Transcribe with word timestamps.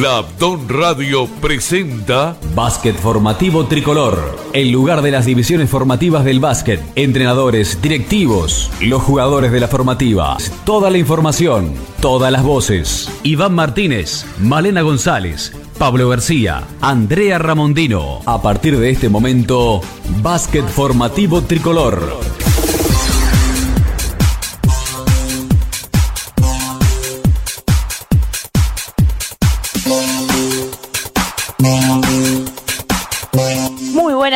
La 0.00 0.18
Abdon 0.18 0.68
Radio 0.68 1.26
presenta 1.40 2.36
Básquet 2.54 2.94
Formativo 2.96 3.64
Tricolor, 3.66 4.36
el 4.52 4.70
lugar 4.70 5.00
de 5.00 5.10
las 5.10 5.24
divisiones 5.24 5.70
formativas 5.70 6.22
del 6.22 6.38
básquet, 6.38 6.82
entrenadores, 6.96 7.80
directivos, 7.80 8.70
los 8.82 9.00
jugadores 9.00 9.52
de 9.52 9.60
la 9.60 9.68
formativa, 9.68 10.36
toda 10.64 10.90
la 10.90 10.98
información, 10.98 11.72
todas 12.00 12.30
las 12.30 12.42
voces. 12.42 13.08
Iván 13.22 13.54
Martínez, 13.54 14.26
Malena 14.38 14.82
González, 14.82 15.54
Pablo 15.78 16.10
García, 16.10 16.64
Andrea 16.82 17.38
Ramondino. 17.38 18.20
A 18.26 18.42
partir 18.42 18.78
de 18.78 18.90
este 18.90 19.08
momento, 19.08 19.80
Básquet 20.20 20.66
Formativo 20.68 21.40
Tricolor. 21.40 22.20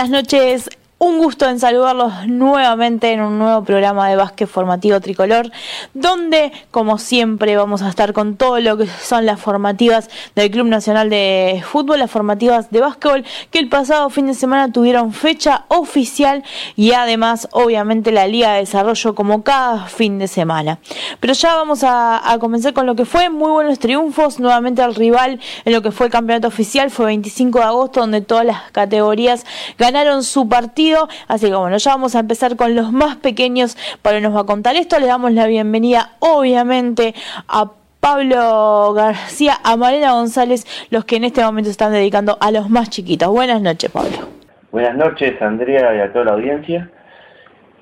Buenas 0.00 0.10
noches. 0.10 0.79
Un 1.02 1.16
gusto 1.16 1.48
en 1.48 1.58
saludarlos 1.58 2.12
nuevamente 2.26 3.10
en 3.10 3.22
un 3.22 3.38
nuevo 3.38 3.64
programa 3.64 4.10
de 4.10 4.16
básquet 4.16 4.46
formativo 4.46 5.00
tricolor, 5.00 5.50
donde, 5.94 6.52
como 6.70 6.98
siempre, 6.98 7.56
vamos 7.56 7.80
a 7.80 7.88
estar 7.88 8.12
con 8.12 8.36
todo 8.36 8.60
lo 8.60 8.76
que 8.76 8.86
son 8.86 9.24
las 9.24 9.40
formativas 9.40 10.10
del 10.34 10.50
Club 10.50 10.66
Nacional 10.66 11.08
de 11.08 11.62
Fútbol, 11.64 12.00
las 12.00 12.10
formativas 12.10 12.70
de 12.70 12.82
básquetbol, 12.82 13.24
que 13.50 13.60
el 13.60 13.70
pasado 13.70 14.10
fin 14.10 14.26
de 14.26 14.34
semana 14.34 14.72
tuvieron 14.72 15.14
fecha 15.14 15.64
oficial 15.68 16.44
y 16.76 16.92
además, 16.92 17.48
obviamente, 17.52 18.12
la 18.12 18.26
Liga 18.26 18.52
de 18.52 18.58
Desarrollo 18.58 19.14
como 19.14 19.42
cada 19.42 19.86
fin 19.86 20.18
de 20.18 20.28
semana. 20.28 20.80
Pero 21.18 21.32
ya 21.32 21.54
vamos 21.54 21.82
a, 21.82 22.30
a 22.30 22.38
comenzar 22.38 22.74
con 22.74 22.84
lo 22.84 22.94
que 22.94 23.06
fue 23.06 23.30
muy 23.30 23.50
buenos 23.50 23.78
triunfos. 23.78 24.38
Nuevamente 24.38 24.82
al 24.82 24.94
rival 24.94 25.40
en 25.64 25.72
lo 25.72 25.80
que 25.80 25.92
fue 25.92 26.08
el 26.08 26.12
campeonato 26.12 26.48
oficial 26.48 26.90
fue 26.90 27.06
25 27.06 27.58
de 27.58 27.64
agosto, 27.64 28.00
donde 28.00 28.20
todas 28.20 28.44
las 28.44 28.70
categorías 28.72 29.46
ganaron 29.78 30.24
su 30.24 30.46
partido 30.46 30.89
Así 31.28 31.46
que 31.46 31.54
bueno, 31.54 31.76
ya 31.76 31.90
vamos 31.92 32.14
a 32.14 32.20
empezar 32.20 32.56
con 32.56 32.74
los 32.74 32.92
más 32.92 33.16
pequeños. 33.16 33.76
para 34.02 34.20
nos 34.20 34.34
va 34.34 34.40
a 34.40 34.44
contar 34.44 34.76
esto. 34.76 34.98
Le 34.98 35.06
damos 35.06 35.32
la 35.32 35.46
bienvenida, 35.46 36.12
obviamente, 36.20 37.14
a 37.48 37.70
Pablo 38.00 38.92
García, 38.94 39.54
a 39.62 39.76
Marina 39.76 40.12
González, 40.12 40.66
los 40.90 41.04
que 41.04 41.16
en 41.16 41.24
este 41.24 41.42
momento 41.42 41.70
están 41.70 41.92
dedicando 41.92 42.38
a 42.40 42.50
los 42.50 42.70
más 42.70 42.90
chiquitos. 42.90 43.28
Buenas 43.28 43.60
noches, 43.60 43.90
Pablo. 43.90 44.28
Buenas 44.72 44.96
noches, 44.96 45.40
Andrea, 45.42 45.94
y 45.94 46.00
a 46.00 46.12
toda 46.12 46.26
la 46.26 46.32
audiencia. 46.32 46.90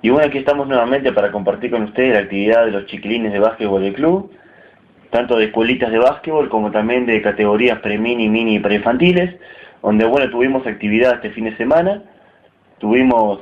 Y 0.03 0.11
bueno, 0.11 0.29
aquí 0.29 0.39
estamos 0.39 0.67
nuevamente 0.67 1.13
para 1.13 1.33
compartir 1.33 1.71
con 1.71 1.83
ustedes 1.83 2.15
la 2.15 2.21
actividad 2.21 2.65
de 2.65 2.73
los 2.73 2.87
chiquilines 2.87 3.33
de 3.33 3.39
básquetbol 3.39 3.83
del 3.83 3.95
club, 3.95 4.31
tanto 5.11 5.37
de 5.37 5.47
escuelitas 5.47 5.91
de 5.91 5.99
básquetbol 5.99 6.49
como 6.49 6.71
también 6.71 7.07
de 7.07 7.21
categorías 7.23 7.81
pre-mini, 7.81 8.29
mini 8.29 8.57
y 8.57 8.59
pre-infantiles, 8.61 9.37
donde 9.83 10.05
bueno, 10.05 10.31
tuvimos 10.31 10.67
actividad 10.67 11.15
este 11.15 11.31
fin 11.31 11.45
de 11.45 11.57
semana 11.57 12.03
Tuvimos 12.79 13.41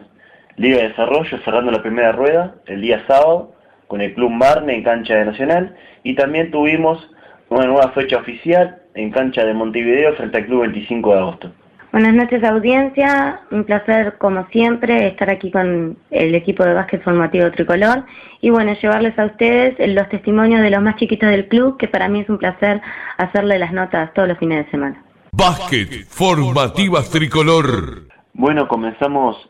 Liga 0.56 0.78
de 0.78 0.88
Desarrollo 0.88 1.38
cerrando 1.44 1.70
la 1.70 1.82
primera 1.82 2.12
rueda 2.12 2.54
el 2.66 2.80
día 2.80 3.04
sábado 3.06 3.52
con 3.86 4.00
el 4.00 4.14
Club 4.14 4.30
Marne 4.30 4.74
en 4.74 4.82
cancha 4.82 5.14
de 5.14 5.26
Nacional 5.26 5.76
y 6.02 6.14
también 6.14 6.50
tuvimos 6.50 7.10
una 7.50 7.66
nueva 7.66 7.92
fecha 7.92 8.16
oficial 8.16 8.82
en 8.94 9.10
cancha 9.10 9.44
de 9.44 9.54
Montevideo 9.54 10.14
frente 10.14 10.38
al 10.38 10.46
Club 10.46 10.62
25 10.62 11.12
de 11.12 11.18
agosto. 11.18 11.52
Buenas 11.92 12.14
noches 12.14 12.42
audiencia, 12.44 13.40
un 13.50 13.64
placer 13.64 14.18
como 14.18 14.46
siempre 14.48 15.06
estar 15.06 15.30
aquí 15.30 15.50
con 15.50 15.96
el 16.10 16.34
equipo 16.34 16.64
de 16.64 16.74
básquet 16.74 17.02
formativo 17.02 17.50
tricolor 17.52 18.04
y 18.40 18.50
bueno, 18.50 18.74
llevarles 18.74 19.18
a 19.18 19.26
ustedes 19.26 19.74
los 19.94 20.08
testimonios 20.08 20.60
de 20.62 20.70
los 20.70 20.82
más 20.82 20.96
chiquitos 20.96 21.30
del 21.30 21.48
club 21.48 21.78
que 21.78 21.88
para 21.88 22.08
mí 22.08 22.20
es 22.20 22.28
un 22.28 22.38
placer 22.38 22.80
hacerle 23.16 23.58
las 23.58 23.72
notas 23.72 24.12
todos 24.14 24.28
los 24.28 24.38
fines 24.38 24.64
de 24.64 24.70
semana. 24.70 25.02
Básquet 25.32 26.06
Formativas 26.08 27.10
Tricolor. 27.10 28.15
Bueno, 28.38 28.68
comenzamos 28.68 29.48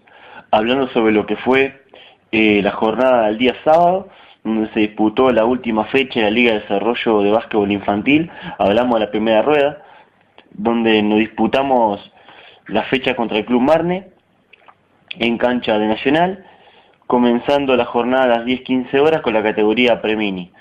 hablando 0.53 0.87
sobre 0.91 1.13
lo 1.13 1.27
que 1.27 1.35
fue 1.35 1.83
eh, 2.31 2.61
la 2.63 2.71
jornada 2.71 3.27
del 3.27 3.37
día 3.37 3.57
sábado, 3.65 4.07
donde 4.45 4.73
se 4.75 4.79
disputó 4.79 5.33
la 5.33 5.45
última 5.45 5.87
fecha 5.87 6.21
de 6.21 6.27
la 6.27 6.31
Liga 6.31 6.53
de 6.53 6.61
Desarrollo 6.61 7.23
de 7.23 7.33
Básquetbol 7.33 7.73
Infantil. 7.73 8.31
Hablamos 8.59 8.95
de 8.95 9.07
la 9.07 9.11
primera 9.11 9.43
rueda, 9.43 9.83
donde 10.53 11.03
nos 11.03 11.19
disputamos 11.19 12.13
la 12.69 12.85
fecha 12.85 13.17
contra 13.17 13.39
el 13.39 13.45
Club 13.45 13.61
Marne 13.61 14.07
en 15.19 15.37
cancha 15.37 15.81
de 15.81 15.89
Nacional, 15.89 16.47
comenzando 17.09 17.75
la 17.75 17.87
jornada 17.87 18.23
a 18.23 18.39
las 18.39 18.45
10-15 18.47 19.01
horas 19.01 19.21
con 19.21 19.35
la 19.35 19.43
categoría 19.43 20.01
Premini, 20.01 20.53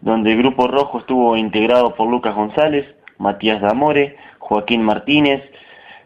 donde 0.00 0.30
el 0.30 0.38
grupo 0.38 0.68
rojo 0.68 1.00
estuvo 1.00 1.36
integrado 1.36 1.96
por 1.96 2.08
Lucas 2.08 2.36
González, 2.36 2.86
Matías 3.18 3.60
Damore, 3.60 4.18
Joaquín 4.38 4.84
Martínez, 4.84 5.42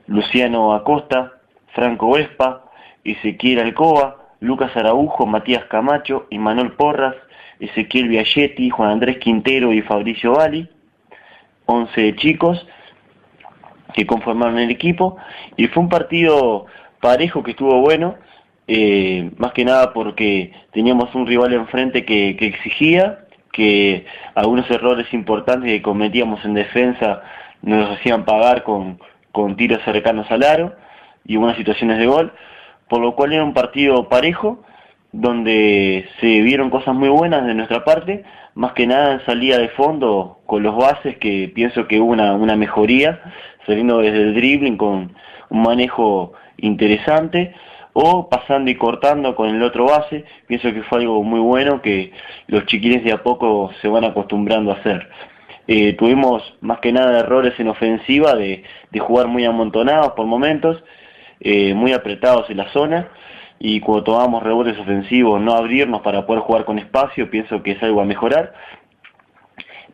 Luciano 0.06 0.72
Acosta, 0.72 1.35
Franco 1.76 2.12
Vespa, 2.12 2.64
Ezequiel 3.04 3.60
Alcoba, 3.60 4.16
Lucas 4.40 4.74
Araujo, 4.76 5.26
Matías 5.26 5.66
Camacho, 5.66 6.26
Manuel 6.32 6.72
Porras, 6.72 7.14
Ezequiel 7.60 8.08
Viagetti, 8.08 8.70
Juan 8.70 8.90
Andrés 8.90 9.18
Quintero 9.18 9.72
y 9.74 9.82
Fabricio 9.82 10.32
Bali, 10.32 10.68
11 11.66 12.16
chicos 12.16 12.66
que 13.92 14.06
conformaron 14.06 14.58
el 14.58 14.70
equipo. 14.70 15.18
Y 15.56 15.66
fue 15.68 15.82
un 15.82 15.90
partido 15.90 16.64
parejo 17.00 17.42
que 17.42 17.50
estuvo 17.50 17.78
bueno, 17.82 18.16
eh, 18.66 19.30
más 19.36 19.52
que 19.52 19.64
nada 19.64 19.92
porque 19.92 20.52
teníamos 20.72 21.14
un 21.14 21.26
rival 21.26 21.52
enfrente 21.52 22.06
que, 22.06 22.36
que 22.36 22.46
exigía, 22.46 23.26
que 23.52 24.06
algunos 24.34 24.70
errores 24.70 25.12
importantes 25.12 25.70
que 25.70 25.82
cometíamos 25.82 26.42
en 26.46 26.54
defensa 26.54 27.22
nos 27.60 27.90
hacían 27.90 28.24
pagar 28.24 28.62
con, 28.62 28.98
con 29.30 29.56
tiros 29.56 29.82
cercanos 29.84 30.30
al 30.30 30.42
aro 30.42 30.85
y 31.26 31.36
buenas 31.36 31.56
situaciones 31.56 31.98
de 31.98 32.06
gol, 32.06 32.32
por 32.88 33.00
lo 33.00 33.14
cual 33.14 33.32
era 33.32 33.44
un 33.44 33.54
partido 33.54 34.08
parejo, 34.08 34.64
donde 35.12 36.08
se 36.20 36.40
vieron 36.42 36.70
cosas 36.70 36.94
muy 36.94 37.08
buenas 37.08 37.46
de 37.46 37.54
nuestra 37.54 37.84
parte, 37.84 38.24
más 38.54 38.72
que 38.72 38.86
nada 38.86 39.14
en 39.14 39.24
salida 39.26 39.58
de 39.58 39.68
fondo 39.70 40.38
con 40.46 40.62
los 40.62 40.76
bases, 40.76 41.16
que 41.18 41.50
pienso 41.54 41.86
que 41.86 42.00
hubo 42.00 42.12
una, 42.12 42.34
una 42.34 42.56
mejoría, 42.56 43.20
saliendo 43.66 43.98
desde 43.98 44.22
el 44.22 44.34
dribbling 44.34 44.76
con 44.76 45.14
un 45.48 45.62
manejo 45.62 46.32
interesante, 46.58 47.54
o 47.98 48.28
pasando 48.28 48.70
y 48.70 48.74
cortando 48.74 49.34
con 49.34 49.48
el 49.48 49.62
otro 49.62 49.86
base, 49.86 50.26
pienso 50.46 50.70
que 50.74 50.82
fue 50.82 51.00
algo 51.00 51.22
muy 51.22 51.40
bueno 51.40 51.80
que 51.80 52.12
los 52.46 52.66
chiquines 52.66 53.02
de 53.04 53.12
a 53.12 53.22
poco 53.22 53.70
se 53.80 53.88
van 53.88 54.04
acostumbrando 54.04 54.70
a 54.70 54.74
hacer. 54.74 55.08
Eh, 55.66 55.94
tuvimos 55.94 56.42
más 56.60 56.78
que 56.80 56.92
nada 56.92 57.20
errores 57.20 57.58
en 57.58 57.68
ofensiva 57.68 58.34
de, 58.34 58.64
de 58.90 59.00
jugar 59.00 59.28
muy 59.28 59.46
amontonados 59.46 60.12
por 60.12 60.26
momentos, 60.26 60.84
eh, 61.40 61.74
muy 61.74 61.92
apretados 61.92 62.48
en 62.50 62.58
la 62.58 62.72
zona 62.72 63.08
y 63.58 63.80
cuando 63.80 64.04
tomamos 64.04 64.42
rebotes 64.42 64.78
ofensivos 64.78 65.40
no 65.40 65.54
abrirnos 65.54 66.02
para 66.02 66.26
poder 66.26 66.42
jugar 66.42 66.64
con 66.64 66.78
espacio, 66.78 67.30
pienso 67.30 67.62
que 67.62 67.72
es 67.72 67.82
algo 67.82 68.00
a 68.00 68.04
mejorar. 68.04 68.54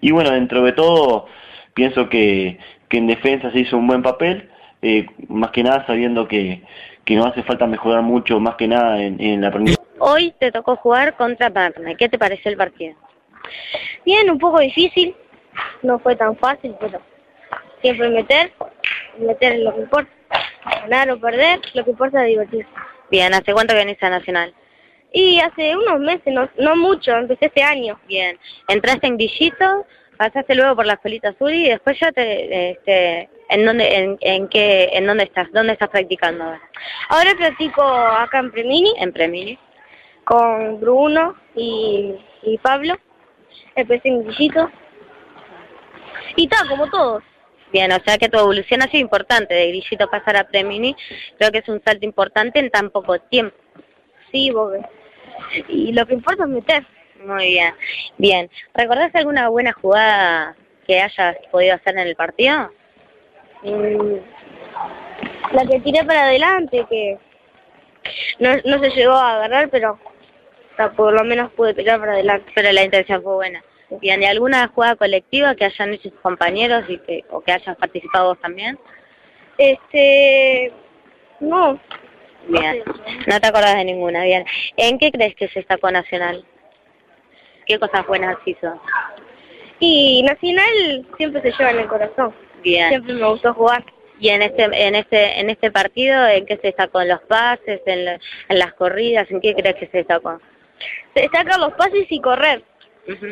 Y 0.00 0.10
bueno, 0.10 0.30
dentro 0.30 0.62
de 0.64 0.72
todo, 0.72 1.26
pienso 1.74 2.08
que, 2.08 2.58
que 2.88 2.98
en 2.98 3.06
defensa 3.06 3.50
se 3.52 3.60
hizo 3.60 3.76
un 3.76 3.86
buen 3.86 4.02
papel, 4.02 4.50
eh, 4.82 5.06
más 5.28 5.52
que 5.52 5.62
nada 5.62 5.86
sabiendo 5.86 6.26
que, 6.26 6.62
que 7.04 7.16
nos 7.16 7.26
hace 7.26 7.42
falta 7.42 7.66
mejorar 7.66 8.02
mucho, 8.02 8.40
más 8.40 8.56
que 8.56 8.68
nada 8.68 9.00
en, 9.00 9.40
la 9.40 9.48
aprendizaje. 9.48 9.86
Hoy 9.98 10.34
te 10.40 10.50
tocó 10.50 10.76
jugar 10.76 11.16
contra 11.16 11.48
Barna, 11.48 11.94
¿qué 11.94 12.08
te 12.08 12.18
pareció 12.18 12.50
el 12.50 12.56
partido? 12.56 12.96
Bien, 14.04 14.28
un 14.30 14.38
poco 14.38 14.58
difícil, 14.58 15.14
no 15.82 15.98
fue 16.00 16.16
tan 16.16 16.36
fácil, 16.36 16.74
pero 16.80 17.00
siempre 17.80 18.08
meter, 18.08 18.52
meter 19.18 19.58
lo 19.58 19.74
que 19.74 19.80
importa. 19.82 20.10
Ganar 20.82 21.10
o 21.10 21.20
perder, 21.20 21.60
lo 21.74 21.84
que 21.84 21.90
importa 21.90 22.22
es 22.22 22.28
divertirse. 22.28 22.70
Bien, 23.10 23.34
¿hace 23.34 23.52
cuánto 23.52 23.74
venís 23.74 24.02
a 24.02 24.10
Nacional? 24.10 24.54
Y 25.12 25.38
hace 25.40 25.76
unos 25.76 26.00
meses, 26.00 26.32
no, 26.32 26.48
no 26.58 26.76
mucho, 26.76 27.12
empecé 27.12 27.46
este 27.46 27.62
año. 27.62 28.00
Bien, 28.06 28.38
entraste 28.68 29.06
en 29.06 29.16
Grillito, 29.16 29.86
pasaste 30.16 30.54
luego 30.54 30.76
por 30.76 30.86
la 30.86 30.94
escuelita 30.94 31.30
azul 31.30 31.52
y 31.52 31.68
después 31.68 31.98
ya 32.00 32.10
te, 32.12 32.70
este, 32.70 33.28
¿en 33.50 33.66
dónde, 33.66 33.94
en, 33.94 34.18
en 34.20 34.48
qué, 34.48 34.88
en 34.92 35.06
dónde 35.06 35.24
estás, 35.24 35.52
dónde 35.52 35.74
estás 35.74 35.90
practicando 35.90 36.44
ahora? 36.44 36.62
Ahora 37.10 37.34
practico 37.36 37.82
acá 37.82 38.38
en 38.38 38.50
Premini. 38.50 38.94
En 38.98 39.12
Premini. 39.12 39.58
Con 40.24 40.80
Bruno 40.80 41.36
y, 41.54 42.14
y 42.42 42.58
Pablo. 42.58 42.98
Empecé 43.74 44.08
en 44.08 44.24
Grillito. 44.24 44.70
Y 46.36 46.48
tal, 46.48 46.68
como 46.68 46.88
todos. 46.88 47.22
Bien, 47.72 47.90
o 47.90 47.98
sea 48.04 48.18
que 48.18 48.28
tu 48.28 48.38
evolución 48.38 48.82
ha 48.82 48.86
sido 48.88 49.00
importante, 49.00 49.54
de 49.54 49.68
Grillito 49.68 50.10
pasar 50.10 50.36
a 50.36 50.44
Premini, 50.44 50.94
creo 51.38 51.50
que 51.50 51.58
es 51.58 51.68
un 51.68 51.82
salto 51.82 52.04
importante 52.04 52.58
en 52.58 52.70
tan 52.70 52.90
poco 52.90 53.18
tiempo. 53.18 53.56
Sí, 54.30 54.50
vos 54.50 54.74
Y 55.68 55.92
lo 55.92 56.06
que 56.06 56.14
importa 56.14 56.44
es 56.44 56.50
meter. 56.50 56.86
Muy 57.24 57.46
bien. 57.46 57.74
Bien, 58.18 58.50
¿recordás 58.74 59.14
alguna 59.14 59.48
buena 59.48 59.72
jugada 59.72 60.56
que 60.86 61.00
hayas 61.00 61.36
podido 61.50 61.74
hacer 61.76 61.94
en 61.94 62.08
el 62.08 62.16
partido? 62.16 62.70
Mm, 63.62 64.16
la 65.52 65.66
que 65.66 65.80
tiré 65.80 66.04
para 66.04 66.24
adelante, 66.24 66.84
que 66.90 67.18
no, 68.38 68.50
no 68.64 68.78
se 68.80 68.90
llegó 68.90 69.12
a 69.12 69.34
agarrar, 69.34 69.70
pero 69.70 69.98
por 70.96 71.14
lo 71.14 71.24
menos 71.24 71.52
pude 71.52 71.74
tirar 71.74 72.00
para 72.00 72.12
adelante. 72.12 72.50
Pero 72.54 72.72
la 72.72 72.84
intención 72.84 73.22
fue 73.22 73.34
buena. 73.34 73.62
Bien, 74.00 74.22
¿y 74.22 74.26
alguna 74.26 74.68
jugada 74.68 74.96
colectiva 74.96 75.54
que 75.54 75.64
hayan 75.66 75.92
hecho 75.94 76.10
sus 76.10 76.20
compañeros 76.20 76.84
y 76.88 76.98
que, 76.98 77.24
o 77.30 77.40
que 77.40 77.52
hayas 77.52 77.76
participado 77.76 78.28
vos 78.30 78.40
también? 78.40 78.78
Este, 79.58 80.72
no. 81.40 81.78
Bien, 82.48 82.82
no 83.28 83.40
te 83.40 83.46
acordás 83.46 83.76
de 83.76 83.84
ninguna, 83.84 84.24
bien. 84.24 84.44
¿En 84.76 84.98
qué 84.98 85.12
crees 85.12 85.34
que 85.36 85.46
se 85.48 85.60
destacó 85.60 85.90
Nacional? 85.90 86.44
¿Qué 87.66 87.78
cosas 87.78 88.04
buenas 88.06 88.36
hizo? 88.44 88.80
Y 89.78 90.22
Nacional 90.24 91.06
siempre 91.16 91.40
se 91.42 91.52
lleva 91.52 91.70
en 91.70 91.78
el 91.80 91.86
corazón. 91.86 92.34
Bien. 92.64 92.88
Siempre 92.88 93.14
me 93.14 93.28
gustó 93.28 93.54
jugar. 93.54 93.84
Y 94.18 94.28
en 94.30 94.42
este 94.42 94.64
en 94.64 94.94
este 94.96 95.40
en 95.40 95.50
este 95.50 95.70
partido, 95.70 96.26
¿en 96.28 96.46
qué 96.46 96.56
se 96.56 96.68
destacó? 96.68 97.00
¿En 97.02 97.08
los 97.08 97.20
pases, 97.22 97.80
en, 97.86 98.04
la- 98.04 98.18
en 98.48 98.58
las 98.58 98.72
corridas? 98.74 99.30
¿En 99.30 99.40
qué 99.40 99.54
crees 99.54 99.76
que 99.76 99.86
se 99.86 99.98
destacó? 99.98 100.40
Se 101.14 101.22
destacan 101.22 101.60
los 101.60 101.72
pases 101.74 102.06
y 102.08 102.20
correr, 102.20 102.62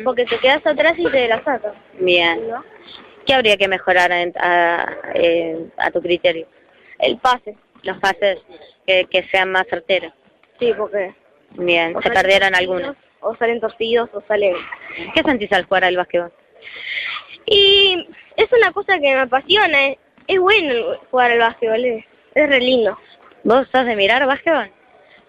Porque 0.03 0.25
te 0.25 0.37
quedas 0.39 0.65
atrás 0.65 0.93
y 0.97 1.09
te 1.09 1.27
la 1.27 1.43
sacan. 1.43 1.73
Bien. 1.99 2.49
¿no? 2.49 2.63
¿Qué 3.25 3.33
habría 3.33 3.57
que 3.57 3.67
mejorar 3.67 4.11
a, 4.11 4.97
eh, 5.13 5.65
a 5.77 5.91
tu 5.91 6.01
criterio? 6.01 6.47
El 6.99 7.17
pase. 7.17 7.55
Los 7.83 7.97
pases 7.99 8.39
que, 8.85 9.05
que 9.05 9.23
sean 9.29 9.51
más 9.51 9.65
certeros. 9.67 10.13
Sí, 10.59 10.73
porque... 10.77 11.15
Bien, 11.51 11.95
o 11.95 12.01
se 12.01 12.09
perdieron 12.11 12.55
algunos. 12.55 12.95
O 13.19 13.35
salen 13.35 13.59
torcidos 13.59 14.09
o 14.13 14.21
salen... 14.27 14.55
¿Qué 15.13 15.21
sentís 15.23 15.51
al 15.51 15.65
jugar 15.65 15.85
al 15.85 15.97
básquetbol? 15.97 16.31
Y 17.45 18.07
es 18.37 18.47
una 18.51 18.71
cosa 18.71 18.99
que 18.99 19.13
me 19.13 19.19
apasiona. 19.19 19.87
Es, 19.87 19.97
es 20.27 20.39
bueno 20.39 20.97
jugar 21.09 21.31
al 21.31 21.39
básquetbol, 21.39 21.83
es, 21.83 22.05
es 22.35 22.49
re 22.49 22.59
lindo. 22.59 22.97
¿Vos 23.43 23.67
sos 23.71 23.85
de 23.85 23.95
mirar 23.95 24.25
básquetbol? 24.25 24.71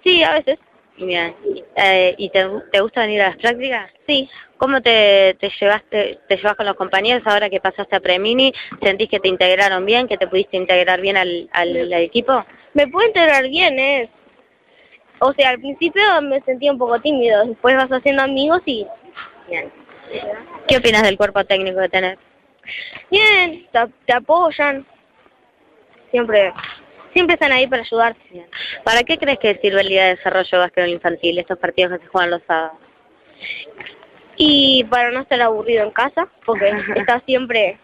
Sí, 0.05 0.23
a 0.23 0.35
veces. 0.35 0.59
Bien. 0.99 1.35
Eh, 1.77 2.15
¿Y 2.19 2.29
te, 2.31 2.47
te 2.71 2.81
gusta 2.81 3.01
venir 3.01 3.23
a 3.23 3.29
las 3.29 3.37
prácticas? 3.39 3.91
Sí. 4.07 4.29
¿Cómo 4.59 4.81
te, 4.81 5.37
te 5.41 5.51
llevaste, 5.61 6.21
te 6.29 6.37
llevas 6.37 6.55
con 6.55 6.67
los 6.67 6.77
compañeros 6.77 7.27
ahora 7.27 7.51
que 7.51 7.61
pasaste 7.61 7.97
a 7.97 8.01
Premini? 8.01 8.53
¿Sentís 8.81 9.09
que 9.09 9.19
te 9.19 9.29
integraron 9.29 9.85
bien, 9.85 10.07
que 10.07 10.17
te 10.17 10.29
pudiste 10.29 10.57
integrar 10.57 11.01
bien 11.01 11.17
al, 11.17 11.49
al, 11.53 11.77
al 11.77 11.93
equipo? 11.95 12.45
Me 12.75 12.87
puedo 12.87 13.07
integrar 13.07 13.49
bien, 13.49 13.79
¿eh? 13.79 14.09
O 15.19 15.33
sea, 15.33 15.51
al 15.51 15.59
principio 15.59 16.03
me 16.23 16.41
sentía 16.43 16.71
un 16.71 16.79
poco 16.79 17.01
tímido, 17.01 17.45
después 17.45 17.75
vas 17.77 17.91
haciendo 17.91 18.23
amigos 18.23 18.61
y... 18.67 18.87
Bien. 19.49 19.73
¿Qué 20.69 20.77
opinas 20.77 21.03
del 21.03 21.17
cuerpo 21.17 21.45
técnico 21.45 21.81
que 21.81 21.89
tenés? 21.89 22.19
Bien, 23.11 23.67
te, 23.73 23.81
te 24.07 24.13
apoyan. 24.13 24.87
Siempre, 26.11 26.53
siempre 27.13 27.35
están 27.35 27.53
ahí 27.53 27.67
para 27.67 27.83
ayudarte. 27.83 28.47
¿Para 28.85 29.03
qué 29.03 29.19
crees 29.19 29.39
que 29.39 29.59
sirve 29.63 29.81
el 29.81 29.89
Día 29.89 30.05
de 30.05 30.17
Desarrollo 30.17 30.49
de 30.51 30.59
Básquetbol 30.59 30.91
Infantil, 30.91 31.39
estos 31.39 31.59
partidos 31.59 31.99
que 31.99 32.05
se 32.05 32.11
juegan 32.11 32.31
los 32.31 32.43
sábados? 32.47 32.79
Y 34.37 34.85
para 34.85 35.11
no 35.11 35.21
estar 35.21 35.41
aburrido 35.41 35.85
en 35.85 35.91
casa, 35.91 36.29
porque 36.45 36.73
estás 36.97 37.23
siempre 37.25 37.79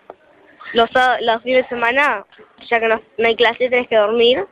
los, 0.73 0.91
los 1.21 1.43
fines 1.43 1.63
de 1.63 1.69
semana, 1.69 2.25
ya 2.69 2.81
que 2.81 2.89
no, 2.89 3.01
no 3.19 3.29
hay 3.29 3.37
clase, 3.37 3.69
tenés 3.69 3.89
que 3.89 3.97
dormir. 3.97 4.47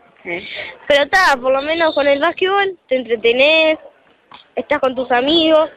Pero 0.88 1.04
está, 1.04 1.36
por 1.40 1.52
lo 1.52 1.62
menos 1.62 1.94
con 1.94 2.06
el 2.08 2.20
básquetbol 2.20 2.76
te 2.88 2.96
entretenés, 2.96 3.78
estás 4.56 4.80
con 4.80 4.96
tus 4.96 5.10
amigos, 5.12 5.70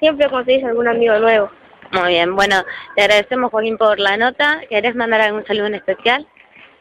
siempre 0.00 0.30
conseguís 0.30 0.64
algún 0.64 0.88
amigo 0.88 1.18
nuevo. 1.18 1.50
Muy 1.92 2.08
bien, 2.08 2.34
bueno, 2.34 2.64
te 2.96 3.02
agradecemos 3.02 3.50
Joaquín 3.50 3.76
por 3.76 4.00
la 4.00 4.16
nota. 4.16 4.60
¿Querés 4.68 4.94
mandar 4.94 5.20
algún 5.20 5.46
saludo 5.46 5.66
en 5.66 5.74
especial? 5.74 6.26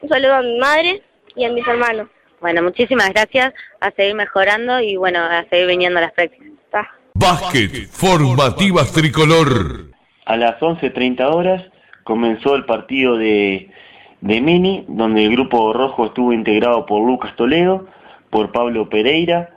Un 0.01 0.09
saludo 0.09 0.35
a 0.35 0.41
mi 0.41 0.57
madre 0.57 1.03
y 1.35 1.45
a 1.45 1.51
mis 1.51 1.67
hermanos. 1.67 2.07
Bueno, 2.41 2.61
muchísimas 2.63 3.09
gracias, 3.09 3.53
a 3.79 3.91
seguir 3.91 4.15
mejorando 4.15 4.79
y 4.79 4.97
bueno, 4.97 5.19
a 5.19 5.45
seguir 5.49 5.67
viniendo 5.67 5.99
a 5.99 6.03
las 6.03 6.11
prácticas. 6.13 6.47
Está. 6.65 6.89
Básquet 7.13 7.87
Formativas 7.89 8.91
Tricolor. 8.91 9.91
A 10.25 10.37
las 10.37 10.59
11.30 10.59 11.33
horas 11.33 11.63
comenzó 12.03 12.55
el 12.55 12.65
partido 12.65 13.17
de, 13.17 13.71
de 14.21 14.41
Mini, 14.41 14.85
donde 14.87 15.25
el 15.25 15.31
grupo 15.31 15.73
rojo 15.73 16.07
estuvo 16.07 16.33
integrado 16.33 16.85
por 16.85 17.05
Lucas 17.05 17.35
Toledo, 17.35 17.87
por 18.29 18.51
Pablo 18.51 18.89
Pereira, 18.89 19.51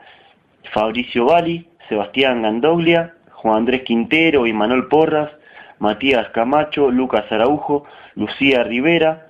Fabricio 0.73 1.27
Bali, 1.27 1.69
Sebastián 1.89 2.43
Gandoglia, 2.43 3.15
Juan 3.33 3.59
Andrés 3.59 3.83
Quintero 3.83 4.47
y 4.47 4.53
Manuel 4.53 4.87
Porras, 4.87 5.31
Matías 5.79 6.29
Camacho, 6.31 6.91
Lucas 6.91 7.25
Araujo, 7.31 7.85
Lucía 8.15 8.65
Rivera, 8.65 9.28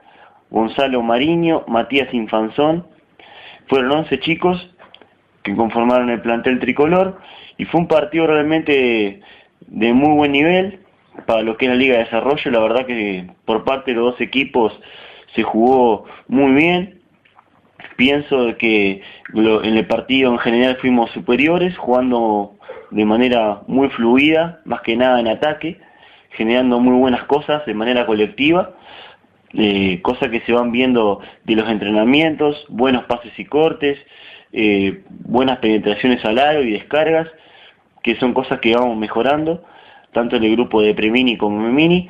Gonzalo 0.51 1.03
Mariño, 1.03 1.65
Matías 1.69 2.13
Infanzón. 2.13 2.87
Fueron 3.67 3.93
11 3.93 4.21
chicos 4.21 4.71
que 5.43 5.55
conformaron 5.55 6.11
el 6.11 6.21
plantel 6.21 6.59
tricolor 6.59 7.19
y 7.57 7.65
fue 7.67 7.81
un 7.81 7.89
partido 7.89 8.27
realmente 8.27 9.21
de 9.67 9.93
muy 9.93 10.15
buen 10.15 10.33
nivel 10.33 10.81
para 11.27 11.43
lo 11.43 11.57
que 11.57 11.67
es 11.67 11.71
la 11.71 11.77
Liga 11.77 11.99
de 11.99 12.05
Desarrollo. 12.05 12.51
La 12.51 12.61
verdad 12.61 12.87
que 12.87 13.27
por 13.45 13.65
parte 13.65 13.91
de 13.91 13.97
los 13.97 14.13
dos 14.13 14.21
equipos 14.21 14.79
se 15.35 15.43
jugó 15.43 16.05
muy 16.29 16.53
bien. 16.53 17.01
Pienso 17.97 18.57
que 18.59 19.03
en 19.35 19.77
el 19.77 19.87
partido 19.87 20.31
en 20.31 20.39
general 20.39 20.77
fuimos 20.81 21.11
superiores, 21.11 21.77
jugando 21.77 22.55
de 22.91 23.05
manera 23.05 23.63
muy 23.67 23.89
fluida, 23.91 24.61
más 24.65 24.83
que 24.83 24.97
nada 24.97 25.19
en 25.19 25.27
ataque, 25.27 25.81
generando 26.31 26.79
muy 26.79 26.95
buenas 26.95 27.25
cosas 27.25 27.67
de 27.67 27.75
manera 27.75 28.07
colectiva 28.07 28.75
eh, 29.55 30.01
cosas 30.03 30.31
que 30.31 30.41
se 30.43 30.53
van 30.53 30.73
viendo 30.73 31.21
de 31.45 31.57
los 31.57 31.69
entrenamientos, 31.69 32.67
buenos 32.69 33.05
pases 33.05 33.33
y 33.39 33.45
cortes, 33.45 33.99
eh, 34.53 35.03
buenas 35.09 35.59
penetraciones 35.59 36.25
al 36.25 36.39
aro 36.39 36.63
y 36.63 36.73
descargas, 36.73 37.29
que 38.03 38.17
son 38.17 38.35
cosas 38.35 38.61
que 38.61 38.75
vamos 38.75 38.97
mejorando, 38.97 39.65
tanto 40.13 40.37
en 40.37 40.45
el 40.45 40.53
grupo 40.53 40.83
de 40.83 40.95
Premini 40.95 41.37
como 41.37 41.61
Memini. 41.61 42.09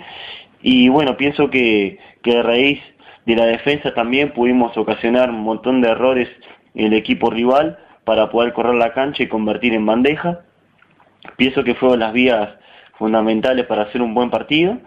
Y 0.62 0.88
bueno, 0.88 1.16
pienso 1.16 1.50
que, 1.50 1.98
que 2.22 2.38
a 2.38 2.42
raíz 2.42 2.80
de 3.26 3.36
la 3.36 3.46
defensa 3.46 3.94
también 3.94 4.32
pudimos 4.32 4.76
ocasionar 4.76 5.30
un 5.30 5.42
montón 5.42 5.80
de 5.80 5.90
errores 5.90 6.28
en 6.74 6.86
el 6.86 6.94
equipo 6.94 7.30
rival 7.30 7.78
para 8.04 8.30
poder 8.30 8.52
correr 8.52 8.74
la 8.74 8.94
cancha 8.94 9.22
y 9.22 9.28
convertir 9.28 9.74
en 9.74 9.84
bandeja. 9.84 10.40
Pienso 11.36 11.62
que 11.62 11.74
fueron 11.74 12.00
las 12.00 12.12
vías 12.12 12.50
fundamentales 12.94 13.66
para 13.66 13.82
hacer 13.82 14.02
un 14.02 14.14
buen 14.14 14.30
partido. 14.30 14.78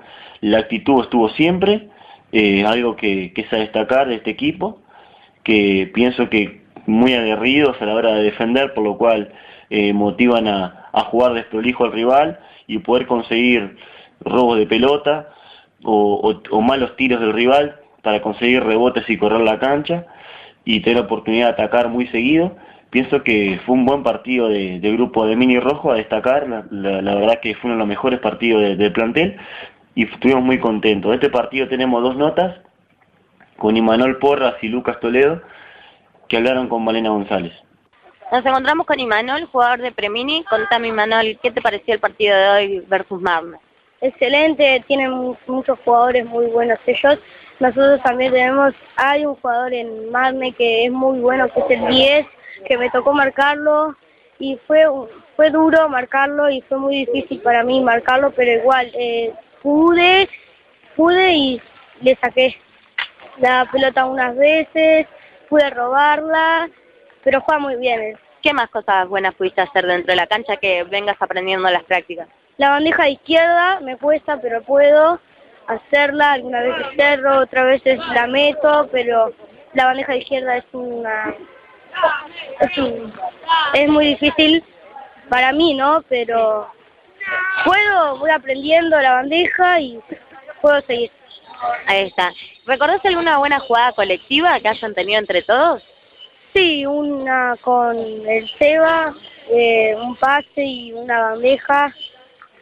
La 0.41 0.59
actitud 0.59 1.03
estuvo 1.03 1.29
siempre, 1.29 1.89
eh, 2.31 2.63
algo 2.65 2.95
que, 2.95 3.33
que 3.33 3.41
es 3.41 3.53
a 3.53 3.57
destacar 3.57 4.07
de 4.07 4.15
este 4.15 4.31
equipo, 4.31 4.79
que 5.43 5.89
pienso 5.93 6.29
que 6.29 6.61
muy 6.85 7.13
aguerridos 7.13 7.81
a 7.81 7.85
la 7.85 7.93
hora 7.95 8.13
de 8.15 8.23
defender, 8.23 8.73
por 8.73 8.83
lo 8.83 8.97
cual 8.97 9.31
eh, 9.69 9.93
motivan 9.93 10.47
a, 10.47 10.87
a 10.91 11.01
jugar 11.05 11.33
desprolijo 11.33 11.85
al 11.85 11.91
rival 11.93 12.39
y 12.67 12.79
poder 12.79 13.05
conseguir 13.07 13.77
robos 14.21 14.57
de 14.59 14.65
pelota 14.67 15.29
o, 15.83 16.39
malos 16.61 16.95
tiros 16.95 17.19
del 17.21 17.33
rival 17.33 17.75
para 18.03 18.21
conseguir 18.21 18.63
rebotes 18.63 19.09
y 19.09 19.17
correr 19.17 19.41
la 19.41 19.59
cancha 19.59 20.05
y 20.65 20.79
tener 20.81 21.03
oportunidad 21.03 21.47
de 21.47 21.53
atacar 21.63 21.89
muy 21.89 22.07
seguido. 22.07 22.55
Pienso 22.91 23.23
que 23.23 23.59
fue 23.65 23.75
un 23.75 23.85
buen 23.85 24.03
partido 24.03 24.49
de, 24.49 24.79
de 24.79 24.91
grupo 24.91 25.25
de 25.25 25.35
Mini 25.35 25.59
Rojo 25.59 25.91
a 25.91 25.95
destacar, 25.95 26.47
la, 26.47 26.65
la- 26.71 27.01
la 27.01 27.15
verdad 27.15 27.39
que 27.41 27.55
fue 27.55 27.69
uno 27.69 27.75
de 27.75 27.79
los 27.79 27.87
mejores 27.87 28.19
partidos 28.19 28.61
de- 28.61 28.75
del 28.75 28.91
plantel 28.91 29.37
y 29.95 30.05
estuvimos 30.05 30.43
muy 30.43 30.59
contentos. 30.59 31.09
De 31.11 31.15
este 31.15 31.29
partido 31.29 31.67
tenemos 31.67 32.01
dos 32.03 32.15
notas, 32.15 32.57
con 33.57 33.75
Imanol 33.77 34.17
Porras 34.19 34.55
y 34.61 34.67
Lucas 34.67 34.99
Toledo, 34.99 35.41
que 36.27 36.37
hablaron 36.37 36.67
con 36.67 36.83
Malena 36.83 37.09
González. 37.09 37.53
Nos 38.31 38.45
encontramos 38.45 38.85
con 38.87 38.99
Imanol, 38.99 39.45
jugador 39.45 39.81
de 39.81 39.91
Premini. 39.91 40.43
Contame, 40.45 40.87
Imanol, 40.87 41.37
¿qué 41.43 41.51
te 41.51 41.61
pareció 41.61 41.93
el 41.93 41.99
partido 41.99 42.35
de 42.37 42.47
hoy 42.49 42.79
versus 42.87 43.21
Marne? 43.21 43.57
Excelente, 43.99 44.83
tienen 44.87 45.11
mu- 45.11 45.35
muchos 45.47 45.77
jugadores 45.85 46.25
muy 46.25 46.45
buenos 46.47 46.79
ellos. 46.87 47.19
Nosotros 47.59 48.01
también 48.03 48.31
tenemos, 48.31 48.73
hay 48.95 49.25
un 49.25 49.35
jugador 49.35 49.73
en 49.73 50.09
Marne 50.11 50.53
que 50.53 50.85
es 50.85 50.91
muy 50.91 51.19
bueno, 51.19 51.47
que 51.53 51.59
es 51.59 51.79
el 51.81 51.87
10, 51.87 52.25
que 52.65 52.77
me 52.77 52.89
tocó 52.89 53.13
marcarlo 53.13 53.95
y 54.39 54.57
fue 54.65 54.87
un- 54.89 55.07
fue 55.35 55.51
duro 55.51 55.87
marcarlo 55.89 56.49
y 56.49 56.61
fue 56.61 56.79
muy 56.79 57.05
difícil 57.05 57.41
para 57.41 57.63
mí 57.63 57.81
marcarlo, 57.81 58.31
pero 58.31 58.51
igual 58.51 58.89
eh, 58.95 59.33
pude, 59.61 60.29
pude 60.95 61.33
y 61.33 61.61
le 62.01 62.15
saqué 62.21 62.57
la 63.37 63.67
pelota 63.71 64.05
unas 64.05 64.35
veces, 64.35 65.07
pude 65.49 65.69
robarla, 65.69 66.69
pero 67.23 67.41
juega 67.41 67.59
muy 67.59 67.75
bien. 67.77 68.17
¿Qué 68.41 68.53
más 68.53 68.69
cosas 68.69 69.07
buenas 69.07 69.35
pudiste 69.35 69.61
hacer 69.61 69.85
dentro 69.85 70.11
de 70.11 70.15
la 70.15 70.27
cancha 70.27 70.57
que 70.57 70.83
vengas 70.83 71.15
aprendiendo 71.19 71.67
en 71.67 71.73
las 71.75 71.83
prácticas? 71.83 72.27
La 72.57 72.69
bandeja 72.71 73.03
de 73.03 73.11
izquierda 73.11 73.79
me 73.81 73.97
cuesta, 73.97 74.39
pero 74.41 74.61
puedo 74.63 75.19
hacerla. 75.67 76.33
Algunas 76.33 76.63
veces 76.63 76.87
cerro, 76.97 77.39
otras 77.39 77.65
veces 77.65 77.99
la 78.13 78.27
meto, 78.27 78.89
pero 78.91 79.31
la 79.73 79.85
bandeja 79.85 80.13
de 80.13 80.19
izquierda 80.19 80.57
es 80.57 80.65
una... 80.71 81.35
Es, 82.59 82.77
un- 82.77 83.13
es 83.73 83.89
muy 83.89 84.07
difícil 84.07 84.63
para 85.29 85.51
mí, 85.51 85.73
¿no? 85.73 86.03
Pero 86.09 86.69
puedo, 87.65 88.17
voy 88.17 88.31
aprendiendo 88.31 88.99
la 88.99 89.13
bandeja 89.13 89.79
y 89.79 89.99
puedo 90.61 90.81
seguir. 90.81 91.11
Ahí 91.85 92.07
está. 92.07 92.33
¿Recordás 92.65 93.03
alguna 93.05 93.37
buena 93.37 93.59
jugada 93.59 93.91
colectiva 93.93 94.59
que 94.59 94.67
hayan 94.67 94.93
tenido 94.93 95.19
entre 95.19 95.41
todos? 95.41 95.83
Sí, 96.53 96.85
una 96.85 97.55
con 97.61 97.97
el 97.97 98.49
Seba, 98.57 99.13
eh, 99.49 99.95
un 99.95 100.15
pase 100.17 100.63
y 100.63 100.91
una 100.91 101.21
bandeja. 101.21 101.93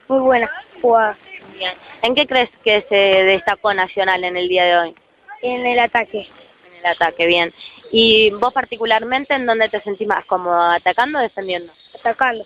muy 0.08 0.20
buena 0.20 0.52
jugada. 0.82 1.18
Bien. 1.58 1.74
¿En 2.04 2.16
qué 2.16 2.28
crees 2.28 2.50
que 2.64 2.86
se 2.90 2.96
destacó 2.96 3.74
Nacional 3.74 4.24
en 4.24 4.38
el 4.38 4.48
día 4.48 4.66
de 4.66 4.78
hoy? 4.78 4.96
En 5.42 5.66
el 5.66 5.80
ataque. 5.80 6.28
En 6.68 6.76
el 6.80 6.86
ataque, 6.86 7.26
bien. 7.26 7.54
¿Y 7.92 8.32
vos 8.32 8.54
particularmente 8.54 9.34
en 9.34 9.46
dónde 9.46 9.70
te 9.70 9.82
sentís 9.82 10.08
más 10.08 10.26
cómodo, 10.26 10.60
atacando 10.62 11.20
o 11.20 11.22
defendiendo? 11.22 11.74
Atacando. 12.00 12.46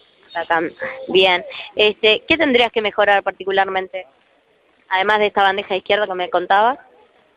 Bien. 1.08 1.44
Este, 1.75 2.24
¿Qué 2.28 2.38
tendrías 2.38 2.72
que 2.72 2.82
mejorar 2.82 3.24
particularmente? 3.24 4.08
Además 4.90 5.20
de 5.20 5.28
esta 5.28 5.44
bandeja 5.44 5.75
izquierda 5.75 6.08
que 6.08 6.13
me 6.13 6.30
contabas. 6.30 6.78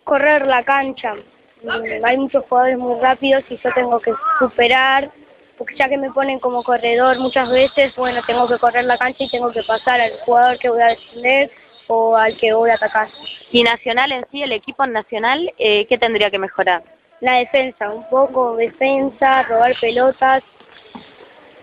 Correr 0.04 0.46
la 0.46 0.62
cancha. 0.64 1.14
Mm, 1.62 2.04
Hay 2.04 2.16
muchos 2.18 2.44
jugadores 2.48 2.78
muy 2.78 3.00
rápidos 3.00 3.42
y 3.48 3.56
yo 3.56 3.72
tengo 3.74 3.98
que 4.00 4.12
superar, 4.38 5.10
porque 5.56 5.74
ya 5.76 5.88
que 5.88 5.96
me 5.96 6.10
ponen 6.12 6.38
como 6.38 6.62
corredor 6.62 7.18
muchas 7.18 7.48
veces, 7.50 7.94
bueno, 7.96 8.20
tengo 8.26 8.46
que 8.46 8.58
correr 8.58 8.84
la 8.84 8.98
cancha 8.98 9.24
y 9.24 9.30
tengo 9.30 9.50
que 9.52 9.62
pasar 9.62 10.00
al 10.00 10.18
jugador 10.20 10.58
que 10.58 10.68
voy 10.68 10.82
a 10.82 10.88
defender 10.88 11.50
o 11.88 12.16
al 12.16 12.36
que 12.36 12.52
voy 12.52 12.70
a 12.70 12.74
atacar. 12.74 13.08
Y 13.50 13.62
Nacional 13.62 14.12
en 14.12 14.26
sí, 14.30 14.42
el 14.42 14.52
equipo 14.52 14.86
nacional, 14.86 15.52
eh, 15.58 15.86
¿qué 15.86 15.96
tendría 15.96 16.30
que 16.30 16.38
mejorar? 16.38 16.82
La 17.20 17.34
defensa, 17.38 17.88
un 17.88 18.06
poco 18.10 18.56
defensa, 18.56 19.44
robar 19.44 19.74
pelotas, 19.80 20.42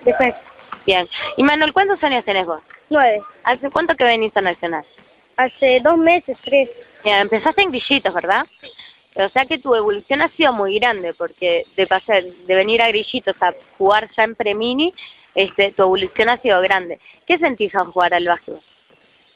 defensa. 0.03 0.39
Bien. 0.85 1.07
Y 1.37 1.43
Manuel, 1.43 1.73
¿cuántos 1.73 2.03
años 2.03 2.25
tenés 2.25 2.45
vos? 2.45 2.61
Nueve. 2.89 3.21
¿Hace 3.43 3.69
cuánto 3.69 3.95
que 3.95 4.03
venís 4.03 4.35
a 4.35 4.41
Nacional? 4.41 4.85
Hace 5.37 5.79
dos 5.81 5.97
meses, 5.97 6.37
tres. 6.43 6.69
Bien, 7.03 7.19
empezaste 7.19 7.61
en 7.61 7.71
grillitos, 7.71 8.13
¿verdad? 8.13 8.45
O 9.15 9.29
sea 9.29 9.45
que 9.45 9.59
tu 9.59 9.75
evolución 9.75 10.21
ha 10.21 10.29
sido 10.29 10.53
muy 10.53 10.79
grande, 10.79 11.13
porque 11.13 11.65
de 11.75 11.87
pasar, 11.87 12.23
de 12.23 12.55
venir 12.55 12.81
a 12.81 12.87
grillitos 12.87 13.35
a 13.41 13.53
jugar 13.77 14.09
ya 14.15 14.23
en 14.23 14.35
premini, 14.35 14.93
este, 15.35 15.71
tu 15.71 15.83
evolución 15.83 16.29
ha 16.29 16.41
sido 16.41 16.61
grande. 16.61 16.99
¿Qué 17.27 17.37
sentís 17.37 17.73
al 17.75 17.91
jugar 17.91 18.13
al 18.13 18.27
básquetbol? 18.27 18.61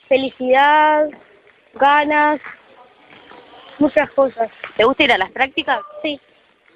Felicidad, 0.07 1.09
ganas, 1.73 2.39
muchas 3.77 4.09
cosas. 4.11 4.49
¿Te 4.75 4.83
gusta 4.83 5.03
ir 5.03 5.11
a 5.11 5.17
las 5.17 5.31
prácticas? 5.31 5.81
Sí. 6.01 6.19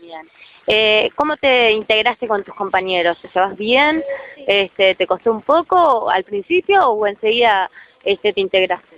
Bien. 0.02 0.28
Eh, 0.66 1.12
¿Cómo 1.16 1.38
te 1.38 1.72
integraste 1.74 2.28
con 2.28 2.44
tus 2.44 2.56
compañeros? 2.56 3.20
¿Te 3.22 3.30
llevas 3.34 3.56
bien? 3.56 4.04
Este, 4.48 4.96
¿Te 4.96 5.06
costó 5.06 5.32
un 5.32 5.44
poco 5.44 6.10
al 6.10 6.24
principio 6.24 6.90
o 6.90 7.06
enseguida 7.06 7.70
este, 8.04 8.34
te 8.34 8.42
integraste? 8.42 8.98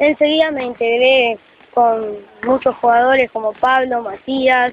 Enseguida 0.00 0.50
me 0.50 0.64
integré 0.64 1.38
con 1.72 2.26
muchos 2.42 2.74
jugadores 2.76 3.30
como 3.30 3.52
Pablo, 3.52 4.02
Matías, 4.02 4.72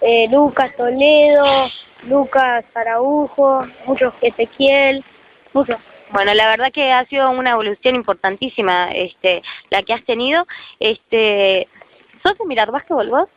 eh, 0.00 0.26
Lucas 0.30 0.74
Toledo, 0.74 1.68
Lucas 2.04 2.64
Araujo, 2.74 3.66
muchos 3.84 4.14
Ezequiel, 4.22 5.04
muchos. 5.52 5.76
Bueno, 6.12 6.32
la 6.32 6.48
verdad 6.48 6.72
que 6.72 6.90
ha 6.90 7.04
sido 7.06 7.30
una 7.30 7.50
evolución 7.50 7.94
importantísima 7.94 8.90
este, 8.92 9.42
la 9.68 9.82
que 9.82 9.92
has 9.92 10.04
tenido. 10.04 10.46
Este, 10.80 11.68
¿Sos 12.22 12.38
de 12.38 12.46
mirar 12.46 12.70
básquetbol 12.70 13.10
vos? 13.10 13.28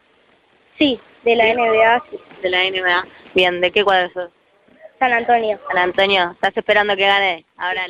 Sí, 0.78 1.00
de 1.24 1.36
la 1.36 1.54
NBA, 1.54 2.04
sí. 2.10 2.20
De 2.42 2.50
la 2.50 2.64
NBA. 2.64 3.06
Bien, 3.36 3.62
¿de 3.62 3.72
qué 3.72 3.84
cuadro 3.84 4.10
sos? 4.14 4.30
San 5.00 5.12
Antonio. 5.14 5.60
San 5.68 5.78
Antonio, 5.78 6.32
¿estás 6.34 6.56
esperando 6.56 6.96
que 6.96 7.06
gane 7.06 7.46
ahora 7.58 7.84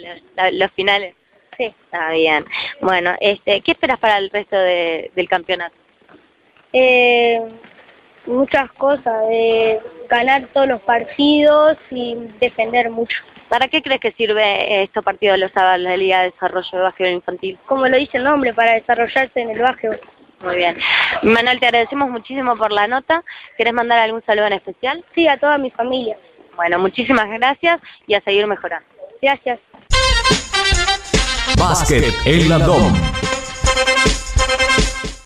los, 0.51 0.71
finales? 0.71 1.15
Sí. 1.57 1.65
Está 1.85 2.09
bien. 2.11 2.45
Bueno, 2.81 3.15
este, 3.21 3.61
¿qué 3.61 3.71
esperas 3.73 3.99
para 3.99 4.17
el 4.17 4.29
resto 4.29 4.57
de- 4.57 5.11
del 5.15 5.29
campeonato? 5.29 5.75
Eh, 6.71 7.39
muchas 8.25 8.71
cosas, 8.73 9.27
de 9.29 9.79
ganar 10.09 10.47
todos 10.53 10.67
los 10.67 10.81
partidos 10.81 11.77
y 11.91 12.15
defender 12.39 12.89
mucho. 12.89 13.17
¿Para 13.49 13.67
qué 13.67 13.83
crees 13.83 13.99
que 13.99 14.11
sirve 14.13 14.81
estos 14.81 15.03
partidos 15.03 15.35
de 15.37 15.45
los 15.45 15.51
sábados 15.51 15.83
de 15.83 15.89
la 15.89 15.97
Liga 15.97 16.21
de 16.21 16.31
Desarrollo 16.31 16.69
de 16.71 16.79
Básquetbol 16.79 17.11
Infantil? 17.13 17.59
Como 17.67 17.87
lo 17.87 17.97
dice 17.97 18.17
el 18.17 18.23
nombre, 18.23 18.53
para 18.53 18.73
desarrollarse 18.73 19.39
en 19.39 19.51
el 19.51 19.59
básquetbol. 19.59 20.01
Muy 20.43 20.57
bien. 20.57 20.77
Manuel, 21.21 21.59
te 21.59 21.67
agradecemos 21.67 22.09
muchísimo 22.09 22.57
por 22.57 22.71
la 22.71 22.87
nota. 22.87 23.23
¿Querés 23.57 23.73
mandar 23.73 23.99
algún 23.99 24.23
saludo 24.25 24.47
en 24.47 24.53
especial? 24.53 25.03
Sí, 25.15 25.27
a 25.27 25.37
toda 25.37 25.57
mi 25.57 25.71
familia. 25.71 26.17
Bueno, 26.55 26.79
muchísimas 26.79 27.29
gracias 27.29 27.79
y 28.07 28.13
a 28.13 28.21
seguir 28.21 28.45
mejorando. 28.45 28.87
Gracias. 29.21 29.59
Básquet 31.57 32.13
en 32.25 32.49
la 32.49 32.59
DOM. 32.59 32.93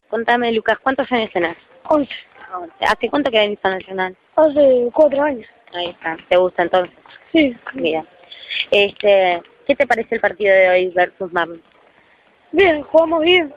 Contame, 0.07 0.51
Lucas, 0.51 0.77
¿cuántos 0.81 1.11
años 1.11 1.31
tenés? 1.33 1.57
11. 1.89 2.11
¿Hace 2.81 3.09
cuánto 3.09 3.31
que 3.31 3.39
venís 3.39 3.59
a 3.63 3.69
Nacional? 3.69 4.15
Hace 4.35 4.89
cuatro 4.93 5.23
años. 5.23 5.47
Ahí 5.73 5.89
está. 5.89 6.15
¿Te 6.29 6.37
gusta 6.37 6.63
entonces? 6.63 6.95
Sí. 7.33 7.55
Bien. 7.73 8.07
Este, 8.71 9.41
¿Qué 9.65 9.75
te 9.75 9.87
parece 9.87 10.15
el 10.15 10.21
partido 10.21 10.55
de 10.55 10.69
hoy 10.69 10.87
versus 10.89 11.33
Marlon? 11.33 11.61
Bien, 12.51 12.83
jugamos 12.83 13.21
bien. 13.21 13.53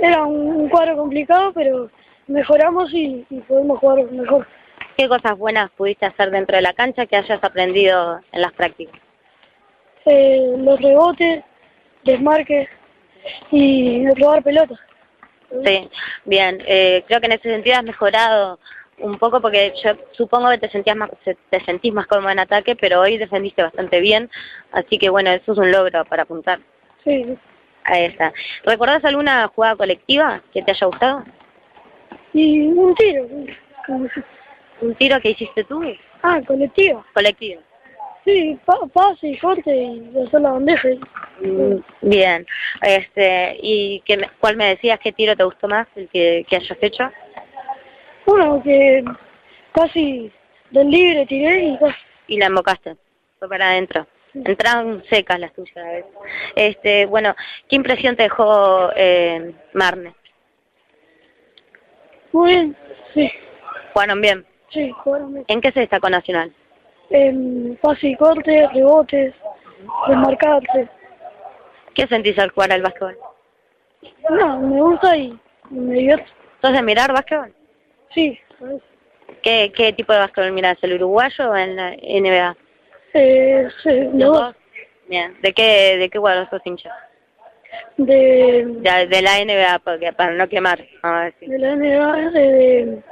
Era 0.00 0.24
un, 0.24 0.68
cuadro 0.68 0.96
complicado, 0.96 1.52
pero 1.52 1.90
mejoramos 2.26 2.92
y, 2.92 3.26
y 3.30 3.40
podemos 3.40 3.78
jugar 3.78 4.10
mejor. 4.10 4.46
¿Qué 4.96 5.08
cosas 5.08 5.38
buenas 5.38 5.70
pudiste 5.70 6.06
hacer 6.06 6.30
dentro 6.30 6.56
de 6.56 6.62
la 6.62 6.72
cancha 6.72 7.06
que 7.06 7.16
hayas 7.16 7.42
aprendido 7.42 8.20
en 8.32 8.40
las 8.40 8.52
prácticas? 8.52 9.00
Eh, 10.04 10.54
los 10.58 10.80
rebotes, 10.80 11.44
desmarques 12.04 12.68
y 13.50 14.08
robar 14.14 14.42
pelotas. 14.42 14.78
Sí, 15.64 15.88
bien. 16.24 16.62
Eh, 16.66 17.04
creo 17.06 17.20
que 17.20 17.26
en 17.26 17.32
ese 17.32 17.50
sentido 17.50 17.76
has 17.76 17.84
mejorado 17.84 18.58
un 18.98 19.18
poco 19.18 19.40
porque 19.40 19.72
yo 19.82 19.92
supongo 20.12 20.50
que 20.50 20.58
te 20.58 20.70
sentías 20.70 20.96
más, 20.96 21.10
te 21.24 21.60
sentís 21.64 21.92
más 21.92 22.06
cómodo 22.06 22.30
en 22.30 22.40
ataque, 22.40 22.74
pero 22.74 23.00
hoy 23.00 23.16
defendiste 23.16 23.62
bastante 23.62 24.00
bien, 24.00 24.28
así 24.72 24.98
que 24.98 25.08
bueno, 25.08 25.30
eso 25.30 25.52
es 25.52 25.58
un 25.58 25.70
logro 25.70 26.04
para 26.04 26.24
apuntar. 26.24 26.58
Sí. 27.04 27.38
Ahí 27.88 28.04
está. 28.04 28.32
¿Recordás 28.64 29.02
alguna 29.04 29.48
jugada 29.48 29.76
colectiva 29.76 30.42
que 30.52 30.62
te 30.62 30.72
haya 30.72 30.86
gustado? 30.86 31.24
Y 32.34 32.60
un 32.68 32.94
tiro. 32.94 33.26
¿Un 34.80 34.94
tiro 34.96 35.18
que 35.20 35.30
hiciste 35.30 35.64
tú? 35.64 35.82
Ah, 36.22 36.40
colectiva. 36.46 37.04
Colectivo. 37.14 37.62
Sí, 38.26 38.58
pa 38.66 38.74
pase 38.92 39.28
y 39.28 39.38
corte 39.38 39.74
y 39.74 40.12
hacer 40.26 40.40
la 40.42 40.50
bandeja. 40.50 40.88
Mm, 41.40 41.76
Bien. 42.02 42.46
Este, 42.82 43.56
¿Y 43.62 44.02
qué 44.04 44.28
cuál 44.38 44.56
me 44.56 44.66
decías 44.66 45.00
qué 45.00 45.12
tiro 45.12 45.34
te 45.34 45.44
gustó 45.44 45.66
más, 45.66 45.86
el 45.96 46.08
que, 46.10 46.44
que 46.46 46.56
hayas 46.56 46.78
hecho? 46.82 47.10
Uno 48.26 48.62
que 48.62 49.02
casi 49.72 50.30
del 50.70 50.90
libre 50.90 51.24
tiré 51.24 51.64
y 51.64 51.78
casi. 51.78 51.96
Y 52.26 52.38
la 52.38 52.46
embocaste. 52.46 52.96
Fue 53.38 53.48
para 53.48 53.70
adentro. 53.70 54.06
Entraron 54.44 55.02
secas 55.08 55.38
las 55.40 55.52
tuyas 55.52 55.76
a 55.76 55.88
veces. 55.88 56.10
Este, 56.54 57.06
bueno, 57.06 57.34
¿qué 57.68 57.76
impresión 57.76 58.16
te 58.16 58.24
dejó 58.24 58.90
eh, 58.96 59.54
Marne? 59.74 60.14
Muy 62.32 62.50
bien. 62.52 62.76
Sí, 63.14 63.30
¿Jugaron 63.92 64.20
bien? 64.20 64.46
sí, 64.70 64.90
jugaron 65.02 65.32
bien. 65.32 65.44
¿En 65.48 65.60
qué 65.60 65.72
se 65.72 65.80
destacó 65.80 66.10
Nacional? 66.10 66.52
En 67.10 67.78
pase 67.80 68.08
y 68.08 68.16
corte, 68.16 68.68
rebotes, 68.74 69.34
desmarcarse. 70.08 70.88
¿Qué 71.94 72.06
sentís 72.06 72.38
al 72.38 72.50
jugar 72.50 72.72
al 72.72 72.82
básquetbol? 72.82 73.16
No, 74.30 74.60
me 74.60 74.80
gusta 74.80 75.16
y 75.16 75.38
me 75.70 75.94
divierto. 75.94 76.30
¿Sos 76.60 76.72
de 76.72 76.82
mirar 76.82 77.12
básquetbol? 77.12 77.52
Sí. 78.14 78.38
¿Qué, 79.42 79.72
qué 79.74 79.92
tipo 79.92 80.12
de 80.12 80.18
básquetbol 80.18 80.52
mirás? 80.52 80.76
¿El 80.82 80.94
uruguayo 80.94 81.50
o 81.50 81.56
en 81.56 81.76
la 81.76 81.90
NBA? 81.92 82.56
Eh, 83.14 83.68
sí, 83.82 83.90
los 83.90 84.14
¿Los 84.14 84.32
dos. 84.38 84.56
Bien. 85.08 85.36
¿De 85.40 85.52
qué, 85.52 85.96
de 85.96 86.10
qué 86.10 86.18
cuadro 86.18 86.48
sos 86.50 86.60
hincha? 86.64 86.90
De, 87.96 88.64
De, 88.66 89.06
de 89.06 89.22
la 89.22 89.38
NBA, 89.44 89.78
porque, 89.80 90.12
para 90.12 90.32
no 90.32 90.48
quemar. 90.48 90.78
de 90.78 91.58
la 91.58 91.74
NBA, 91.74 92.30
de, 92.30 93.02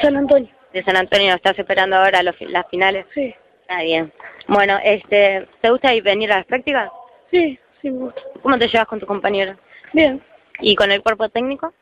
San 0.00 0.16
Antonio. 0.16 0.48
De 0.72 0.82
San 0.84 0.96
Antonio, 0.96 1.34
¿estás 1.34 1.58
esperando 1.58 1.96
ahora 1.96 2.22
los, 2.22 2.34
las 2.42 2.66
finales? 2.68 3.06
Sí. 3.14 3.34
Está 3.62 3.82
bien. 3.82 4.12
Bueno, 4.48 4.78
este, 4.82 5.46
¿te 5.60 5.70
gusta 5.70 5.92
ir- 5.94 6.02
venir 6.02 6.32
a 6.32 6.38
las 6.38 6.46
prácticas? 6.46 6.90
Sí, 7.30 7.58
sí 7.82 7.90
me 7.90 7.98
gusta. 8.04 8.20
¿Cómo 8.42 8.58
te 8.58 8.68
llevas 8.68 8.86
con 8.86 9.00
tu 9.00 9.06
compañero? 9.06 9.56
Bien, 9.92 10.22
¿Y 10.60 10.74
con 10.74 10.90
el 10.92 11.02
cuerpo 11.02 11.28
técnico? 11.28 11.72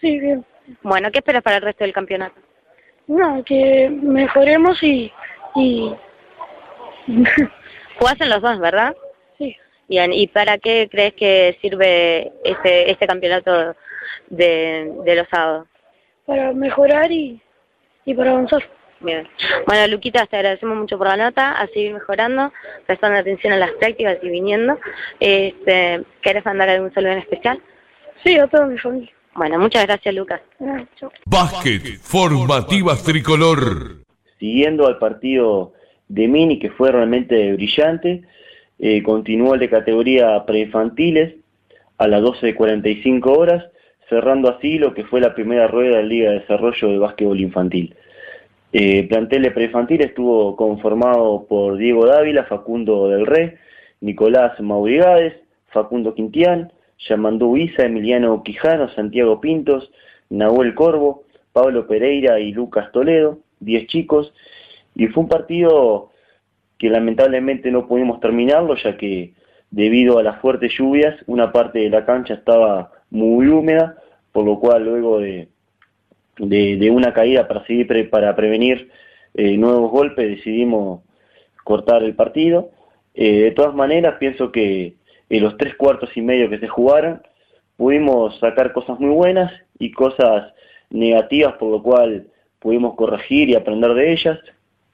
sí, 0.00 0.18
bien. 0.20 0.44
Bueno, 0.82 1.10
¿qué 1.12 1.18
esperas 1.18 1.42
para 1.42 1.56
el 1.56 1.62
resto 1.62 1.84
del 1.84 1.92
campeonato? 1.92 2.40
Nada, 3.06 3.42
que 3.44 3.88
mejoremos 3.90 4.82
y... 4.82 5.12
y 5.54 5.94
Jugás 7.98 8.20
en 8.20 8.28
los 8.30 8.42
dos, 8.42 8.58
¿verdad? 8.58 8.94
sí, 9.38 9.56
Bien, 9.88 10.12
¿y 10.12 10.26
para 10.26 10.58
qué 10.58 10.88
crees 10.90 11.14
que 11.14 11.56
sirve 11.62 12.32
este, 12.44 12.90
este 12.90 13.06
campeonato 13.06 13.74
de, 14.28 14.92
de 15.04 15.14
los 15.16 15.28
sábados? 15.28 15.66
para 16.26 16.52
mejorar 16.52 17.10
y, 17.12 17.40
y 18.04 18.14
para 18.14 18.32
avanzar. 18.32 18.60
Bien. 18.98 19.28
Bueno, 19.66 19.86
Luquita, 19.86 20.26
te 20.26 20.36
agradecemos 20.36 20.76
mucho 20.76 20.98
por 20.98 21.06
la 21.06 21.16
nota, 21.16 21.52
a 21.52 21.66
seguir 21.68 21.92
mejorando, 21.94 22.52
prestando 22.86 23.18
atención 23.18 23.52
a 23.52 23.58
las 23.58 23.70
prácticas 23.72 24.18
y 24.22 24.28
viniendo. 24.28 24.76
Este, 25.20 26.02
¿Querés 26.22 26.44
mandar 26.44 26.68
algún 26.70 26.92
saludo 26.94 27.12
en 27.12 27.18
especial? 27.18 27.62
Sí, 28.24 28.36
a 28.38 28.48
toda 28.48 28.66
mi 28.66 28.76
familia. 28.78 29.12
Bueno, 29.34 29.58
muchas 29.60 29.86
gracias, 29.86 30.12
Lucas. 30.14 30.40
Chao. 30.98 31.12
Básquet 31.26 31.82
Formativas 32.00 33.04
Tricolor. 33.04 33.98
siguiendo 34.40 34.86
al 34.88 34.98
partido 34.98 35.74
de 36.08 36.28
Mini, 36.28 36.58
que 36.58 36.70
fue 36.70 36.92
realmente 36.92 37.52
brillante, 37.54 38.22
eh, 38.78 39.02
continuó 39.02 39.54
el 39.54 39.60
de 39.60 39.70
categoría 39.70 40.44
preinfantiles 40.46 41.34
a 41.98 42.06
las 42.06 42.22
12.45 42.22 43.36
horas, 43.36 43.64
cerrando 44.08 44.50
así 44.50 44.78
lo 44.78 44.94
que 44.94 45.04
fue 45.04 45.20
la 45.20 45.34
primera 45.34 45.66
rueda 45.66 45.96
de 45.96 46.02
la 46.02 46.08
Liga 46.08 46.30
de 46.30 46.40
Desarrollo 46.40 46.88
de 46.88 46.98
Básquetbol 46.98 47.40
Infantil. 47.40 47.94
Eh, 48.72 49.06
plantel 49.08 49.52
preinfantil 49.52 50.02
estuvo 50.02 50.54
conformado 50.56 51.46
por 51.48 51.78
Diego 51.78 52.06
Dávila, 52.06 52.44
Facundo 52.44 53.08
del 53.08 53.26
Rey, 53.26 53.54
Nicolás 54.00 54.60
Maurigades, 54.60 55.34
Facundo 55.68 56.14
Quintián, 56.14 56.72
Yamandú 57.08 57.56
Isa, 57.56 57.84
Emiliano 57.84 58.42
Quijano, 58.42 58.88
Santiago 58.90 59.40
Pintos, 59.40 59.90
Nahuel 60.30 60.74
Corvo, 60.74 61.24
Pablo 61.52 61.86
Pereira 61.86 62.38
y 62.40 62.52
Lucas 62.52 62.92
Toledo, 62.92 63.38
10 63.60 63.86
chicos, 63.86 64.34
y 64.96 65.06
fue 65.08 65.22
un 65.24 65.28
partido 65.28 66.10
que 66.78 66.88
lamentablemente 66.88 67.70
no 67.70 67.86
pudimos 67.86 68.18
terminarlo 68.18 68.74
ya 68.76 68.96
que 68.96 69.34
debido 69.70 70.18
a 70.18 70.22
las 70.22 70.40
fuertes 70.40 70.72
lluvias 70.76 71.16
una 71.26 71.52
parte 71.52 71.80
de 71.80 71.90
la 71.90 72.04
cancha 72.06 72.34
estaba 72.34 72.90
muy 73.10 73.46
húmeda, 73.46 73.96
por 74.32 74.44
lo 74.44 74.58
cual 74.58 74.84
luego 74.84 75.20
de, 75.20 75.48
de, 76.38 76.90
una 76.90 77.12
caída 77.12 77.46
para, 77.46 77.64
seguir 77.66 78.10
para 78.10 78.34
prevenir 78.34 78.90
eh, 79.34 79.56
nuevos 79.56 79.90
golpes 79.90 80.28
decidimos 80.28 81.02
cortar 81.62 82.02
el 82.02 82.14
partido. 82.14 82.70
Eh, 83.14 83.40
de 83.40 83.50
todas 83.50 83.74
maneras 83.74 84.16
pienso 84.18 84.50
que 84.50 84.94
en 85.28 85.42
los 85.42 85.56
tres 85.58 85.74
cuartos 85.76 86.16
y 86.16 86.22
medio 86.22 86.48
que 86.48 86.58
se 86.58 86.68
jugaron 86.68 87.22
pudimos 87.76 88.38
sacar 88.38 88.72
cosas 88.72 88.98
muy 88.98 89.10
buenas 89.10 89.52
y 89.78 89.90
cosas 89.90 90.54
negativas 90.88 91.54
por 91.54 91.70
lo 91.70 91.82
cual 91.82 92.28
pudimos 92.60 92.94
corregir 92.94 93.50
y 93.50 93.54
aprender 93.54 93.94
de 93.94 94.12
ellas. 94.12 94.38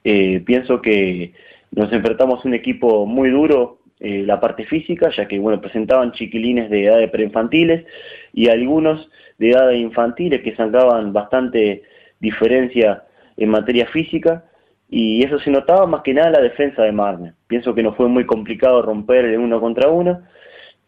Eh, 0.03 0.41
pienso 0.45 0.81
que 0.81 1.33
nos 1.71 1.91
enfrentamos 1.91 2.43
a 2.43 2.47
un 2.47 2.53
equipo 2.53 3.05
muy 3.05 3.29
duro, 3.29 3.79
eh, 3.99 4.23
la 4.25 4.39
parte 4.39 4.65
física, 4.65 5.09
ya 5.15 5.27
que 5.27 5.39
bueno, 5.39 5.61
presentaban 5.61 6.11
chiquilines 6.11 6.69
de 6.69 6.85
edad 6.85 6.97
de 6.97 7.07
preinfantiles 7.07 7.85
y 8.33 8.49
algunos 8.49 9.09
de 9.37 9.51
edad 9.51 9.69
de 9.69 9.77
infantiles 9.77 10.41
que 10.41 10.55
sacaban 10.55 11.13
bastante 11.13 11.83
diferencia 12.19 13.03
en 13.37 13.49
materia 13.49 13.87
física 13.87 14.43
y 14.89 15.23
eso 15.23 15.39
se 15.39 15.51
notaba 15.51 15.87
más 15.87 16.01
que 16.01 16.13
nada 16.13 16.27
en 16.27 16.33
la 16.33 16.41
defensa 16.41 16.83
de 16.83 16.91
Marne. 16.91 17.33
Pienso 17.47 17.73
que 17.73 17.81
no 17.81 17.93
fue 17.93 18.09
muy 18.09 18.25
complicado 18.25 18.81
romper 18.81 19.25
el 19.25 19.39
uno 19.39 19.61
contra 19.61 19.87
uno 19.87 20.21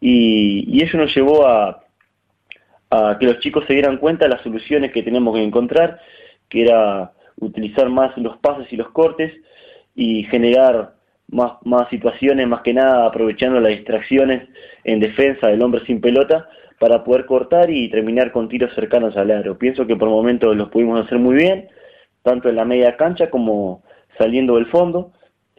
y, 0.01 0.65
y 0.67 0.83
eso 0.83 0.97
nos 0.97 1.15
llevó 1.15 1.47
a, 1.47 1.83
a 2.89 3.17
que 3.17 3.25
los 3.25 3.39
chicos 3.39 3.63
se 3.65 3.73
dieran 3.73 3.97
cuenta 3.97 4.25
de 4.25 4.31
las 4.31 4.41
soluciones 4.41 4.91
que 4.91 5.03
tenemos 5.03 5.33
que 5.33 5.43
encontrar, 5.43 5.99
que 6.49 6.63
era 6.63 7.13
utilizar 7.39 7.89
más 7.89 8.17
los 8.17 8.37
pases 8.37 8.71
y 8.71 8.77
los 8.77 8.89
cortes 8.91 9.33
y 9.95 10.23
generar 10.25 10.95
más, 11.27 11.53
más 11.63 11.89
situaciones, 11.89 12.47
más 12.47 12.61
que 12.61 12.73
nada 12.73 13.05
aprovechando 13.05 13.59
las 13.59 13.71
distracciones 13.71 14.47
en 14.83 14.99
defensa 14.99 15.47
del 15.47 15.61
hombre 15.61 15.85
sin 15.85 16.01
pelota 16.01 16.47
para 16.79 17.03
poder 17.03 17.25
cortar 17.25 17.69
y 17.69 17.89
terminar 17.89 18.31
con 18.31 18.49
tiros 18.49 18.73
cercanos 18.75 19.15
al 19.17 19.31
aro. 19.31 19.57
Pienso 19.57 19.87
que 19.87 19.95
por 19.95 20.09
momentos 20.09 20.55
los 20.55 20.69
pudimos 20.69 21.05
hacer 21.05 21.19
muy 21.19 21.35
bien, 21.35 21.69
tanto 22.21 22.49
en 22.49 22.55
la 22.55 22.65
media 22.65 22.97
cancha 22.97 23.29
como 23.29 23.83
saliendo 24.17 24.55
del 24.55 24.67
fondo. 24.67 25.11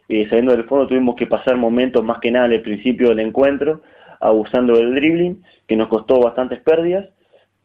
Eh, 0.09 0.27
saliendo 0.29 0.55
del 0.55 0.65
fondo 0.65 0.87
tuvimos 0.87 1.15
que 1.15 1.27
pasar 1.27 1.57
momentos 1.57 2.03
más 2.03 2.19
que 2.19 2.31
nada 2.31 2.45
al 2.45 2.61
principio 2.61 3.09
del 3.09 3.19
encuentro, 3.19 3.81
abusando 4.19 4.77
del 4.77 4.95
dribbling, 4.95 5.43
que 5.67 5.75
nos 5.75 5.89
costó 5.89 6.19
bastantes 6.19 6.59
pérdidas, 6.61 7.09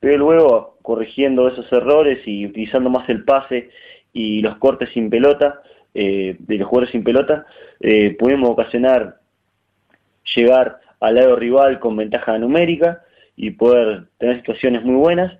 pero 0.01 0.19
luego 0.19 0.79
corrigiendo 0.83 1.47
esos 1.47 1.71
errores 1.73 2.27
y 2.27 2.47
utilizando 2.47 2.91
más 2.91 3.09
el 3.09 3.25
pase 3.25 3.71
y 4.13 4.41
los 4.43 4.57
cortes 4.59 4.91
sin 4.93 5.11
pelota, 5.11 5.63
eh, 5.95 6.37
de 6.39 6.57
los 6.57 6.69
jugadores 6.69 6.93
sin 6.93 7.05
pelota, 7.05 7.47
eh, 7.81 8.17
pudimos 8.19 8.51
ocasionar 8.51 9.19
llegar 10.35 10.81
al 11.01 11.15
lado 11.17 11.37
rival 11.37 11.81
con 11.81 11.97
ventaja 11.97 12.39
numérica 12.39 13.03
y 13.37 13.51
poder 13.51 14.05
tener 14.19 14.37
situaciones 14.37 14.85
muy 14.85 14.95
buenas. 14.95 15.39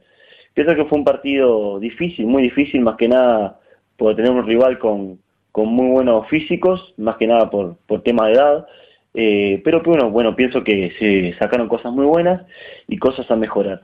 Pienso 0.55 0.75
que 0.75 0.85
fue 0.85 0.99
un 0.99 1.05
partido 1.05 1.79
difícil, 1.79 2.27
muy 2.27 2.43
difícil, 2.43 2.81
más 2.81 2.97
que 2.97 3.09
nada 3.09 3.61
por 3.97 4.17
tener 4.17 4.31
un 4.31 4.47
rival 4.47 4.79
con, 4.79 5.19
con 5.53 5.69
muy 5.69 5.89
buenos 5.89 6.29
físicos, 6.29 6.95
más 6.97 7.17
que 7.17 7.27
nada 7.27 7.51
por, 7.51 7.77
por 7.87 8.03
tema 8.03 8.27
de 8.27 8.33
edad. 8.35 8.67
Eh, 9.15 9.61
pero 9.65 9.83
bueno, 9.83 10.11
bueno, 10.11 10.35
pienso 10.35 10.65
que 10.65 10.93
se 10.99 11.39
sacaron 11.39 11.69
cosas 11.69 11.93
muy 11.93 12.07
buenas 12.07 12.43
y 12.89 12.99
cosas 12.99 13.31
a 13.31 13.37
mejorar. 13.37 13.83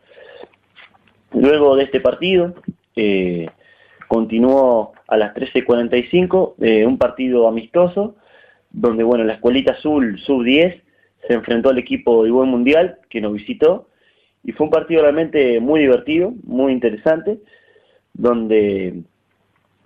Luego 1.32 1.76
de 1.76 1.84
este 1.84 2.00
partido, 2.00 2.54
eh, 2.96 3.48
continuó 4.08 4.92
a 5.06 5.16
las 5.16 5.34
13.45 5.34 6.54
eh, 6.60 6.86
un 6.86 6.98
partido 6.98 7.46
amistoso, 7.46 8.16
donde 8.70 9.04
bueno, 9.04 9.24
la 9.24 9.34
escuelita 9.34 9.72
azul 9.72 10.18
sub-10 10.18 10.82
se 11.26 11.34
enfrentó 11.34 11.68
al 11.70 11.78
equipo 11.78 12.24
de 12.24 12.30
buen 12.30 12.48
mundial 12.48 12.98
que 13.08 13.20
nos 13.20 13.34
visitó 13.34 13.88
y 14.42 14.52
fue 14.52 14.64
un 14.64 14.70
partido 14.70 15.02
realmente 15.02 15.60
muy 15.60 15.80
divertido, 15.80 16.32
muy 16.44 16.72
interesante, 16.72 17.38
donde, 18.14 19.02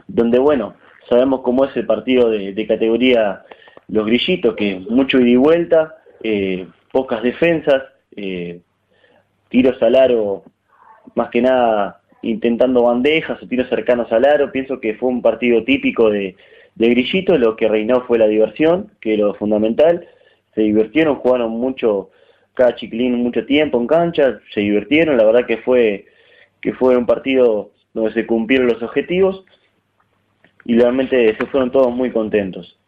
donde 0.06 0.38
bueno, 0.38 0.74
sabemos 1.08 1.40
cómo 1.42 1.64
es 1.64 1.76
el 1.76 1.86
partido 1.86 2.30
de, 2.30 2.66
categoría 2.66 3.42
Los 3.88 4.06
Grillitos, 4.06 4.54
que 4.54 4.78
mucho 4.88 5.18
ida 5.18 5.30
y 5.30 5.36
vuelta, 5.36 5.96
eh, 6.22 6.66
pocas 6.92 7.22
defensas, 7.22 7.82
eh, 8.14 8.60
tiros 9.48 9.82
al 9.82 9.96
aro 9.96 10.44
más 11.14 11.30
que 11.30 11.42
nada 11.42 12.01
intentando 12.22 12.84
bandejas 12.84 13.42
o 13.42 13.46
tiros 13.46 13.68
cercanos 13.68 14.10
al 14.12 14.24
aro. 14.24 14.52
Pienso 14.52 14.80
que 14.80 14.94
fue 14.94 15.08
un 15.08 15.22
partido 15.22 15.64
típico 15.64 16.10
de, 16.10 16.36
de 16.74 16.88
Grillito, 16.88 17.36
lo 17.36 17.56
que 17.56 17.68
reinó 17.68 18.02
fue 18.02 18.18
la 18.18 18.26
diversión, 18.26 18.90
que 19.00 19.14
es 19.14 19.18
lo 19.18 19.34
fundamental. 19.34 20.06
Se 20.54 20.62
divirtieron, 20.62 21.16
jugaron 21.16 21.50
mucho, 21.50 22.10
cada 22.54 22.74
chiquilín 22.76 23.14
mucho 23.22 23.44
tiempo 23.44 23.80
en 23.80 23.86
cancha, 23.86 24.40
se 24.54 24.60
divirtieron, 24.60 25.16
la 25.16 25.24
verdad 25.24 25.46
que 25.46 25.58
fue, 25.58 26.06
que 26.60 26.72
fue 26.72 26.96
un 26.96 27.06
partido 27.06 27.70
donde 27.94 28.12
se 28.12 28.26
cumplieron 28.26 28.68
los 28.68 28.82
objetivos 28.82 29.44
y 30.64 30.78
realmente 30.78 31.36
se 31.36 31.46
fueron 31.46 31.70
todos 31.70 31.92
muy 31.92 32.10
contentos. 32.10 32.78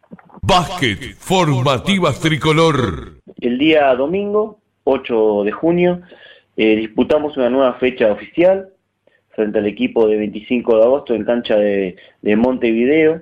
Básquet, 0.41 1.15
formativas 1.17 2.19
tricolor. 2.19 3.19
El 3.41 3.57
día 3.57 3.93
domingo, 3.95 4.59
8 4.83 5.43
de 5.43 5.51
junio, 5.51 6.01
eh, 6.55 6.75
disputamos 6.75 7.35
una 7.37 7.49
nueva 7.49 7.73
fecha 7.73 8.11
oficial 8.11 8.69
frente 9.35 9.59
al 9.59 9.67
equipo 9.67 10.07
de 10.07 10.17
25 10.17 10.77
de 10.77 10.83
agosto 10.83 11.13
en 11.13 11.25
cancha 11.25 11.57
de, 11.57 11.97
de 12.21 12.35
Montevideo, 12.35 13.21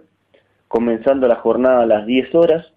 comenzando 0.67 1.27
la 1.27 1.35
jornada 1.35 1.83
a 1.83 1.85
las 1.85 2.05
10 2.05 2.33
horas 2.35 2.73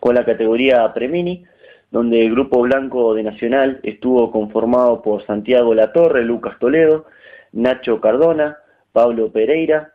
con 0.00 0.14
la 0.14 0.24
categoría 0.24 0.92
Premini, 0.94 1.44
donde 1.90 2.24
el 2.24 2.32
grupo 2.32 2.60
blanco 2.60 3.14
de 3.14 3.22
Nacional 3.22 3.80
estuvo 3.82 4.30
conformado 4.30 5.02
por 5.02 5.24
Santiago 5.26 5.74
Latorre, 5.74 6.24
Lucas 6.24 6.58
Toledo, 6.58 7.06
Nacho 7.52 8.00
Cardona, 8.00 8.58
Pablo 8.92 9.32
Pereira, 9.32 9.92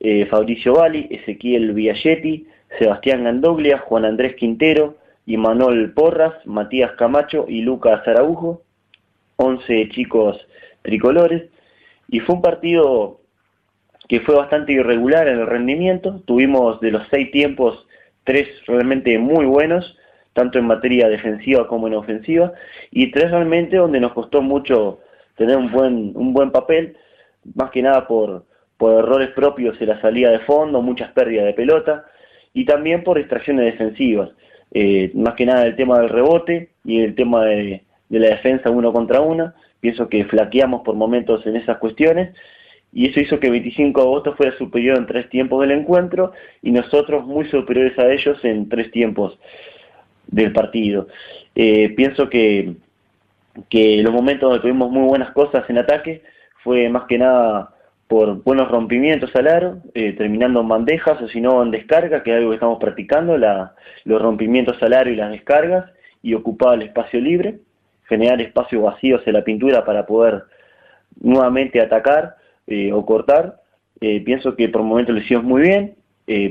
eh, 0.00 0.26
Fabricio 0.26 0.74
Bali, 0.74 1.06
Ezequiel 1.10 1.72
Villagetti, 1.72 2.46
Sebastián 2.78 3.24
Gandoglia, 3.24 3.78
Juan 3.78 4.04
Andrés 4.04 4.34
Quintero, 4.36 4.96
Manuel 5.26 5.92
Porras, 5.92 6.34
Matías 6.46 6.92
Camacho 6.92 7.44
y 7.48 7.60
Lucas 7.60 8.06
Araujo, 8.06 8.62
11 9.36 9.88
chicos 9.90 10.38
tricolores, 10.88 11.50
y 12.08 12.20
fue 12.20 12.36
un 12.36 12.42
partido 12.42 13.20
que 14.08 14.20
fue 14.20 14.34
bastante 14.34 14.72
irregular 14.72 15.28
en 15.28 15.40
el 15.40 15.46
rendimiento, 15.46 16.22
tuvimos 16.24 16.80
de 16.80 16.92
los 16.92 17.06
seis 17.10 17.30
tiempos 17.30 17.86
tres 18.24 18.48
realmente 18.66 19.18
muy 19.18 19.44
buenos, 19.44 19.96
tanto 20.32 20.58
en 20.58 20.66
materia 20.66 21.08
defensiva 21.08 21.68
como 21.68 21.88
en 21.88 21.94
ofensiva, 21.94 22.52
y 22.90 23.10
tres 23.10 23.30
realmente 23.30 23.76
donde 23.76 24.00
nos 24.00 24.14
costó 24.14 24.40
mucho 24.40 25.00
tener 25.36 25.56
un 25.56 25.70
buen, 25.70 26.12
un 26.14 26.32
buen 26.32 26.50
papel, 26.50 26.96
más 27.54 27.70
que 27.70 27.82
nada 27.82 28.06
por, 28.06 28.46
por 28.78 29.04
errores 29.04 29.30
propios 29.30 29.78
en 29.80 29.88
la 29.88 30.00
salida 30.00 30.30
de 30.30 30.40
fondo, 30.40 30.80
muchas 30.80 31.12
pérdidas 31.12 31.44
de 31.44 31.52
pelota, 31.52 32.06
y 32.54 32.64
también 32.64 33.04
por 33.04 33.18
distracciones 33.18 33.66
defensivas, 33.66 34.30
eh, 34.72 35.10
más 35.14 35.34
que 35.34 35.44
nada 35.44 35.66
el 35.66 35.76
tema 35.76 35.98
del 35.98 36.08
rebote 36.08 36.70
y 36.84 37.00
el 37.00 37.14
tema 37.14 37.44
de, 37.44 37.82
de 38.08 38.18
la 38.18 38.28
defensa 38.28 38.70
uno 38.70 38.92
contra 38.92 39.20
uno, 39.20 39.52
pienso 39.80 40.08
que 40.08 40.24
flaqueamos 40.24 40.82
por 40.82 40.94
momentos 40.94 41.46
en 41.46 41.56
esas 41.56 41.78
cuestiones, 41.78 42.34
y 42.92 43.06
eso 43.06 43.20
hizo 43.20 43.38
que 43.38 43.50
25 43.50 44.00
de 44.00 44.06
agosto 44.06 44.34
fuera 44.34 44.56
superior 44.56 44.96
en 44.96 45.06
tres 45.06 45.28
tiempos 45.28 45.60
del 45.60 45.72
encuentro 45.72 46.32
y 46.62 46.70
nosotros 46.70 47.26
muy 47.26 47.46
superiores 47.48 47.98
a 47.98 48.10
ellos 48.10 48.42
en 48.44 48.68
tres 48.68 48.90
tiempos 48.90 49.38
del 50.26 50.52
partido. 50.52 51.08
Eh, 51.54 51.90
pienso 51.90 52.30
que, 52.30 52.76
que 53.68 54.02
los 54.02 54.12
momentos 54.12 54.48
donde 54.48 54.62
tuvimos 54.62 54.90
muy 54.90 55.06
buenas 55.06 55.32
cosas 55.32 55.68
en 55.68 55.78
ataque 55.78 56.22
fue 56.62 56.88
más 56.88 57.04
que 57.04 57.18
nada 57.18 57.74
por 58.08 58.42
buenos 58.42 58.70
rompimientos 58.70 59.34
al 59.36 59.48
aro, 59.48 59.82
eh, 59.94 60.14
terminando 60.14 60.62
en 60.62 60.68
bandejas 60.68 61.20
o 61.20 61.28
si 61.28 61.42
no 61.42 61.62
en 61.62 61.70
descarga, 61.70 62.22
que 62.22 62.30
es 62.30 62.36
algo 62.38 62.50
que 62.50 62.54
estamos 62.54 62.78
practicando, 62.78 63.36
la, 63.36 63.74
los 64.04 64.20
rompimientos 64.20 64.82
al 64.82 64.94
aro 64.94 65.10
y 65.10 65.16
las 65.16 65.30
descargas, 65.30 65.90
y 66.22 66.32
ocupar 66.32 66.74
el 66.74 66.88
espacio 66.88 67.20
libre, 67.20 67.58
generar 68.08 68.40
espacios 68.40 68.82
vacíos 68.82 69.22
en 69.26 69.34
la 69.34 69.44
pintura 69.44 69.84
para 69.84 70.06
poder 70.06 70.44
nuevamente 71.20 71.80
atacar 71.80 72.36
eh, 72.66 72.92
o 72.92 73.04
cortar. 73.04 73.60
pienso 73.98 74.54
que 74.54 74.68
por 74.68 74.82
momentos 74.82 75.14
lo 75.14 75.20
hicimos 75.20 75.44
muy 75.44 75.62
bien, 75.62 75.96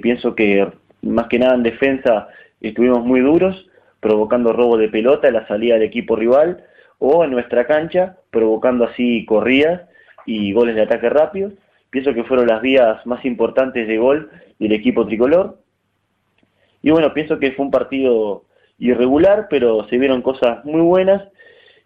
pienso 0.01 0.35
que 0.35 0.67
más 1.01 1.27
que 1.27 1.39
nada 1.39 1.55
en 1.55 1.63
defensa 1.63 2.27
estuvimos 2.61 3.05
muy 3.05 3.21
duros, 3.21 3.67
provocando 3.99 4.53
robo 4.53 4.77
de 4.77 4.89
pelota 4.89 5.27
en 5.27 5.35
la 5.35 5.47
salida 5.47 5.75
del 5.75 5.83
equipo 5.83 6.15
rival 6.15 6.63
o 6.99 7.23
en 7.23 7.31
nuestra 7.31 7.65
cancha, 7.65 8.17
provocando 8.31 8.85
así 8.85 9.25
corridas 9.25 9.81
y 10.25 10.51
goles 10.53 10.75
de 10.75 10.83
ataque 10.83 11.09
rápido. 11.09 11.51
Pienso 11.89 12.13
que 12.13 12.23
fueron 12.23 12.47
las 12.47 12.61
vías 12.61 13.05
más 13.05 13.23
importantes 13.25 13.87
de 13.87 13.97
gol 13.97 14.29
del 14.59 14.73
equipo 14.73 15.05
tricolor. 15.05 15.59
Y 16.81 16.91
bueno, 16.91 17.13
pienso 17.13 17.39
que 17.39 17.51
fue 17.53 17.65
un 17.65 17.71
partido 17.71 18.43
irregular, 18.77 19.47
pero 19.49 19.87
se 19.89 19.97
vieron 19.97 20.21
cosas 20.21 20.63
muy 20.65 20.81
buenas 20.81 21.23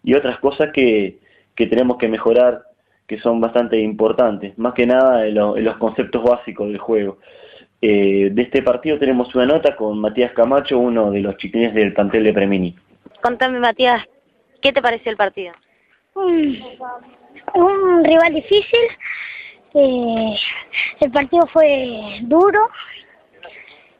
y 0.02 0.14
otras 0.14 0.38
cosas 0.38 0.70
que, 0.72 1.18
que 1.54 1.66
tenemos 1.66 1.98
que 1.98 2.08
mejorar, 2.08 2.62
que 3.06 3.18
son 3.18 3.40
bastante 3.40 3.78
importantes, 3.78 4.56
más 4.58 4.74
que 4.74 4.86
nada 4.86 5.26
en, 5.26 5.34
los 5.34 5.76
conceptos 5.76 6.22
básicos 6.22 6.68
del 6.68 6.78
juego. 6.78 7.18
Eh, 7.80 8.30
de 8.32 8.42
este 8.42 8.62
partido 8.62 8.98
tenemos 8.98 9.34
una 9.34 9.46
nota 9.46 9.74
con 9.76 9.98
Matías 9.98 10.32
Camacho, 10.32 10.78
uno 10.78 11.10
de 11.10 11.20
los 11.20 11.36
chiquines 11.36 11.74
del 11.74 11.92
plantel 11.92 12.24
de 12.24 12.32
Premini. 12.32 12.76
Contame, 13.20 13.58
Matías, 13.58 14.04
¿qué 14.60 14.72
te 14.72 14.82
pareció 14.82 15.10
el 15.10 15.16
partido? 15.16 15.52
un 16.14 18.04
rival 18.04 18.34
difícil, 18.34 18.80
eh, 19.74 20.34
el 21.00 21.10
partido 21.10 21.46
fue 21.46 22.18
duro 22.22 22.68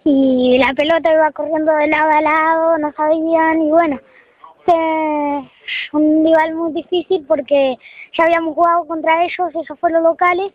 y 0.04 0.58
la 0.58 0.74
pelota 0.74 1.12
iba 1.12 1.30
corriendo 1.32 1.74
de 1.74 1.86
lado 1.86 2.10
a 2.10 2.20
lado, 2.20 2.78
no 2.78 2.92
sabían 2.92 3.62
y 3.62 3.70
bueno, 3.70 4.00
fue 4.64 4.74
un 5.92 6.24
rival 6.24 6.54
muy 6.54 6.72
difícil 6.72 7.24
porque 7.26 7.76
ya 8.16 8.24
habíamos 8.24 8.54
jugado 8.54 8.86
contra 8.86 9.24
ellos, 9.24 9.48
esos 9.54 9.78
fueron 9.78 10.02
los 10.02 10.12
locales 10.12 10.52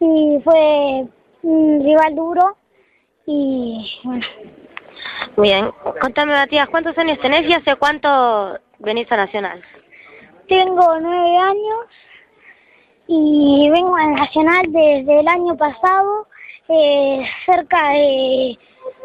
y 0.00 0.38
fue 0.42 1.06
un 1.42 1.82
rival 1.82 2.14
duro 2.14 2.56
y 3.26 4.00
bueno. 4.04 4.26
Bien, 5.36 5.70
contame 6.00 6.32
Matías, 6.32 6.68
¿cuántos 6.68 6.96
años 6.98 7.18
tenés 7.18 7.42
y 7.48 7.52
hace 7.52 7.76
cuánto 7.76 8.58
venís 8.78 9.10
a 9.10 9.16
Nacional? 9.16 9.62
Tengo 10.48 11.00
nueve 11.00 11.36
años 11.36 11.86
y 13.06 13.68
vengo 13.70 13.96
a 13.96 14.06
Nacional 14.06 14.62
desde 14.68 15.20
el 15.20 15.28
año 15.28 15.56
pasado, 15.56 16.28
eh, 16.68 17.24
cerca 17.46 17.90
de, 17.90 18.58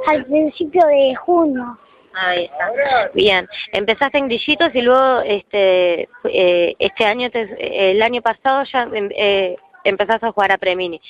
al 0.08 0.26
principio 0.26 0.86
de 0.86 1.16
junio. 1.16 1.78
Ahí 2.14 2.46
está. 2.46 3.12
Bien, 3.14 3.48
empezaste 3.72 4.18
en 4.18 4.28
Grillitos 4.28 4.70
y 4.74 4.82
luego 4.82 5.22
este 5.22 6.10
eh, 6.26 6.76
este 6.80 7.06
año, 7.06 7.30
el 7.34 8.02
año 8.02 8.22
pasado 8.22 8.64
ya 8.64 8.84
em, 8.94 9.10
eh, 9.16 9.56
empezaste 9.84 10.26
a 10.26 10.32
jugar 10.32 10.52
a 10.52 10.58
Premini. 10.58 11.02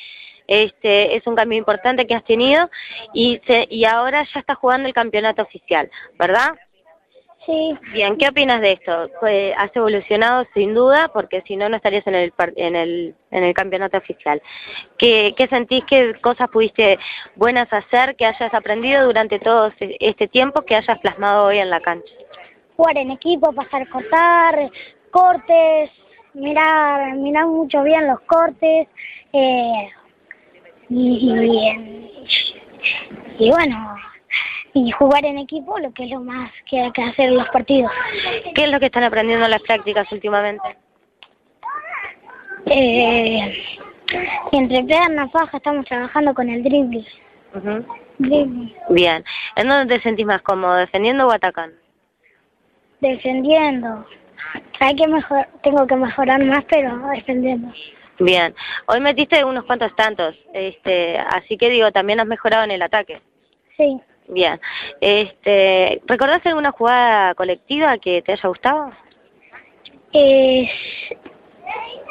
Este 0.47 1.15
es 1.15 1.27
un 1.27 1.35
cambio 1.35 1.59
importante 1.59 2.07
que 2.07 2.15
has 2.15 2.23
tenido 2.23 2.69
y, 3.13 3.39
y 3.69 3.85
ahora 3.85 4.25
ya 4.33 4.39
estás 4.39 4.57
jugando 4.57 4.87
el 4.87 4.95
campeonato 4.95 5.43
oficial, 5.43 5.91
¿verdad? 6.17 6.55
Sí. 7.49 7.75
Bien, 7.93 8.15
¿qué 8.15 8.27
opinas 8.27 8.61
de 8.61 8.73
esto? 8.73 9.09
Pues, 9.19 9.55
has 9.57 9.75
evolucionado 9.75 10.45
sin 10.53 10.75
duda, 10.75 11.09
porque 11.11 11.41
si 11.47 11.55
no, 11.55 11.67
no 11.67 11.77
estarías 11.77 12.05
en 12.05 12.13
el, 12.13 12.31
en 12.57 12.75
el, 12.75 13.15
en 13.31 13.43
el 13.43 13.55
campeonato 13.55 13.97
oficial. 13.97 14.39
¿Qué, 14.99 15.33
¿Qué 15.35 15.47
sentís, 15.47 15.83
qué 15.85 16.13
cosas 16.21 16.47
pudiste 16.49 16.99
buenas 17.35 17.67
hacer, 17.73 18.15
que 18.15 18.27
hayas 18.27 18.53
aprendido 18.53 19.03
durante 19.03 19.39
todo 19.39 19.73
este 19.79 20.27
tiempo, 20.27 20.61
que 20.61 20.75
hayas 20.75 20.99
plasmado 20.99 21.45
hoy 21.45 21.57
en 21.57 21.71
la 21.71 21.81
cancha? 21.81 22.13
Jugar 22.77 22.99
en 22.99 23.09
equipo, 23.09 23.51
pasar 23.51 23.89
cortar, 23.89 24.69
cortes, 25.09 25.89
mirar, 26.35 27.15
mirar 27.15 27.47
mucho 27.47 27.81
bien 27.81 28.05
los 28.05 28.19
cortes, 28.27 28.87
eh, 29.33 29.89
y, 30.87 32.11
y, 33.39 33.43
y 33.43 33.49
bueno, 33.49 33.95
y 34.73 34.91
jugar 34.91 35.25
en 35.25 35.37
equipo, 35.37 35.77
lo 35.79 35.91
que 35.93 36.03
es 36.03 36.11
lo 36.11 36.21
más 36.21 36.51
que 36.69 36.81
hay 36.81 36.91
que 36.91 37.03
hacer 37.03 37.29
en 37.29 37.37
los 37.37 37.49
partidos. 37.49 37.91
¿Qué 38.55 38.63
es 38.63 38.69
lo 38.69 38.79
que 38.79 38.87
están 38.87 39.03
aprendiendo 39.03 39.45
en 39.45 39.51
las 39.51 39.61
prácticas 39.61 40.11
últimamente? 40.11 40.77
Eh, 42.65 43.53
entre 44.51 44.83
piernas, 44.83 45.31
faja, 45.31 45.57
estamos 45.57 45.85
trabajando 45.85 46.33
con 46.33 46.49
el 46.49 46.63
dribbling. 46.63 47.05
Bien. 48.89 49.23
¿En 49.55 49.67
dónde 49.67 49.95
te 49.95 50.03
sentís 50.03 50.25
más 50.25 50.41
cómodo, 50.41 50.75
defendiendo 50.75 51.27
o 51.27 51.31
atacando? 51.31 51.75
Defendiendo. 52.99 54.05
Hay 54.79 54.95
que 54.95 55.07
mejor, 55.07 55.47
tengo 55.63 55.87
que 55.87 55.95
mejorar 55.95 56.43
más, 56.45 56.63
pero 56.69 56.97
defendiendo. 57.13 57.71
Bien. 58.19 58.53
Hoy 58.87 58.99
metiste 58.99 59.43
unos 59.43 59.63
cuantos 59.63 59.95
tantos, 59.95 60.35
este, 60.53 61.17
así 61.17 61.57
que 61.57 61.69
digo, 61.69 61.91
también 61.91 62.19
has 62.19 62.27
mejorado 62.27 62.65
en 62.65 62.71
el 62.71 62.81
ataque. 62.81 63.21
Sí. 63.77 63.99
Bien. 64.29 64.61
Este, 65.01 66.01
¿Recordás 66.05 66.45
alguna 66.45 66.71
jugada 66.71 67.33
colectiva 67.33 67.97
que 67.97 68.21
te 68.21 68.33
haya 68.33 68.47
gustado? 68.47 68.91
Eh, 70.13 70.69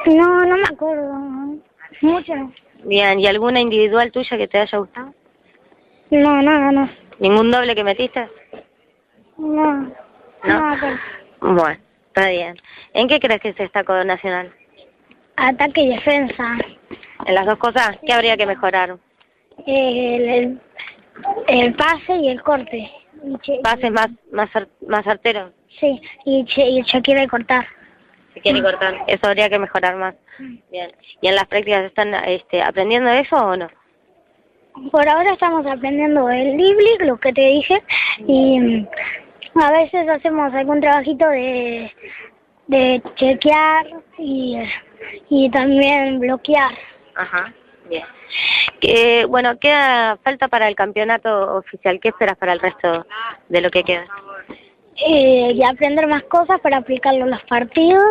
no, 0.07 0.45
no 0.45 0.57
me 0.57 0.65
acuerdo. 0.65 1.15
Mucho. 2.03 2.35
Bien. 2.85 3.21
¿Y 3.21 3.27
alguna 3.27 3.61
individual 3.61 4.11
tuya 4.11 4.37
que 4.37 4.49
te 4.49 4.59
haya 4.59 4.79
gustado? 4.79 5.15
No, 6.11 6.43
nada, 6.43 6.73
no. 6.73 6.91
¿Ningún 7.21 7.51
doble 7.51 7.75
que 7.75 7.85
metiste? 7.85 8.29
No. 9.37 9.93
No. 10.45 10.77
bueno, 11.41 11.79
está 12.09 12.29
bien. 12.29 12.57
¿En 12.95 13.09
qué 13.09 13.21
crees 13.21 13.41
que 13.41 13.53
se 13.55 13.65
destacó 13.65 14.03
Nacional? 14.05 14.53
Ataque 15.37 15.83
y 15.83 15.89
defensa. 15.91 16.57
¿En 17.27 17.35
las 17.35 17.47
dos 17.47 17.59
cosas? 17.59 17.97
¿Qué 18.05 18.13
habría 18.13 18.37
que 18.37 18.47
mejorar? 18.47 18.97
Eh, 19.67 20.17
el 20.17 20.61
el 21.47 21.75
pase 21.75 22.17
y 22.17 22.29
el 22.29 22.43
corte. 22.43 22.91
¿Pases 23.63 23.91
más, 23.91 24.09
más, 24.33 24.49
más 24.87 25.05
certeros? 25.05 25.53
Sí, 25.81 26.01
y, 26.25 26.47
y 26.57 26.85
se 26.85 27.03
quiere 27.03 27.27
cortar. 27.29 27.67
Se 28.35 28.41
quiere 28.41 28.63
cortar, 28.63 28.95
eso 29.07 29.27
habría 29.27 29.49
que 29.49 29.59
mejorar 29.59 29.97
más. 29.97 30.15
Bien. 30.71 30.93
¿Y 31.21 31.29
en 31.29 31.35
las 31.35 31.47
prácticas 31.47 31.85
están 31.85 32.15
este, 32.15 32.63
aprendiendo 32.63 33.11
eso 33.11 33.37
o 33.37 33.57
no? 33.57 33.69
Por 34.93 35.09
ahora 35.09 35.33
estamos 35.33 35.67
aprendiendo 35.67 36.31
el 36.31 36.57
Libli, 36.57 36.99
lo 37.01 37.19
que 37.19 37.33
te 37.33 37.41
dije, 37.41 37.83
y 38.29 38.87
a 39.61 39.73
veces 39.73 40.09
hacemos 40.09 40.55
algún 40.55 40.81
trabajito 40.81 41.29
de, 41.29 41.93
de 42.69 43.03
chequear 43.17 43.87
y, 44.19 44.57
y 45.31 45.51
también 45.51 46.21
bloquear. 46.21 46.71
Ajá, 47.17 47.53
bien. 47.89 48.05
Que, 48.81 49.25
bueno, 49.27 49.59
queda 49.59 50.17
falta 50.23 50.49
para 50.49 50.69
el 50.69 50.75
campeonato 50.75 51.57
oficial. 51.57 51.99
¿Qué 52.01 52.09
esperas 52.09 52.37
para 52.37 52.53
el 52.53 52.61
resto 52.61 53.07
de 53.49 53.61
lo 53.61 53.71
que 53.71 53.85
queda? 53.85 54.07
Eh, 54.97 55.53
y 55.55 55.63
aprender 55.65 56.07
más 56.09 56.25
cosas 56.25 56.61
para 56.61 56.79
aplicarlo 56.79 57.25
en 57.25 57.31
los 57.31 57.43
partidos 57.45 58.05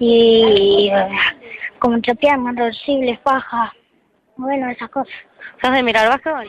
y 0.00 0.90
como 1.78 2.00
chotear, 2.00 2.38
reversibles, 2.40 3.18
faja, 3.20 3.72
bueno, 4.36 4.68
esas 4.70 4.90
cosas. 4.90 5.14
¿Sos 5.62 5.72
de 5.72 5.82
mirar 5.82 6.08
básquetbol? 6.08 6.48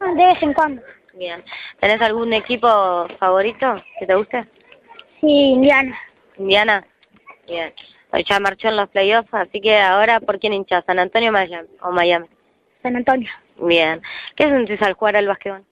Ah, 0.00 0.14
de 0.14 0.26
vez 0.26 0.42
en 0.42 0.52
cuando. 0.54 0.82
Bien. 1.14 1.44
¿Tenés 1.78 2.00
algún 2.00 2.32
equipo 2.32 3.06
favorito 3.18 3.82
que 3.98 4.06
te 4.06 4.14
guste? 4.14 4.46
Sí, 5.20 5.52
Indiana. 5.52 5.98
¿Indiana? 6.38 6.84
Bien 7.46 7.72
ya 8.18 8.40
marchó 8.40 8.68
en 8.68 8.76
los 8.76 8.88
playoffs, 8.88 9.32
así 9.32 9.60
que 9.60 9.78
ahora, 9.78 10.20
¿por 10.20 10.38
quién 10.38 10.52
hinchas? 10.52 10.84
¿San 10.86 10.98
Antonio 10.98 11.32
o 11.82 11.90
Miami? 11.90 12.26
San 12.82 12.96
Antonio. 12.96 13.30
Bien. 13.58 14.02
¿Qué 14.36 14.44
sentís 14.44 14.80
al 14.82 14.94
jugar 14.94 15.16
al 15.16 15.28
básquetbol? 15.28 15.64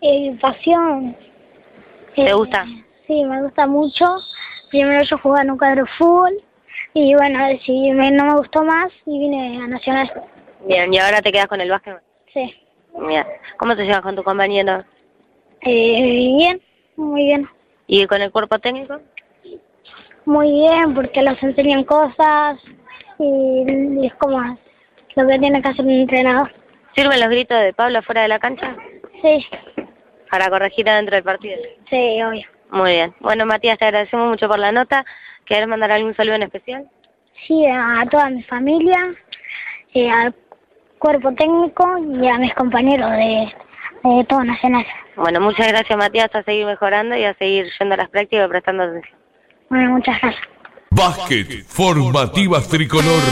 Eh, 0.00 0.36
pasión. 0.40 1.16
¿Te 2.14 2.26
eh, 2.26 2.32
gusta? 2.32 2.64
Sí, 3.06 3.24
me 3.24 3.42
gusta 3.42 3.66
mucho. 3.66 4.04
Primero 4.70 5.02
yo 5.04 5.18
jugaba 5.18 5.42
en 5.42 5.50
un 5.50 5.58
cuadro 5.58 5.84
de 5.84 5.90
fútbol 5.98 6.42
y 6.94 7.14
bueno, 7.14 7.38
si 7.64 7.90
no 7.90 8.24
me 8.24 8.34
gustó 8.36 8.62
más 8.62 8.92
y 9.06 9.18
vine 9.18 9.58
a 9.62 9.66
Nacional. 9.66 10.10
Bien, 10.66 10.92
¿y 10.92 10.98
ahora 10.98 11.20
te 11.20 11.32
quedas 11.32 11.46
con 11.46 11.60
el 11.60 11.70
básquetbol? 11.70 12.02
Sí. 12.32 12.54
Bien. 13.08 13.26
¿Cómo 13.56 13.76
te 13.76 13.84
llevas 13.84 14.02
con 14.02 14.16
tu 14.16 14.22
compañero? 14.22 14.84
Eh, 15.60 16.34
bien, 16.36 16.62
muy 16.96 17.24
bien. 17.24 17.48
¿Y 17.86 18.06
con 18.06 18.22
el 18.22 18.30
cuerpo 18.30 18.58
técnico? 18.58 19.00
Muy 20.24 20.50
bien 20.50 20.94
porque 20.94 21.22
los 21.22 21.42
enseñan 21.42 21.84
cosas 21.84 22.58
y 23.18 24.06
es 24.06 24.14
como 24.14 24.58
lo 25.16 25.28
que 25.28 25.38
tiene 25.38 25.62
que 25.62 25.68
hacer 25.68 25.84
un 25.84 25.90
entrenador. 25.90 26.52
¿Sirven 26.94 27.20
los 27.20 27.28
gritos 27.28 27.60
de 27.60 27.72
Pablo 27.72 28.02
fuera 28.02 28.22
de 28.22 28.28
la 28.28 28.38
cancha? 28.38 28.76
Sí. 29.22 29.46
¿Para 30.30 30.48
corregir 30.48 30.88
adentro 30.88 31.14
del 31.14 31.24
partido? 31.24 31.56
Sí, 31.88 32.22
obvio. 32.22 32.46
Muy 32.70 32.92
bien. 32.92 33.14
Bueno, 33.20 33.46
Matías, 33.46 33.78
te 33.78 33.84
agradecemos 33.84 34.28
mucho 34.28 34.48
por 34.48 34.58
la 34.58 34.72
nota. 34.72 35.04
¿Quieres 35.44 35.68
mandar 35.68 35.92
algún 35.92 36.14
saludo 36.16 36.36
en 36.36 36.44
especial? 36.44 36.88
Sí, 37.46 37.66
a 37.66 38.04
toda 38.10 38.30
mi 38.30 38.42
familia, 38.44 39.14
eh, 39.92 40.10
al 40.10 40.34
cuerpo 40.98 41.32
técnico 41.34 41.98
y 41.98 42.28
a 42.28 42.38
mis 42.38 42.54
compañeros 42.54 43.10
de, 43.10 43.54
de 44.02 44.24
todo 44.24 44.42
Nacional. 44.44 44.86
Bueno, 45.16 45.40
muchas 45.40 45.68
gracias, 45.68 45.98
Matías, 45.98 46.34
a 46.34 46.42
seguir 46.42 46.66
mejorando 46.66 47.16
y 47.16 47.24
a 47.24 47.34
seguir 47.34 47.66
yendo 47.78 47.94
a 47.94 47.98
las 47.98 48.08
prácticas 48.08 48.46
y 48.46 48.48
prestando 48.48 48.84
atención. 48.84 49.23
Bueno, 49.70 49.92
muchas 49.92 50.20
gracias. 50.20 50.42
Básquet 50.90 51.64
Formativas 51.66 52.68
Tricolor. 52.68 53.22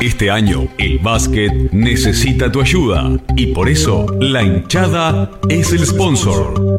Este 0.00 0.30
año, 0.30 0.66
el 0.78 0.98
básquet 0.98 1.52
necesita 1.72 2.50
tu 2.50 2.62
ayuda 2.62 3.10
y 3.36 3.48
por 3.48 3.68
eso 3.68 4.06
la 4.18 4.42
hinchada 4.42 5.30
es 5.50 5.74
el 5.74 5.84
sponsor. 5.84 6.78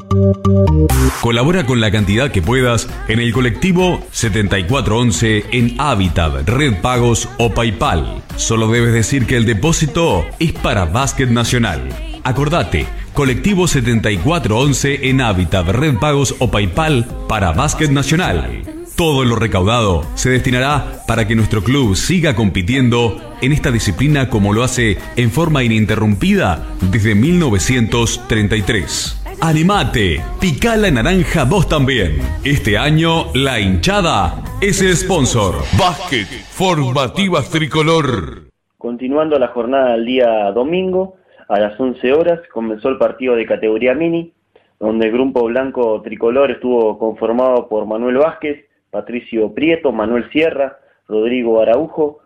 Colabora 1.22 1.68
con 1.68 1.80
la 1.80 1.92
cantidad 1.92 2.32
que 2.32 2.42
puedas 2.42 2.90
en 3.08 3.20
el 3.20 3.32
colectivo 3.32 4.04
7411 4.10 5.46
en 5.52 5.76
Habitat, 5.80 6.50
Red 6.50 6.82
Pagos 6.82 7.30
o 7.38 7.54
PayPal. 7.54 8.24
Solo 8.38 8.68
debes 8.68 8.94
decir 8.94 9.28
que 9.28 9.38
el 9.38 9.46
depósito 9.46 10.26
es 10.40 10.54
para 10.54 10.86
Básquet 10.86 11.30
Nacional. 11.30 12.11
Acordate, 12.24 12.86
colectivo 13.14 13.68
7411 13.68 15.10
en 15.10 15.22
Habitat, 15.22 15.68
Red 15.68 15.98
Pagos 15.98 16.36
o 16.40 16.52
PayPal 16.52 17.08
para 17.28 17.52
Básquet 17.52 17.90
Nacional. 17.90 18.62
Todo 18.96 19.26
lo 19.26 19.36
recaudado 19.36 20.06
se 20.14 20.30
destinará 20.30 21.02
para 21.08 21.28
que 21.28 21.36
nuestro 21.36 21.64
club 21.64 21.96
siga 21.96 22.36
compitiendo 22.36 23.20
en 23.42 23.52
esta 23.52 23.72
disciplina 23.72 24.30
como 24.30 24.54
lo 24.54 24.62
hace 24.64 25.00
en 25.16 25.32
forma 25.32 25.64
ininterrumpida 25.64 26.68
desde 26.92 27.16
1933. 27.16 29.18
Animate, 29.42 30.22
pica 30.40 30.76
la 30.76 30.92
naranja 30.92 31.46
vos 31.46 31.68
también. 31.68 32.20
Este 32.44 32.78
año 32.78 33.34
la 33.34 33.60
hinchada 33.60 34.44
es 34.62 34.84
el 34.84 34.96
sponsor. 34.96 35.56
Básquet 35.80 36.28
Formativas 36.28 37.50
Tricolor. 37.50 38.52
Continuando 38.78 39.40
la 39.40 39.48
jornada 39.48 39.94
del 39.94 40.06
día 40.06 40.52
domingo, 40.54 41.16
a 41.52 41.60
las 41.60 41.78
11 41.78 42.14
horas 42.14 42.40
comenzó 42.54 42.88
el 42.88 42.98
partido 42.98 43.36
de 43.36 43.46
categoría 43.46 43.94
mini, 43.94 44.32
donde 44.80 45.08
el 45.08 45.12
grupo 45.12 45.44
blanco 45.44 46.02
tricolor 46.02 46.50
estuvo 46.50 46.98
conformado 46.98 47.68
por 47.68 47.86
Manuel 47.86 48.20
Vázquez, 48.20 48.68
Patricio 48.90 49.54
Prieto, 49.54 49.92
Manuel 49.92 50.30
Sierra, 50.32 50.80
Rodrigo 51.10 51.60
Araujo, 51.60 52.20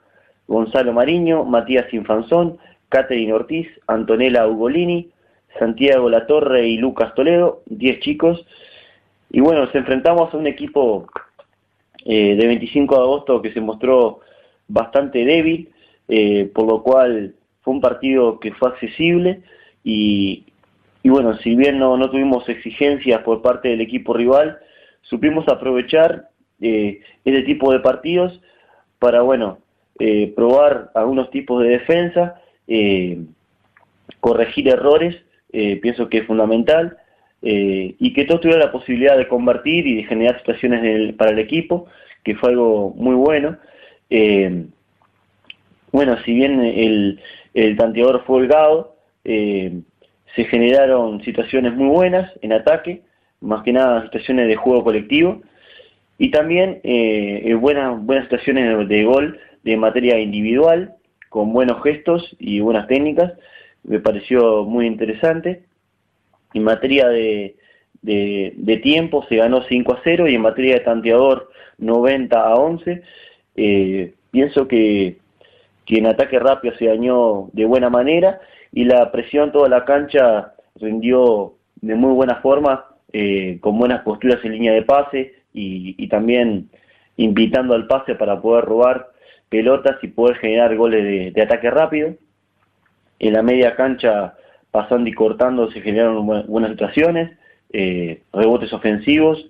Gonzalo 0.48 0.94
Mariño, 0.94 1.44
Matías 1.44 1.92
Infanzón, 1.92 2.60
Catherine 2.90 3.34
Ortiz, 3.34 3.68
Antonella 3.88 4.48
Ugolini, 4.48 5.10
Santiago 5.58 6.08
Latorre 6.08 6.68
y 6.68 6.78
Lucas 6.78 7.16
Toledo, 7.16 7.64
10 7.66 8.02
chicos. 8.02 8.46
Y 9.32 9.40
bueno, 9.40 9.66
nos 9.66 9.74
enfrentamos 9.74 10.32
a 10.32 10.38
un 10.38 10.46
equipo 10.46 11.08
eh, 12.06 12.36
de 12.36 12.46
25 12.46 12.96
de 12.96 13.02
agosto 13.02 13.42
que 13.42 13.54
se 13.54 13.62
mostró 13.62 14.20
bastante 14.68 15.26
débil, 15.26 15.72
eh, 16.10 16.52
por 16.54 16.68
lo 16.68 16.84
cual 16.84 17.34
fue 17.65 17.73
un 17.73 17.82
partido 17.82 18.39
que 18.39 18.54
fue 18.54 18.69
accesible 18.69 19.41
y, 19.84 20.45
y 21.04 21.10
bueno, 21.10 21.36
si 21.39 21.56
bien 21.56 21.78
no, 21.78 21.97
no 21.97 22.10
tuvimos 22.10 22.47
exigencias 22.47 23.21
por 23.23 23.41
parte 23.41 23.67
del 23.67 23.82
equipo 23.82 24.13
rival, 24.13 24.60
supimos 25.01 25.45
aprovechar 25.49 26.30
eh, 26.62 27.01
ese 27.25 27.41
tipo 27.41 27.73
de 27.73 27.80
partidos 27.80 28.39
para, 28.99 29.21
bueno, 29.21 29.60
eh, 29.97 30.34
probar 30.36 30.91
algunos 30.93 31.32
tipos 31.32 31.63
de 31.63 31.69
defensa, 31.69 32.41
eh, 32.67 33.23
corregir 34.19 34.67
errores, 34.67 35.15
eh, 35.54 35.78
pienso 35.78 36.10
que 36.10 36.19
es 36.19 36.25
fundamental, 36.28 36.97
y 37.47 38.12
que 38.13 38.25
todos 38.25 38.41
tuvieran 38.41 38.65
la 38.65 38.71
posibilidad 38.71 39.15
de 39.15 39.28
convertir 39.28 39.86
y 39.86 39.97
de 39.97 40.04
generar 40.06 40.39
situaciones 40.39 41.13
para 41.13 41.30
el 41.30 41.38
equipo, 41.38 41.86
que 42.23 42.34
fue 42.34 42.49
algo 42.49 42.91
muy 42.97 43.13
bueno. 43.13 43.60
bueno, 45.91 46.17
si 46.23 46.34
bien 46.34 46.60
el, 46.60 47.21
el 47.56 47.76
tanteador 47.76 48.24
fue 48.28 48.38
holgado, 48.38 48.96
se 49.24 50.46
generaron 50.46 51.24
situaciones 51.24 51.74
muy 51.74 51.88
buenas 51.88 52.32
en 52.44 52.54
ataque, 52.54 53.02
más 53.41 53.63
que 53.63 53.74
nada 53.74 54.04
situaciones 54.04 54.48
de 54.48 54.56
juego 54.56 54.84
colectivo, 54.84 55.41
y 56.18 56.30
también 56.30 56.80
eh, 56.84 57.56
buenas, 57.60 58.00
buenas 58.06 58.26
situaciones 58.26 58.88
de 58.88 59.04
gol 59.04 59.39
de 59.63 59.78
materia 59.78 60.20
individual, 60.20 60.94
con 61.30 61.52
buenos 61.52 61.82
gestos 61.82 62.36
y 62.39 62.60
buenas 62.60 62.88
técnicas, 62.88 63.34
me 63.84 64.00
pareció 64.00 64.63
muy 64.63 64.88
interesante. 64.88 65.63
En 66.54 66.63
materia 66.63 67.08
de, 67.10 67.56
de, 68.02 68.80
tiempo 68.82 69.26
se 69.28 69.36
ganó 69.38 69.63
5 69.63 69.94
a 69.94 70.02
0 70.04 70.30
y 70.30 70.36
en 70.36 70.41
materia 70.41 70.76
de 70.76 70.82
tanteador 70.82 71.50
90 71.78 72.39
a 72.39 72.56
11. 72.56 73.02
Eh, 73.56 74.13
pienso 74.32 74.68
que, 74.68 75.18
que 75.86 75.98
en 75.98 76.08
ataque 76.08 76.39
rápido 76.39 76.76
se 76.78 76.86
dañó 76.86 77.50
de 77.54 77.65
buena 77.65 77.89
manera 77.89 78.39
y 78.71 78.86
la 78.86 79.12
presión 79.12 79.52
toda 79.52 79.69
la 79.69 79.86
cancha 79.86 80.54
rindió 80.76 81.54
de 81.82 81.95
muy 81.95 82.13
buena 82.13 82.36
forma, 82.38 82.86
eh, 83.13 83.60
con 83.62 83.78
buenas 83.78 84.02
posturas 84.02 84.43
en 84.43 84.54
línea 84.54 84.74
de 84.74 84.82
pase, 84.82 85.36
y, 85.54 86.08
también 86.10 86.69
invitando 87.17 87.74
al 87.74 87.88
pase 87.88 88.15
para 88.15 88.41
poder 88.41 88.65
robar 88.65 89.08
pelotas 89.48 89.98
y 90.04 90.08
poder 90.08 90.38
generar 90.38 90.76
goles 90.76 91.34
de, 91.34 91.41
ataque 91.41 91.69
rápido. 91.71 92.15
En 93.19 93.34
la 93.34 93.41
media 93.41 93.76
cancha, 93.76 94.36
pasando 94.71 95.10
y 95.10 95.13
cortando, 95.13 95.71
se 95.71 95.82
generaron 95.82 96.26
buenas 96.26 96.71
situaciones, 96.71 97.32
eh, 97.71 98.21
rebotes 98.34 98.74
ofensivos 98.74 99.50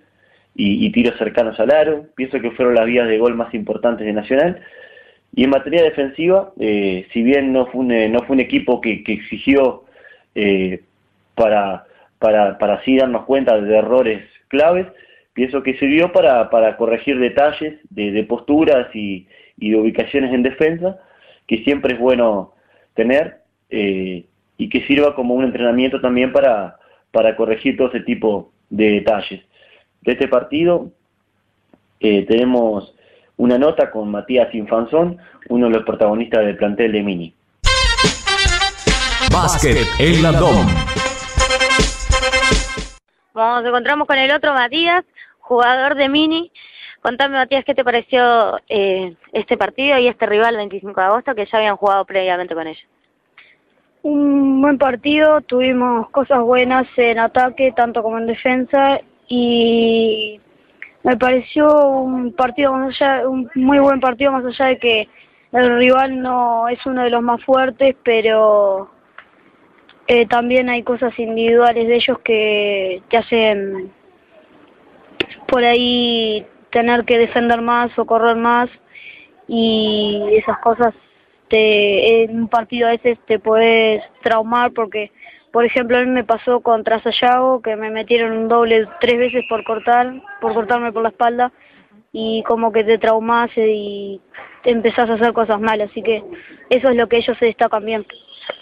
y, 0.54 0.92
tiros 0.92 1.18
cercanos 1.18 1.60
al 1.60 1.72
aro. 1.72 2.06
Pienso 2.16 2.40
que 2.40 2.52
fueron 2.52 2.76
las 2.76 2.86
vías 2.86 3.08
de 3.08 3.18
gol 3.18 3.36
más 3.36 3.54
importantes 3.54 4.06
de 4.06 4.14
Nacional. 4.14 4.62
Y 5.36 5.44
en 5.44 5.50
materia 5.50 5.84
defensiva, 5.84 6.54
eh, 6.60 7.08
si 7.12 7.22
bien 7.22 7.52
no 7.52 7.68
fue 7.68 7.82
un, 7.82 8.12
no 8.12 8.20
fue 8.20 8.36
un 8.36 8.40
equipo 8.40 8.80
que, 8.80 9.04
exigió 9.06 9.84
eh, 10.34 10.82
para, 11.36 11.86
para, 12.20 12.58
para 12.58 12.76
así 12.76 12.98
darnos 12.98 13.26
cuenta 13.26 13.60
de 13.60 13.78
errores 13.78 14.24
claves, 14.48 14.88
pienso 15.34 15.62
que 15.62 15.78
sirvió 15.78 16.14
para, 16.14 16.50
para 16.50 16.78
corregir 16.78 17.20
detalles 17.20 17.76
de, 17.90 18.24
posturas 18.24 18.88
y, 18.96 19.28
de 19.58 19.76
ubicaciones 19.76 20.34
en 20.34 20.42
defensa, 20.42 20.98
que 21.46 21.64
siempre 21.66 21.96
es 21.96 22.00
bueno 22.00 22.54
tener 22.94 23.42
eh, 23.70 24.26
y 24.58 24.70
que 24.70 24.88
sirva 24.88 25.14
como 25.16 25.34
un 25.34 25.44
entrenamiento 25.44 26.00
también 26.00 26.32
para, 26.32 26.78
para 27.12 27.36
corregir 27.36 27.76
todo 27.76 27.90
ese 27.90 28.00
tipo 28.00 28.54
de 28.70 28.92
detalles. 28.92 29.42
De 30.02 30.14
este 30.14 30.30
partido 30.30 30.92
eh, 32.00 32.26
tenemos 32.26 32.95
una 33.38 33.58
nota 33.58 33.92
con 33.92 34.10
Matías 34.10 34.54
Infanzón, 34.54 35.18
uno 35.50 35.68
de 35.68 35.74
los 35.74 35.84
protagonistas 35.84 36.46
del 36.46 36.58
plantel 36.58 36.92
de 36.92 37.04
Mini. 37.04 37.34
Básquet 39.32 39.88
en 40.00 40.24
la 40.24 40.32
DOM. 40.32 40.66
Bueno, 43.34 43.60
nos 43.60 43.66
encontramos 43.68 44.08
con 44.08 44.18
el 44.18 44.32
otro 44.32 44.54
Matías, 44.54 45.04
jugador 45.40 45.96
de 45.96 46.08
Mini. 46.08 46.52
Contame, 47.02 47.38
Matías, 47.38 47.66
¿qué 47.66 47.76
te 47.76 47.84
pareció 47.84 48.60
eh, 48.70 49.16
este 49.34 49.58
partido 49.58 50.00
y 50.00 50.08
este 50.08 50.26
rival 50.26 50.56
25 50.56 51.00
de 51.00 51.06
agosto 51.06 51.36
que 51.36 51.46
ya 51.46 51.58
habían 51.58 51.76
jugado 51.76 52.06
previamente 52.06 52.56
con 52.56 52.68
ellos? 52.68 52.84
Un 54.02 54.62
buen 54.62 54.78
partido, 54.78 55.42
tuvimos 55.42 56.10
cosas 56.12 56.40
buenas 56.42 56.88
en 56.96 57.20
ataque, 57.20 57.74
tanto 57.76 58.02
como 58.02 58.18
en 58.18 58.28
defensa, 58.28 59.02
y 59.28 60.40
me 61.06 61.18
pareció 61.18 61.68
un 61.92 62.34
partido 62.34 62.74
más 62.74 63.00
allá, 63.00 63.30
un 63.30 63.48
muy 63.54 63.78
buen 63.78 64.00
partido 64.00 64.32
más 64.32 64.44
allá 64.44 64.66
de 64.66 64.80
que 64.80 65.08
el 65.52 65.78
rival 65.78 66.20
no 66.20 66.68
es 66.68 66.84
uno 66.84 67.04
de 67.04 67.12
los 67.12 67.22
más 67.22 67.44
fuertes, 67.46 67.96
pero 68.04 68.90
eh, 70.08 70.26
también 70.26 70.68
hay 70.68 70.82
cosas 70.82 71.18
individuales 71.20 71.88
de 71.88 71.96
ellos 71.96 72.18
que 72.24 73.04
te 73.08 73.18
hacen 73.18 73.94
por 75.48 75.64
ahí 75.64 76.44
tener 76.72 77.06
que 77.06 77.20
defender 77.20 77.62
más 77.62 77.98
o 78.00 78.06
correr 78.06 78.36
más 78.36 78.72
y 79.48 80.24
esas 80.32 80.58
cosas 80.58 80.92
te, 81.50 82.24
en 82.24 82.36
un 82.36 82.48
partido 82.48 82.88
a 82.88 82.92
veces 82.92 83.20
te 83.28 83.38
puedes 83.38 84.04
traumar 84.24 84.72
porque 84.72 85.12
por 85.56 85.64
ejemplo 85.64 85.98
a 85.98 86.02
mí 86.02 86.12
me 86.12 86.26
pasó 86.26 86.60
contra 86.60 87.02
Sayago 87.02 87.62
que 87.62 87.78
me 87.78 87.90
metieron 87.90 88.38
un 88.38 88.48
doble 88.50 88.90
tres 89.00 89.18
veces 89.18 89.46
por 89.48 89.64
cortar 89.64 90.22
por 90.42 90.54
cortarme 90.54 90.92
por 90.92 91.02
la 91.02 91.10
espalda 91.10 91.54
y 92.12 92.44
como 92.44 92.74
que 92.74 92.84
te 92.84 92.98
traumas 92.98 93.50
y 93.56 94.20
te 94.64 94.72
empezás 94.72 95.10
a 95.10 95.14
hacer 95.14 95.32
cosas 95.32 95.62
malas 95.62 95.90
así 95.90 96.04
que 96.04 96.22
eso 96.70 96.90
es 96.90 96.96
lo 96.98 97.08
que 97.08 97.18
ellos 97.18 97.38
se 97.38 97.46
destacan 97.46 97.86
bien 97.86 98.06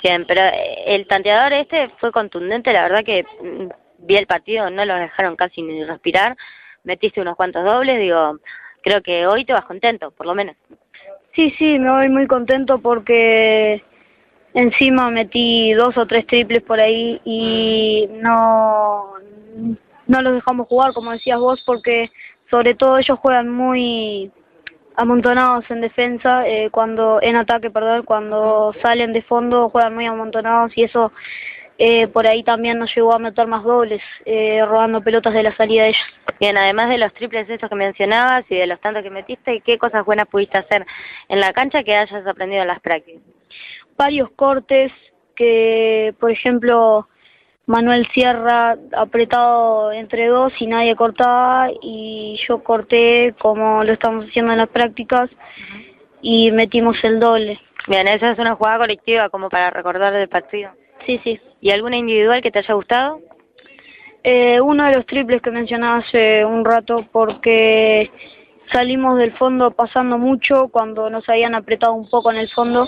bien 0.03 0.25
pero 0.27 0.41
el 0.85 1.07
tanteador 1.07 1.53
este 1.53 1.89
fue 1.99 2.11
contundente 2.11 2.71
la 2.71 2.83
verdad 2.83 3.03
que 3.03 3.23
mm, 3.23 3.69
vi 4.05 4.15
el 4.15 4.27
partido 4.27 4.69
no 4.69 4.85
lo 4.85 4.93
dejaron 4.93 5.35
casi 5.35 5.63
ni 5.63 5.83
respirar 5.83 6.37
metiste 6.83 7.21
unos 7.21 7.35
cuantos 7.35 7.63
dobles, 7.63 7.99
digo, 7.99 8.39
creo 8.81 9.01
que 9.01 9.25
hoy 9.25 9.45
te 9.45 9.53
vas 9.53 9.65
contento, 9.65 10.11
por 10.11 10.25
lo 10.25 10.35
menos. 10.35 10.55
Sí, 11.33 11.51
sí, 11.57 11.79
me 11.79 11.89
voy 11.89 12.09
muy 12.09 12.27
contento 12.27 12.79
porque 12.79 13.83
encima 14.53 15.09
metí 15.09 15.73
dos 15.73 15.97
o 15.97 16.05
tres 16.05 16.25
triples 16.27 16.61
por 16.61 16.79
ahí 16.79 17.19
y 17.23 18.07
no, 18.11 19.13
no 20.07 20.21
los 20.21 20.33
dejamos 20.33 20.67
jugar, 20.67 20.93
como 20.93 21.11
decías 21.11 21.39
vos, 21.39 21.63
porque 21.65 22.11
sobre 22.49 22.75
todo 22.75 22.97
ellos 22.97 23.19
juegan 23.19 23.49
muy 23.49 24.31
amontonados 24.95 25.69
en 25.71 25.81
defensa, 25.81 26.47
eh, 26.47 26.69
cuando 26.69 27.19
en 27.21 27.35
ataque, 27.35 27.71
perdón, 27.71 28.03
cuando 28.03 28.73
salen 28.81 29.13
de 29.13 29.23
fondo 29.23 29.69
juegan 29.69 29.95
muy 29.95 30.05
amontonados 30.05 30.71
y 30.75 30.83
eso 30.83 31.11
eh, 31.79 32.07
por 32.07 32.27
ahí 32.27 32.43
también 32.43 32.77
nos 32.77 32.95
llegó 32.95 33.13
a 33.13 33.19
meter 33.19 33.47
más 33.47 33.63
dobles, 33.63 34.01
eh, 34.25 34.63
robando 34.65 35.01
pelotas 35.01 35.33
de 35.33 35.43
la 35.43 35.55
salida 35.55 35.83
de 35.83 35.89
ellos. 35.89 36.05
Bien, 36.39 36.55
además 36.55 36.89
de 36.89 36.99
los 36.99 37.13
triples 37.13 37.49
estos 37.49 37.69
que 37.69 37.75
mencionabas 37.75 38.45
y 38.49 38.55
de 38.55 38.67
los 38.67 38.79
tantos 38.79 39.01
que 39.01 39.09
metiste, 39.09 39.61
¿qué 39.61 39.77
cosas 39.77 40.05
buenas 40.05 40.27
pudiste 40.27 40.57
hacer 40.57 40.85
en 41.29 41.39
la 41.39 41.51
cancha 41.53 41.83
que 41.83 41.95
hayas 41.95 42.27
aprendido 42.27 42.61
en 42.61 42.67
las 42.67 42.79
prácticas? 42.79 43.23
Varios 43.97 44.29
cortes 44.31 44.91
que, 45.35 46.13
por 46.19 46.31
ejemplo, 46.31 47.07
Manuel 47.65 48.07
Sierra 48.13 48.77
apretado 48.95 49.91
entre 49.91 50.27
dos 50.27 50.51
y 50.59 50.67
nadie 50.67 50.95
cortaba 50.95 51.69
y 51.81 52.37
yo 52.47 52.63
corté 52.63 53.33
como 53.39 53.83
lo 53.83 53.93
estamos 53.93 54.25
haciendo 54.25 54.51
en 54.51 54.57
las 54.57 54.69
prácticas 54.69 55.29
y 56.21 56.51
metimos 56.51 56.97
el 57.03 57.19
doble. 57.19 57.59
Bien, 57.87 58.07
esa 58.07 58.31
es 58.31 58.39
una 58.39 58.55
jugada 58.55 58.79
colectiva 58.79 59.29
como 59.29 59.49
para 59.49 59.69
recordar 59.69 60.13
del 60.13 60.29
partido. 60.29 60.71
Sí, 61.05 61.19
sí. 61.23 61.39
¿Y 61.61 61.71
alguna 61.71 61.97
individual 61.97 62.41
que 62.41 62.51
te 62.51 62.59
haya 62.59 62.73
gustado? 62.73 63.19
Eh, 64.23 64.61
uno 64.61 64.85
de 64.85 64.95
los 64.95 65.05
triples 65.05 65.41
que 65.41 65.51
mencionaba 65.51 65.97
hace 65.97 66.45
un 66.45 66.63
rato 66.63 67.05
porque 67.11 68.09
salimos 68.71 69.17
del 69.17 69.33
fondo 69.33 69.71
pasando 69.71 70.17
mucho 70.17 70.69
cuando 70.69 71.09
nos 71.09 71.27
habían 71.27 71.55
apretado 71.55 71.93
un 71.93 72.09
poco 72.09 72.31
en 72.31 72.37
el 72.37 72.49
fondo 72.49 72.87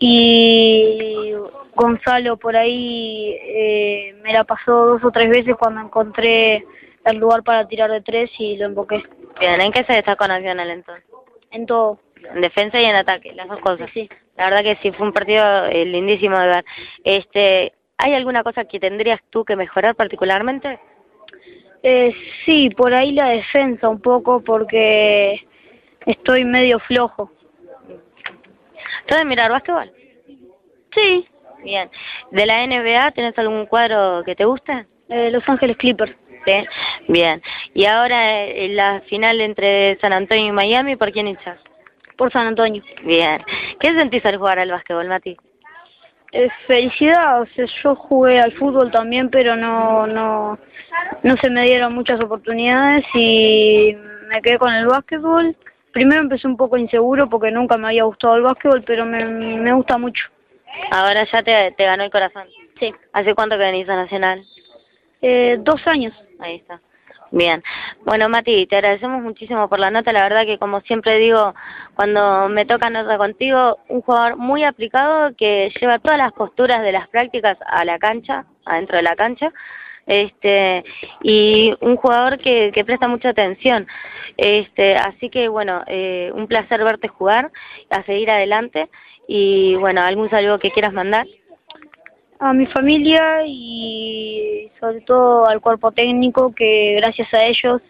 y 0.00 1.34
Gonzalo 1.74 2.38
por 2.38 2.56
ahí 2.56 3.36
eh, 3.38 4.14
me 4.22 4.32
la 4.32 4.44
pasó 4.44 4.72
dos 4.86 5.04
o 5.04 5.10
tres 5.10 5.28
veces 5.28 5.54
cuando 5.56 5.82
encontré 5.82 6.64
el 7.04 7.16
lugar 7.18 7.42
para 7.42 7.68
tirar 7.68 7.90
de 7.90 8.00
tres 8.00 8.30
y 8.38 8.56
lo 8.56 8.66
emboqué. 8.66 9.02
Bien, 9.38 9.60
¿en 9.60 9.72
qué 9.72 9.84
se 9.84 9.92
destacó 9.92 10.26
Nacional 10.26 10.70
entonces? 10.70 11.04
En 11.50 11.66
todo. 11.66 12.00
En 12.34 12.40
defensa 12.40 12.80
y 12.80 12.84
en 12.84 12.96
ataque, 12.96 13.32
las 13.34 13.48
dos 13.48 13.60
cosas. 13.60 13.90
Sí. 13.94 14.08
La 14.36 14.50
verdad 14.50 14.62
que 14.62 14.76
sí, 14.82 14.90
fue 14.92 15.06
un 15.06 15.12
partido 15.12 15.66
eh, 15.66 15.84
lindísimo 15.84 16.38
de 16.38 16.46
ver. 16.46 16.64
Este, 17.04 17.72
¿Hay 17.98 18.14
alguna 18.14 18.42
cosa 18.42 18.64
que 18.64 18.80
tendrías 18.80 19.20
tú 19.30 19.44
que 19.44 19.56
mejorar 19.56 19.94
particularmente? 19.94 20.78
Eh, 21.82 22.14
sí, 22.44 22.70
por 22.70 22.94
ahí 22.94 23.12
la 23.12 23.28
defensa 23.28 23.88
un 23.88 24.00
poco 24.00 24.42
porque 24.42 25.46
estoy 26.06 26.44
medio 26.44 26.78
flojo. 26.78 27.30
¿Tú 29.06 29.14
de 29.14 29.24
mirar 29.24 29.50
básquetbol? 29.50 29.92
Sí. 30.94 31.26
Bien. 31.62 31.90
¿De 32.30 32.46
la 32.46 32.66
NBA 32.66 33.10
tienes 33.12 33.38
algún 33.38 33.66
cuadro 33.66 34.22
que 34.24 34.34
te 34.34 34.44
guste? 34.44 34.86
Eh, 35.08 35.30
Los 35.30 35.46
Ángeles 35.48 35.76
Clippers. 35.76 36.14
Sí. 36.46 36.66
Bien. 37.08 37.42
Y 37.74 37.84
ahora 37.84 38.44
eh, 38.44 38.66
en 38.66 38.76
la 38.76 39.00
final 39.02 39.40
entre 39.40 39.98
San 40.00 40.12
Antonio 40.12 40.46
y 40.46 40.52
Miami, 40.52 40.96
¿por 40.96 41.12
quién 41.12 41.28
hinchas? 41.28 41.58
Por 42.16 42.32
San 42.32 42.46
Antonio. 42.46 42.82
Bien. 43.02 43.42
¿Qué 43.78 43.92
sentís 43.92 44.24
al 44.24 44.38
jugar 44.38 44.58
al 44.58 44.70
básquetbol, 44.70 45.08
Mati? 45.08 45.36
Eh, 46.32 46.48
felicidad, 46.68 47.42
o 47.42 47.46
sea, 47.46 47.66
yo 47.82 47.96
jugué 47.96 48.38
al 48.38 48.52
fútbol 48.52 48.92
también, 48.92 49.30
pero 49.30 49.56
no, 49.56 50.06
no, 50.06 50.58
no 51.24 51.36
se 51.38 51.50
me 51.50 51.64
dieron 51.64 51.92
muchas 51.92 52.20
oportunidades 52.20 53.04
y 53.14 53.96
me 54.28 54.40
quedé 54.40 54.58
con 54.58 54.72
el 54.72 54.86
básquetbol. 54.86 55.56
Primero 55.92 56.20
empecé 56.20 56.46
un 56.46 56.56
poco 56.56 56.76
inseguro 56.76 57.28
porque 57.28 57.50
nunca 57.50 57.76
me 57.76 57.88
había 57.88 58.04
gustado 58.04 58.36
el 58.36 58.42
básquetbol, 58.42 58.82
pero 58.84 59.04
me, 59.04 59.24
me 59.24 59.72
gusta 59.72 59.98
mucho. 59.98 60.28
Ahora 60.90 61.24
ya 61.24 61.42
te, 61.42 61.72
te 61.76 61.84
ganó 61.84 62.04
el 62.04 62.10
corazón. 62.10 62.44
Sí. 62.78 62.94
¿Hace 63.12 63.34
cuánto 63.34 63.56
que 63.56 63.64
venís 63.64 63.88
a 63.88 63.96
Nacional? 63.96 64.44
Eh, 65.20 65.58
dos 65.60 65.86
años. 65.86 66.14
Ahí 66.38 66.56
está. 66.56 66.80
Bien. 67.32 67.62
Bueno, 68.04 68.28
Mati, 68.28 68.66
te 68.66 68.76
agradecemos 68.76 69.22
muchísimo 69.22 69.68
por 69.68 69.78
la 69.78 69.90
nota. 69.90 70.12
La 70.12 70.22
verdad 70.22 70.46
que, 70.46 70.58
como 70.58 70.80
siempre 70.80 71.18
digo, 71.18 71.54
cuando 71.94 72.48
me 72.48 72.66
toca 72.66 72.90
nota 72.90 73.18
contigo, 73.18 73.78
un 73.88 74.00
jugador 74.00 74.36
muy 74.36 74.64
aplicado 74.64 75.34
que 75.36 75.72
lleva 75.80 76.00
todas 76.00 76.18
las 76.18 76.32
posturas 76.32 76.82
de 76.82 76.92
las 76.92 77.08
prácticas 77.08 77.56
a 77.66 77.84
la 77.84 77.98
cancha, 77.98 78.46
adentro 78.64 78.96
de 78.96 79.02
la 79.04 79.14
cancha. 79.14 79.52
Este, 80.06 80.84
y 81.22 81.74
un 81.80 81.96
jugador 81.96 82.38
que, 82.38 82.72
que 82.72 82.84
presta 82.84 83.08
mucha 83.08 83.30
atención. 83.30 83.86
Este, 84.36 84.96
así 84.96 85.30
que, 85.30 85.48
bueno, 85.48 85.82
eh, 85.86 86.32
un 86.34 86.46
placer 86.46 86.82
verte 86.82 87.08
jugar, 87.08 87.50
a 87.90 88.02
seguir 88.04 88.30
adelante. 88.30 88.88
Y, 89.28 89.76
bueno, 89.76 90.02
¿algún 90.02 90.30
saludo 90.30 90.58
que 90.58 90.70
quieras 90.70 90.92
mandar? 90.92 91.26
a 92.40 92.54
mi 92.54 92.66
familia 92.66 93.42
y 93.46 94.70
sobre 94.80 95.02
todo 95.02 95.46
al 95.46 95.60
cuerpo 95.60 95.92
técnico 95.92 96.54
que 96.54 96.96
gracias 96.96 97.32
a 97.34 97.44
ellos 97.44 97.82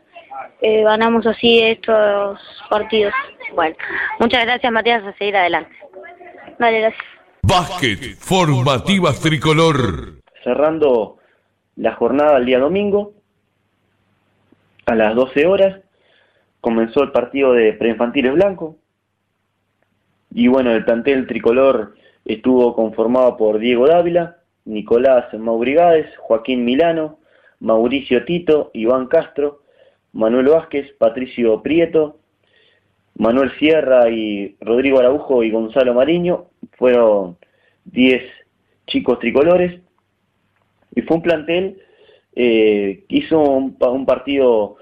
eh, 0.60 0.82
ganamos 0.82 1.24
así 1.26 1.60
estos 1.60 2.40
partidos. 2.68 3.14
Bueno, 3.54 3.76
muchas 4.18 4.44
gracias 4.44 4.72
Matías, 4.72 5.04
a 5.04 5.12
seguir 5.16 5.36
adelante. 5.36 5.70
Vale, 6.58 6.80
gracias. 6.80 7.04
Básquet 7.42 8.16
Formativas 8.18 9.20
Tricolor. 9.20 10.20
Cerrando 10.42 11.19
la 11.76 11.94
jornada 11.94 12.36
el 12.38 12.46
día 12.46 12.58
domingo, 12.58 13.14
a 14.86 14.94
las 14.94 15.14
12 15.14 15.46
horas, 15.46 15.80
comenzó 16.60 17.02
el 17.02 17.12
partido 17.12 17.52
de 17.52 17.72
preinfantiles 17.72 18.32
blanco. 18.34 18.76
Y 20.32 20.48
bueno, 20.48 20.72
el 20.72 20.84
plantel 20.84 21.26
tricolor 21.26 21.94
estuvo 22.24 22.74
conformado 22.74 23.36
por 23.36 23.58
Diego 23.58 23.86
Dávila, 23.86 24.38
Nicolás 24.64 25.32
Maurigades, 25.34 26.06
Joaquín 26.18 26.64
Milano, 26.64 27.18
Mauricio 27.60 28.24
Tito, 28.24 28.70
Iván 28.74 29.06
Castro, 29.06 29.62
Manuel 30.12 30.48
Vázquez, 30.48 30.92
Patricio 30.98 31.62
Prieto, 31.62 32.18
Manuel 33.16 33.52
Sierra 33.58 34.08
y 34.10 34.56
Rodrigo 34.60 34.98
Araujo 34.98 35.42
y 35.42 35.50
Gonzalo 35.50 35.94
Mariño. 35.94 36.46
Fueron 36.78 37.36
10 37.84 38.22
chicos 38.86 39.18
tricolores 39.18 39.80
y 40.94 41.02
fue 41.02 41.18
un 41.18 41.22
plantel 41.22 41.78
eh, 42.34 43.04
que 43.08 43.16
hizo 43.16 43.40
un, 43.40 43.76
un, 43.78 44.06
partido 44.06 44.76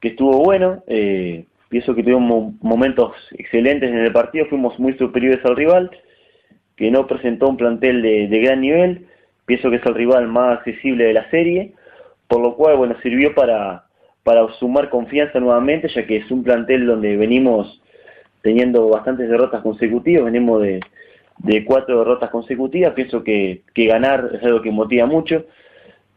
que 0.00 0.08
estuvo 0.08 0.38
bueno. 0.38 0.82
Eh, 0.86 1.44
pienso 1.68 1.94
que 1.94 2.02
tuvimos 2.02 2.54
momentos 2.62 3.12
excelentes 3.32 3.90
en 3.90 3.98
el 3.98 4.12
partido, 4.12 4.46
fuimos 4.46 4.78
muy 4.78 4.96
superiores 4.98 5.44
al 5.44 5.56
rival, 5.56 5.90
que 6.76 6.90
no 6.90 7.06
presentó 7.06 7.48
un 7.48 7.56
plantel 7.56 8.02
de, 8.02 8.28
de 8.28 8.40
gran 8.40 8.60
nivel 8.60 9.06
pienso 9.50 9.68
que 9.68 9.76
es 9.78 9.86
el 9.86 9.96
rival 9.96 10.28
más 10.28 10.58
accesible 10.58 11.06
de 11.06 11.12
la 11.12 11.28
serie, 11.28 11.72
por 12.28 12.40
lo 12.40 12.54
cual, 12.54 12.76
bueno, 12.76 12.94
sirvió 13.02 13.34
para, 13.34 13.84
para 14.22 14.46
sumar 14.60 14.90
confianza 14.90 15.40
nuevamente, 15.40 15.88
ya 15.88 16.06
que 16.06 16.18
es 16.18 16.30
un 16.30 16.44
plantel 16.44 16.86
donde 16.86 17.16
venimos 17.16 17.82
teniendo 18.42 18.88
bastantes 18.88 19.28
derrotas 19.28 19.60
consecutivas, 19.62 20.24
venimos 20.24 20.62
de, 20.62 20.78
de 21.42 21.64
cuatro 21.64 21.98
derrotas 21.98 22.30
consecutivas, 22.30 22.92
pienso 22.94 23.24
que, 23.24 23.62
que, 23.74 23.86
ganar 23.86 24.30
es 24.34 24.42
algo 24.42 24.62
que 24.62 24.70
motiva 24.70 25.06
mucho, 25.06 25.46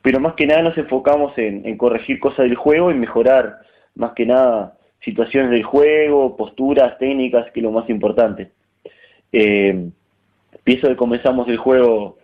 pero 0.02 0.20
más 0.20 0.34
que 0.34 0.46
nada 0.46 0.62
nos 0.62 0.78
enfocamos 0.78 1.38
en, 1.38 1.66
en 1.66 1.78
corregir 1.78 2.20
cosas 2.20 2.46
del 2.46 2.56
juego 2.56 2.92
y 2.92 2.96
mejorar 2.96 3.60
más 3.96 4.12
que 4.14 4.26
nada 4.26 4.78
situaciones 5.00 5.52
del 5.52 5.64
juego, 5.64 6.36
posturas, 6.36 6.98
técnicas, 6.98 7.52
que 7.52 7.60
es 7.60 7.64
lo 7.64 7.72
más 7.72 7.90
importante. 7.90 8.52
Eh, 9.32 9.90
pienso 10.64 10.88
que 10.88 10.96
comenzamos 10.96 11.48
el 11.48 11.58
juego 11.58 12.18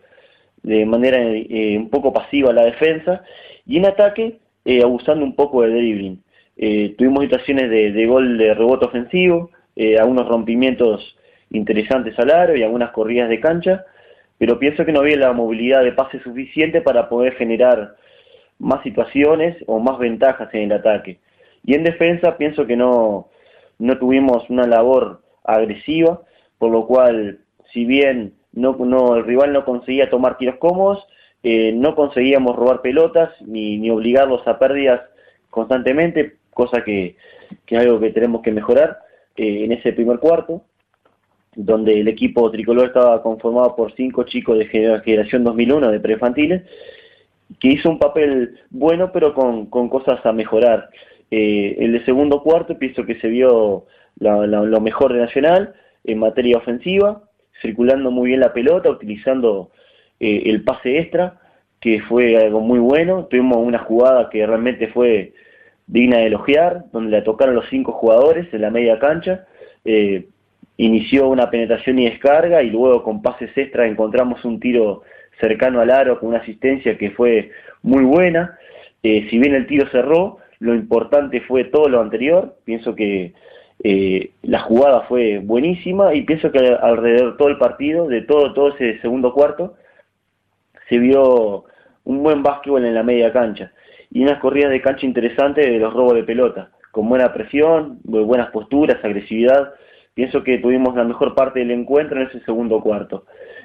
de 0.63 0.85
manera 0.85 1.19
eh, 1.21 1.77
un 1.77 1.89
poco 1.89 2.13
pasiva 2.13 2.53
la 2.53 2.65
defensa 2.65 3.23
y 3.65 3.77
en 3.77 3.85
ataque 3.85 4.39
eh, 4.65 4.81
abusando 4.83 5.23
un 5.23 5.35
poco 5.35 5.61
de 5.61 5.69
dribbling. 5.69 6.23
Eh, 6.57 6.95
tuvimos 6.97 7.23
situaciones 7.23 7.69
de, 7.69 7.91
de, 7.91 8.05
gol 8.05 8.37
de 8.37 8.53
rebote 8.53 8.85
ofensivo, 8.85 9.51
algunos 9.97 10.27
rompimientos 10.27 11.15
interesantes 11.51 12.17
al 12.19 12.31
aro 12.31 12.55
y 12.55 12.63
algunas 12.63 12.91
corridas 12.91 13.29
de 13.29 13.39
cancha, 13.39 13.85
pero 14.37 14.59
pienso 14.59 14.85
que 14.85 14.91
no 14.91 15.01
había 15.01 15.17
la 15.17 15.33
movilidad 15.33 15.83
de 15.83 15.91
pase 15.91 16.19
suficiente 16.21 16.81
para 16.81 17.09
poder 17.09 17.35
generar 17.35 17.95
más 18.59 18.83
situaciones 18.83 19.57
o 19.67 19.79
más 19.79 19.97
ventajas 19.99 20.53
en 20.53 20.63
el 20.63 20.73
ataque. 20.73 21.19
Y 21.65 21.73
en 21.73 21.83
defensa 21.83 22.37
pienso 22.37 22.65
que 22.65 22.75
no, 22.75 23.29
no 23.79 23.97
tuvimos 23.97 24.49
una 24.49 24.67
labor 24.67 25.21
agresiva, 25.43 26.21
por 26.57 26.71
lo 26.71 26.85
cual, 26.85 27.39
si 27.73 27.85
bien 27.85 28.33
no, 28.51 29.15
el 29.15 29.25
rival 29.25 29.53
no 29.53 29.65
conseguía 29.65 30.09
tomar 30.09 30.37
tiros 30.37 30.57
cómodos, 30.57 31.05
eh, 31.43 31.71
no 31.73 31.95
conseguíamos 31.95 32.55
robar 32.55 32.81
pelotas 32.81 33.29
ni, 33.41 33.77
ni, 33.77 33.89
obligarlos 33.89 34.45
a 34.47 34.59
pérdidas 34.59 35.01
constantemente, 35.49 36.35
cosa 36.53 36.83
que, 36.83 37.15
que, 37.65 37.75
es 37.75 37.81
algo 37.81 37.99
que 37.99 38.11
tenemos 38.11 38.41
que 38.41 38.51
mejorar 38.51 38.99
eh, 39.37 39.63
en 39.63 39.71
ese 39.71 39.93
primer 39.93 40.19
cuarto, 40.19 40.63
donde 41.55 41.99
el 41.99 42.07
equipo 42.07 42.49
tricolor 42.51 42.87
estaba 42.87 43.21
conformado 43.21 43.75
por 43.75 43.93
cinco 43.95 44.23
chicos 44.23 44.57
de 44.57 44.67
generación 44.67 45.43
2001 45.43 45.91
de 45.91 45.99
preinfantiles, 45.99 46.63
que 47.59 47.69
hizo 47.69 47.89
un 47.89 47.99
papel 47.99 48.59
bueno 48.69 49.11
pero 49.11 49.33
con, 49.33 49.65
con 49.67 49.89
cosas 49.89 50.23
a 50.25 50.31
mejorar. 50.31 50.89
Eh, 51.31 51.75
el 51.79 51.93
de 51.93 52.05
segundo 52.05 52.41
cuarto 52.41 52.77
pienso 52.77 53.05
que 53.05 53.19
se 53.19 53.27
vio 53.27 53.85
la, 54.19 54.47
la, 54.47 54.63
lo 54.63 54.81
mejor 54.81 55.13
de 55.13 55.19
Nacional 55.19 55.73
en 56.03 56.19
materia 56.19 56.57
ofensiva, 56.57 57.23
circulando 57.61 58.11
muy 58.11 58.29
bien 58.29 58.39
la 58.39 58.53
pelota, 58.53 58.89
utilizando 58.89 59.71
eh, 60.19 60.43
el 60.45 60.63
pase 60.63 60.99
extra, 60.99 61.39
que 61.79 62.01
fue 62.01 62.37
algo 62.37 62.61
muy 62.61 62.79
bueno. 62.79 63.25
Tuvimos 63.25 63.57
una 63.57 63.79
jugada 63.79 64.29
que 64.29 64.45
realmente 64.45 64.87
fue 64.87 65.33
digna 65.87 66.17
de 66.17 66.27
elogiar, 66.27 66.85
donde 66.91 67.11
le 67.11 67.21
tocaron 67.21 67.55
los 67.55 67.67
cinco 67.69 67.93
jugadores 67.93 68.53
en 68.53 68.61
la 68.61 68.69
media 68.69 68.99
cancha. 68.99 69.45
Eh, 69.85 70.27
inició 70.79 71.27
una 71.27 71.49
penetración 71.49 71.99
y 71.99 72.09
descarga 72.09 72.63
y 72.63 72.69
luego 72.69 73.03
con 73.03 73.21
pases 73.21 73.51
extra 73.57 73.85
encontramos 73.85 74.45
un 74.45 74.61
tiro 74.61 75.03
cercano 75.39 75.81
al 75.81 75.91
aro 75.91 76.19
con 76.19 76.29
una 76.29 76.39
asistencia 76.39 76.97
que 76.97 77.11
fue 77.11 77.51
muy 77.81 78.03
buena. 78.05 78.57
Eh, 79.03 79.27
si 79.29 79.37
bien 79.39 79.55
el 79.55 79.67
tiro 79.67 79.89
cerró, 79.89 80.37
lo 80.59 80.73
importante 80.73 81.41
fue 81.41 81.65
todo 81.65 81.89
lo 81.89 81.99
anterior. 81.99 82.55
Pienso 82.63 82.95
que 82.95 83.33
eh, 83.83 84.31
la 84.43 84.61
jugada 84.61 85.01
fue 85.01 85.39
buenísima 85.39 86.13
y 86.13 86.21
pienso 86.21 86.49
que 86.49 86.59
alrededor 86.59 87.33
de 87.33 87.37
todo 87.37 87.49
el 87.49 87.57
partido, 87.57 88.07
de 88.07 88.21
todo, 88.21 88.53
todo 88.53 88.69
ese 88.69 89.01
segundo 89.01 89.33
cuarto, 89.33 89.75
se 90.87 90.97
vio 90.97 91.65
un 92.05 92.23
buen 92.23 92.41
básquetbol 92.41 92.85
en 92.85 92.95
la 92.95 93.03
media 93.03 93.33
cancha 93.33 93.73
y 94.11 94.23
unas 94.23 94.39
corridas 94.39 94.71
de 94.71 94.81
cancha 94.81 95.05
interesantes 95.05 95.65
de 95.65 95.77
los 95.77 95.93
robos 95.93 96.15
de 96.15 96.23
pelota, 96.23 96.71
con 96.91 97.09
buena 97.09 97.33
presión, 97.33 97.99
buenas 98.03 98.49
posturas, 98.51 99.03
agresividad. 99.03 99.73
Pienso 100.19 100.43
que 100.43 100.57
tuvimos 100.57 100.97
la 100.97 101.05
mejor 101.05 101.33
parte 101.33 101.59
del 101.59 101.71
encuentro 101.71 102.19
en 102.19 102.27
ese 102.27 102.41
segundo 102.41 102.81
cuarto. 102.81 103.23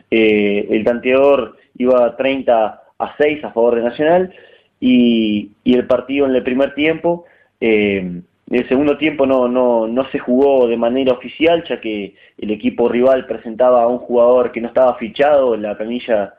Eh, 0.08 0.68
el 0.70 0.84
tanteador 0.84 1.56
iba 1.76 2.16
30 2.16 2.82
a 2.96 3.16
6 3.18 3.42
a 3.42 3.50
favor 3.50 3.74
de 3.74 3.82
Nacional 3.82 4.32
y, 4.78 5.50
el 5.64 5.84
partido 5.88 6.26
en 6.26 6.36
el 6.36 6.44
primer 6.44 6.72
tiempo, 6.76 7.24
eh, 7.60 7.96
en 7.96 8.24
el 8.48 8.68
segundo 8.68 8.96
tiempo 8.98 9.26
no, 9.26 9.48
no, 9.48 9.88
no 9.88 10.08
se 10.10 10.20
jugó 10.20 10.68
de 10.68 10.76
manera 10.76 11.14
oficial, 11.14 11.64
ya 11.68 11.80
que 11.80 12.14
el 12.38 12.52
equipo 12.52 12.88
rival 12.88 13.26
presentaba 13.26 13.82
a 13.82 13.88
un 13.88 13.98
jugador 13.98 14.52
que 14.52 14.60
no 14.60 14.68
estaba 14.68 14.94
fichado 14.94 15.56
en 15.56 15.62
la 15.62 15.76
camilla, 15.76 16.34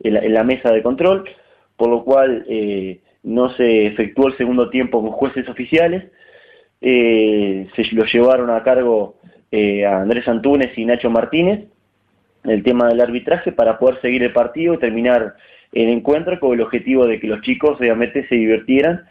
en 0.00 0.34
la, 0.34 0.44
mesa 0.44 0.70
de 0.70 0.82
control, 0.82 1.24
por 1.78 1.88
lo 1.88 2.04
cual 2.04 2.44
eh, 2.46 3.00
no 3.22 3.48
se 3.54 3.86
efectuó 3.86 4.28
el 4.28 4.36
segundo 4.36 4.68
tiempo 4.68 5.00
con 5.00 5.12
jueces 5.12 5.48
oficiales. 5.48 6.04
Eh, 6.82 7.68
se 7.74 7.84
lo 7.94 8.04
llevaron 8.04 8.50
a 8.50 8.62
cargo 8.62 9.16
a 9.86 10.02
Andrés 10.02 10.26
Antunes 10.28 10.76
y 10.76 10.84
Nacho 10.84 11.10
Martínez 11.10 11.66
el 12.46 12.62
tema 12.62 12.88
del 12.88 13.00
arbitraje 13.00 13.52
para 13.52 13.78
poder 13.78 14.00
seguir 14.00 14.22
el 14.22 14.32
partido 14.32 14.74
y 14.74 14.78
terminar 14.78 15.34
el 15.72 15.88
encuentro 15.88 16.38
con 16.38 16.52
el 16.52 16.60
objetivo 16.60 17.06
de 17.06 17.20
que 17.20 17.26
los 17.26 17.40
chicos 17.42 17.78
obviamente 17.78 18.26
se 18.28 18.36
divirtieran 18.36 19.04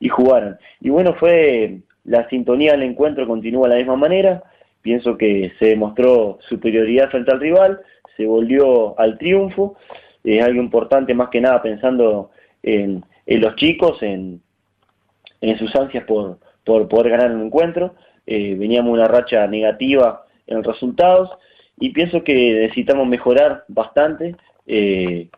y 0.00 0.08
jugaran. 0.08 0.58
Y 0.80 0.90
bueno, 0.90 1.14
fue 1.14 1.78
la 2.04 2.28
sintonía 2.28 2.72
del 2.72 2.82
encuentro 2.82 3.26
continúa 3.26 3.68
de 3.68 3.74
la 3.74 3.78
misma 3.78 3.96
manera, 3.96 4.42
pienso 4.82 5.16
que 5.16 5.52
se 5.58 5.66
demostró 5.66 6.38
superioridad 6.48 7.10
frente 7.10 7.32
al 7.32 7.40
rival, 7.40 7.80
se 8.16 8.26
volvió 8.26 8.98
al 8.98 9.18
triunfo, 9.18 9.76
es 10.22 10.42
algo 10.42 10.60
importante 10.60 11.14
más 11.14 11.28
que 11.28 11.40
nada 11.40 11.62
pensando 11.62 12.30
en, 12.62 13.04
los 13.26 13.56
chicos, 13.56 14.02
en, 14.02 14.40
sus 15.58 15.74
ansias 15.76 16.04
por, 16.04 16.38
por 16.64 16.88
poder 16.88 17.10
ganar 17.10 17.32
un 17.32 17.46
encuentro, 17.46 17.94
eh, 18.26 18.54
veníamos 18.58 18.92
una 18.92 19.08
racha 19.08 19.46
negativa 19.46 20.26
en 20.46 20.64
resultados 20.64 21.30
y 21.78 21.90
pienso 21.90 22.24
que 22.24 22.34
necesitamos 22.34 23.06
mejorar 23.06 23.64
bastante 23.68 24.36
eh, 24.66 25.28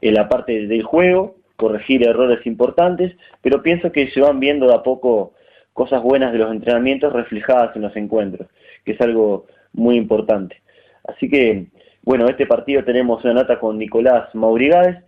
en 0.00 0.14
la 0.14 0.28
parte 0.28 0.66
del 0.66 0.82
juego, 0.82 1.36
corregir 1.56 2.06
errores 2.06 2.44
importantes, 2.46 3.16
pero 3.40 3.62
pienso 3.62 3.92
que 3.92 4.10
se 4.10 4.20
van 4.20 4.40
viendo 4.40 4.66
de 4.66 4.74
a 4.74 4.82
poco 4.82 5.32
cosas 5.72 6.02
buenas 6.02 6.32
de 6.32 6.38
los 6.38 6.50
entrenamientos 6.50 7.12
reflejadas 7.12 7.74
en 7.76 7.82
los 7.82 7.96
encuentros, 7.96 8.48
que 8.84 8.92
es 8.92 9.00
algo 9.00 9.46
muy 9.72 9.96
importante. 9.96 10.62
Así 11.06 11.28
que, 11.28 11.66
bueno, 12.02 12.26
este 12.28 12.46
partido 12.46 12.84
tenemos 12.84 13.24
una 13.24 13.34
nota 13.34 13.58
con 13.58 13.78
Nicolás 13.78 14.34
Maurigades, 14.34 15.02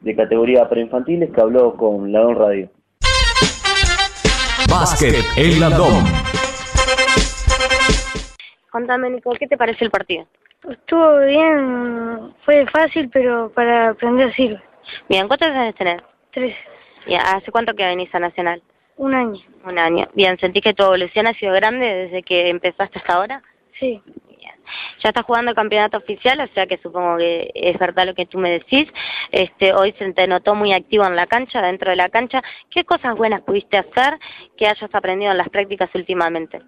de 0.00 0.16
categoría 0.16 0.68
preinfantiles, 0.68 1.30
que 1.30 1.40
habló 1.40 1.76
con 1.76 2.10
Ladón 2.12 2.36
Radio. 2.36 2.70
Básquet, 4.68 5.16
el 5.36 5.60
Ladón. 5.60 6.04
Contame, 8.70 9.10
Nico, 9.10 9.32
¿qué 9.32 9.46
te 9.46 9.56
parece 9.56 9.84
el 9.84 9.90
partido? 9.90 10.26
Estuvo 10.68 11.20
bien, 11.26 12.34
fue 12.44 12.66
fácil, 12.66 13.08
pero 13.10 13.50
para 13.52 13.90
aprender 13.90 14.32
sirve. 14.34 14.62
Bien, 15.08 15.26
¿cuántos 15.26 15.48
años 15.48 15.74
tenés? 15.74 16.02
Tres. 16.32 16.54
¿Y 17.06 17.14
¿Hace 17.14 17.50
cuánto 17.50 17.74
que 17.74 17.84
venís 17.84 18.14
a 18.14 18.18
Nacional? 18.18 18.62
Un 18.96 19.14
año. 19.14 19.40
Un 19.64 19.78
año. 19.78 20.06
Bien, 20.14 20.38
¿sentí 20.38 20.60
que 20.60 20.74
tu 20.74 20.82
evolución 20.82 21.26
ha 21.26 21.34
sido 21.34 21.54
grande 21.54 21.86
desde 21.86 22.22
que 22.22 22.50
empezaste 22.50 22.98
hasta 22.98 23.14
ahora? 23.14 23.42
Sí. 23.78 24.02
Bien. 24.28 24.52
Ya 25.02 25.08
estás 25.08 25.24
jugando 25.24 25.50
el 25.50 25.56
campeonato 25.56 25.96
oficial, 25.96 26.40
o 26.40 26.54
sea 26.54 26.66
que 26.66 26.76
supongo 26.78 27.16
que 27.16 27.50
es 27.54 27.78
verdad 27.78 28.06
lo 28.06 28.14
que 28.14 28.26
tú 28.26 28.38
me 28.38 28.50
decís. 28.50 28.86
Este, 29.32 29.72
hoy 29.72 29.94
se 29.98 30.12
te 30.12 30.26
notó 30.26 30.54
muy 30.54 30.74
activo 30.74 31.06
en 31.06 31.16
la 31.16 31.26
cancha, 31.26 31.62
dentro 31.62 31.90
de 31.90 31.96
la 31.96 32.10
cancha. 32.10 32.42
¿Qué 32.68 32.84
cosas 32.84 33.16
buenas 33.16 33.40
pudiste 33.40 33.78
hacer 33.78 34.18
que 34.56 34.66
hayas 34.66 34.94
aprendido 34.94 35.32
en 35.32 35.38
las 35.38 35.48
prácticas 35.48 35.88
últimamente? 35.94 36.60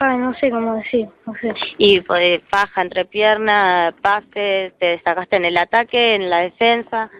Ah, 0.00 0.16
no 0.16 0.32
sé 0.34 0.50
cómo 0.50 0.74
decir, 0.74 1.08
no 1.26 1.34
sé. 1.40 1.52
Y 1.76 2.00
pues, 2.02 2.40
faja 2.48 2.82
entre 2.82 3.04
piernas, 3.04 3.94
pase, 4.00 4.72
te 4.78 4.86
destacaste 4.86 5.36
en 5.36 5.44
el 5.44 5.56
ataque, 5.56 6.14
en 6.14 6.30
la 6.30 6.38
defensa. 6.38 7.10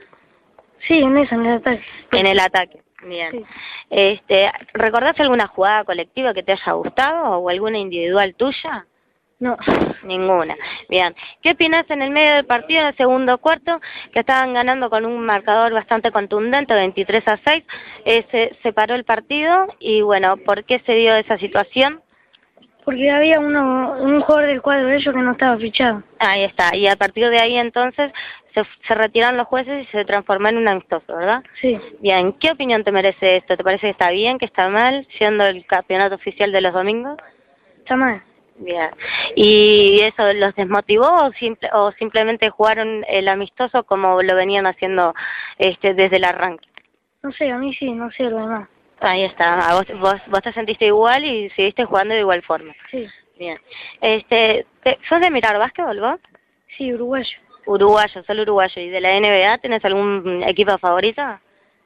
Sí, 0.87 0.99
en 1.01 1.16
eso, 1.16 1.35
en 1.35 1.47
el 1.47 1.57
ataque. 1.57 1.85
En 2.12 2.26
el 2.26 2.39
ataque, 2.39 2.83
bien. 3.03 3.45
Este, 3.91 4.51
¿Recordás 4.74 5.18
alguna 5.18 5.49
jugada 5.49 5.85
colectiva 5.85 6.33
que 6.33 6.45
te 6.45 6.53
haya 6.53 6.72
gustado 6.72 7.39
o 7.39 7.49
alguna 7.49 7.79
individual 7.79 8.35
tuya? 8.37 8.87
No. 9.41 9.57
Ninguna. 10.03 10.57
Bien. 10.89 11.14
¿Qué 11.43 11.53
opinas 11.53 11.89
en 11.91 12.03
el 12.03 12.11
medio 12.11 12.35
del 12.35 12.47
partido, 12.47 12.81
en 12.81 12.87
el 12.89 12.97
segundo 12.97 13.39
cuarto, 13.39 13.81
que 14.12 14.20
estaban 14.20 14.53
ganando 14.53 14.91
con 14.91 15.05
un 15.05 15.24
marcador 15.24 15.72
bastante 15.72 16.11
contundente, 16.11 16.74
23 16.74 17.29
a 17.29 17.39
6? 17.45 17.64
Eh, 18.05 18.26
se 18.31 18.57
separó 18.62 18.95
el 18.95 19.05
partido 19.05 19.66
y 19.79 20.03
bueno, 20.03 20.37
¿por 20.39 20.64
qué 20.64 20.81
se 20.85 20.95
dio 20.95 21.14
esa 21.14 21.39
situación? 21.39 22.03
Porque 22.89 23.11
había 23.11 23.39
uno, 23.39 23.97
un 24.01 24.22
jugador 24.22 24.47
del 24.47 24.62
cuadro 24.62 24.86
de 24.86 24.97
ellos 24.97 25.14
que 25.14 25.20
no 25.20 25.32
estaba 25.32 25.59
fichado. 25.59 26.03
Ahí 26.20 26.45
está, 26.45 26.74
y 26.74 26.86
a 26.86 26.97
partir 26.97 27.28
de 27.28 27.39
ahí 27.39 27.59
entonces 27.59 28.11
se, 28.55 28.62
se 28.86 28.95
retiraron 28.95 29.36
los 29.36 29.47
jueces 29.47 29.86
y 29.86 29.91
se 29.91 30.07
transformó 30.07 30.49
en 30.49 30.57
un 30.57 30.68
amistoso, 30.68 31.14
¿verdad? 31.14 31.43
Sí. 31.61 31.78
Bien, 32.01 32.32
¿qué 32.32 32.51
opinión 32.51 32.84
te 32.84 32.91
merece 32.91 33.36
esto? 33.36 33.59
¿Te 33.59 33.62
parece 33.62 33.89
que 33.89 33.91
está 33.91 34.09
bien, 34.09 34.39
que 34.39 34.47
está 34.47 34.70
mal, 34.70 35.07
siendo 35.18 35.45
el 35.45 35.66
campeonato 35.66 36.14
oficial 36.14 36.51
de 36.51 36.62
los 36.62 36.72
domingos? 36.72 37.18
Está 37.76 37.95
mal. 37.95 38.22
Bien. 38.57 38.89
¿Y 39.36 40.01
eso 40.01 40.32
los 40.32 40.55
desmotivó 40.55 41.09
o, 41.26 41.32
simple, 41.32 41.68
o 41.74 41.93
simplemente 41.93 42.49
jugaron 42.49 43.05
el 43.07 43.28
amistoso 43.28 43.84
como 43.84 44.22
lo 44.22 44.34
venían 44.34 44.66
haciendo 44.66 45.14
este 45.59 45.93
desde 45.93 46.16
el 46.16 46.24
arranque? 46.24 46.66
No 47.22 47.32
sé, 47.32 47.51
a 47.51 47.59
mí 47.59 47.74
sí, 47.74 47.93
no 47.93 48.11
sé 48.12 48.30
lo 48.30 48.39
demás. 48.39 48.68
Ahí 49.01 49.25
está, 49.25 49.75
vos, 49.75 50.01
vos, 50.01 50.21
vos 50.27 50.43
te 50.43 50.53
sentiste 50.53 50.87
igual 50.87 51.25
y 51.25 51.51
seguiste 51.51 51.85
jugando 51.85 52.15
de 52.15 52.21
igual 52.21 52.43
forma. 52.43 52.75
Sí. 52.91 53.07
Bien. 53.39 53.59
Este, 54.01 54.67
¿Sos 55.09 55.21
de 55.21 55.31
mirar 55.31 55.59
básquetbol 55.59 56.01
vos? 56.01 56.21
Sí, 56.77 56.93
uruguayo. 56.93 57.39
Uruguayo, 57.67 58.23
solo 58.25 58.43
uruguayo. 58.43 58.83
¿Y 58.83 58.89
de 58.89 59.01
la 59.01 59.19
NBA 59.19 59.59
tenés 59.59 59.85
algún 59.85 60.43
equipo 60.45 60.77
favorito? 60.79 61.23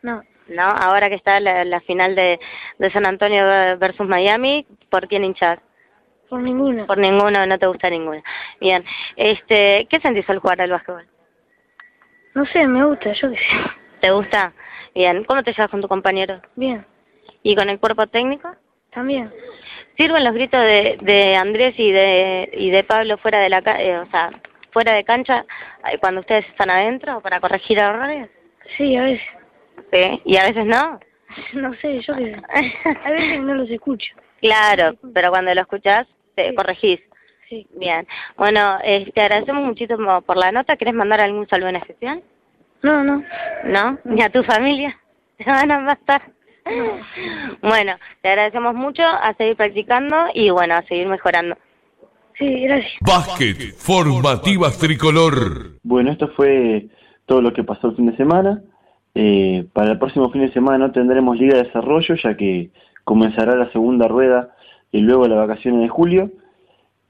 No. 0.01 0.23
¿No? 0.49 0.63
Ahora 0.63 1.09
que 1.09 1.17
está 1.17 1.39
la, 1.41 1.65
la 1.65 1.81
final 1.81 2.15
de, 2.15 2.41
de 2.79 2.91
San 2.91 3.07
Antonio 3.07 3.45
versus 3.79 4.07
Miami, 4.09 4.67
¿por 4.91 5.07
quién 5.09 5.25
hinchás? 5.25 5.59
Por 6.29 6.41
ninguno. 6.41 6.87
Por 6.87 6.99
ninguno, 6.99 7.47
no 7.47 7.59
te 7.59 7.67
gusta 7.67 7.91
ninguno. 7.91 8.23
Bien. 8.61 8.85
Este, 9.17 9.87
¿Qué 9.91 10.01
sentís 10.01 10.29
al 10.31 10.39
jugar 10.39 10.61
al 10.63 10.71
básquetbol? 10.71 11.07
No 12.35 12.47
sé, 12.47 12.67
me 12.67 12.85
gusta, 12.87 13.13
yo 13.13 13.31
qué 13.31 13.37
sé. 13.37 13.71
¿Te 14.01 14.11
gusta? 14.11 14.53
Bien. 14.95 15.25
¿Cómo 15.25 15.43
te 15.43 15.53
llevas 15.53 15.71
con 15.71 15.83
tu 15.83 15.89
compañero? 15.89 16.41
Bien. 16.57 16.87
¿Y 17.43 17.57
con 17.57 17.69
el 17.69 17.79
cuerpo 17.79 18.07
técnico? 18.07 18.55
También. 18.93 19.33
¿Sirven 19.97 20.25
los 20.25 20.35
gritos 20.35 20.61
de, 20.61 20.99
de 21.01 21.37
Andrés 21.37 21.75
y 21.79 21.91
de, 21.91 22.51
y 22.53 22.71
de 22.71 22.85
Pablo 22.85 23.19
fuera 23.19 23.41
de 23.41 23.49
la 23.49 23.59
eh, 23.79 23.99
o 23.99 24.11
sea, 24.11 24.31
fuera 24.71 24.93
de 24.93 25.05
cancha 25.05 25.45
eh, 25.91 25.99
cuando 25.99 26.21
ustedes 26.21 26.47
están 26.49 26.71
adentro 26.71 27.21
para 27.21 27.41
corregir 27.41 27.79
errores? 27.79 28.29
Sí, 28.77 28.97
a 28.97 29.03
veces. 29.03 29.27
¿Sí? 29.93 30.23
¿Y 30.25 30.37
a 30.37 30.45
veces 30.45 30.67
no? 30.67 31.01
No 31.55 31.75
sé, 31.75 32.01
yo 32.03 32.15
qué 32.15 32.37
A 33.05 33.11
veces 33.11 33.41
no 33.41 33.55
los 33.55 33.71
escucho. 33.71 34.15
Claro, 34.41 34.97
pero 35.15 35.31
cuando 35.31 35.55
lo 35.55 35.61
escuchás, 35.61 36.07
te 36.35 36.55
corregís. 36.55 37.01
Sí. 37.49 37.67
Bien. 37.75 38.07
Bueno, 38.37 38.79
eh, 38.83 39.11
te 39.15 39.21
agradecemos 39.21 39.65
muchísimo 39.65 40.23
por 40.23 40.37
la 40.37 40.53
nota. 40.53 40.77
¿Quieres 40.77 40.95
mandar 40.95 41.21
algún 41.21 41.49
saludo 41.49 41.69
en 41.69 41.77
especial? 41.77 42.23
No, 42.83 43.05
no. 43.05 43.23
¿No? 43.65 43.99
¿Ni 44.05 44.23
a 44.23 44.31
tu 44.31 44.43
familia? 44.43 44.99
Te 45.37 45.45
van 45.45 45.71
a 45.71 45.79
matar. 45.81 46.23
Bueno, 47.63 47.93
te 48.23 48.29
agradecemos 48.29 48.75
mucho 48.75 49.03
a 49.03 49.35
seguir 49.35 49.57
practicando 49.57 50.17
y 50.35 50.51
bueno, 50.51 50.75
a 50.75 50.83
seguir 50.83 51.07
mejorando. 51.07 51.57
Sí, 52.39 52.63
gracias. 52.63 52.93
Básquet, 53.01 53.75
formativas 53.77 54.79
tricolor. 54.79 55.79
Bueno, 55.83 56.13
esto 56.13 56.29
fue 56.29 56.89
todo 57.27 57.41
lo 57.41 57.53
que 57.53 57.65
pasó 57.65 57.89
el 57.89 57.97
fin 57.97 58.07
de 58.07 58.17
semana. 58.17 58.63
Eh, 59.15 59.67
para 59.73 59.93
el 59.93 59.99
próximo 59.99 60.31
fin 60.31 60.43
de 60.43 60.53
semana 60.53 60.79
no 60.79 60.93
tendremos 60.93 61.39
Liga 61.39 61.57
de 61.57 61.65
Desarrollo, 61.65 62.15
ya 62.17 62.37
que 62.37 62.71
comenzará 63.05 63.55
la 63.57 63.71
segunda 63.71 64.09
rueda 64.09 64.55
y 64.91 65.01
luego 65.01 65.29
las 65.29 65.39
vacaciones 65.39 65.83
de 65.83 65.89
julio. 65.89 66.31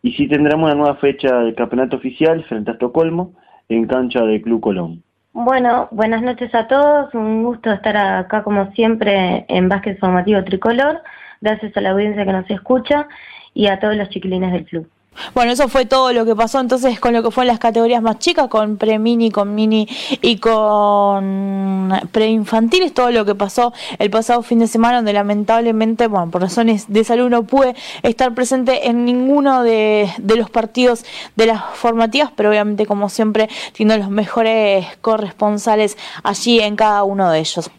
Y 0.03 0.13
sí 0.13 0.29
tendremos 0.29 0.65
una 0.65 0.75
nueva 0.75 0.97
fecha 0.97 1.39
del 1.39 1.55
campeonato 1.55 1.97
oficial 1.97 2.45
frente 2.45 2.71
a 2.71 2.75
Estocolmo 2.75 3.35
en 3.69 3.87
cancha 3.87 4.23
del 4.23 4.43
Club 4.43 4.61
Colón. 4.61 5.03
Bueno, 5.35 5.89
buenas 5.93 6.21
noches 6.23 6.55
a 6.55 6.69
todos. 6.69 7.15
Un 7.15 7.43
gusto 7.43 7.73
estar 7.73 7.97
acá 7.97 8.43
como 8.43 8.71
siempre 8.73 9.47
en 9.49 9.67
Básquet 9.69 9.99
Formativo 9.99 10.45
Tricolor. 10.45 11.01
Gracias 11.41 11.75
a 11.75 11.81
la 11.81 11.93
audiencia 11.93 12.27
que 12.27 12.33
nos 12.33 12.51
escucha 12.51 13.09
y 13.55 13.69
a 13.69 13.81
todos 13.81 13.97
los 13.97 14.11
chiquilines 14.11 14.53
del 14.53 14.67
club. 14.67 14.91
Bueno, 15.35 15.53
eso 15.53 15.69
fue 15.69 15.85
todo 15.85 16.13
lo 16.13 16.25
que 16.25 16.35
pasó 16.35 16.59
entonces 16.59 16.99
con 16.99 17.13
lo 17.13 17.23
que 17.23 17.31
fue 17.31 17.45
en 17.45 17.49
las 17.49 17.59
categorías 17.59 18.03
más 18.03 18.19
chicas, 18.19 18.49
con 18.49 18.77
pre-mini, 18.77 19.31
con 19.31 19.55
mini 19.55 19.87
y 20.21 20.39
con 20.39 21.93
preinfantiles, 22.11 22.95
todo 22.95 23.11
lo 23.11 23.25
que 23.25 23.35
pasó 23.35 23.73
el 23.99 24.11
pasado 24.11 24.43
fin 24.43 24.59
de 24.59 24.67
semana, 24.67 24.97
donde 24.97 25.13
lamentablemente, 25.13 26.07
bueno, 26.07 26.31
por 26.31 26.43
razones 26.43 26.87
de 26.89 27.05
salud 27.05 27.29
no 27.29 27.45
pude 27.45 27.75
estar 28.03 28.35
presente 28.35 28.89
en 28.89 29.05
ninguno 29.05 29.63
de, 29.63 30.11
los 30.35 30.51
partidos 30.51 31.05
de 31.37 31.47
las 31.47 31.63
formativas, 31.75 32.31
pero 32.35 32.49
obviamente 32.49 32.87
como 32.87 33.09
siempre, 33.09 33.49
siendo 33.75 33.97
los 33.97 34.11
mejores 34.11 34.87
corresponsales 35.03 35.99
allí 36.23 36.61
en 36.61 36.77
cada 36.77 37.05
uno 37.05 37.31
de 37.31 37.39
ellos. 37.39 37.71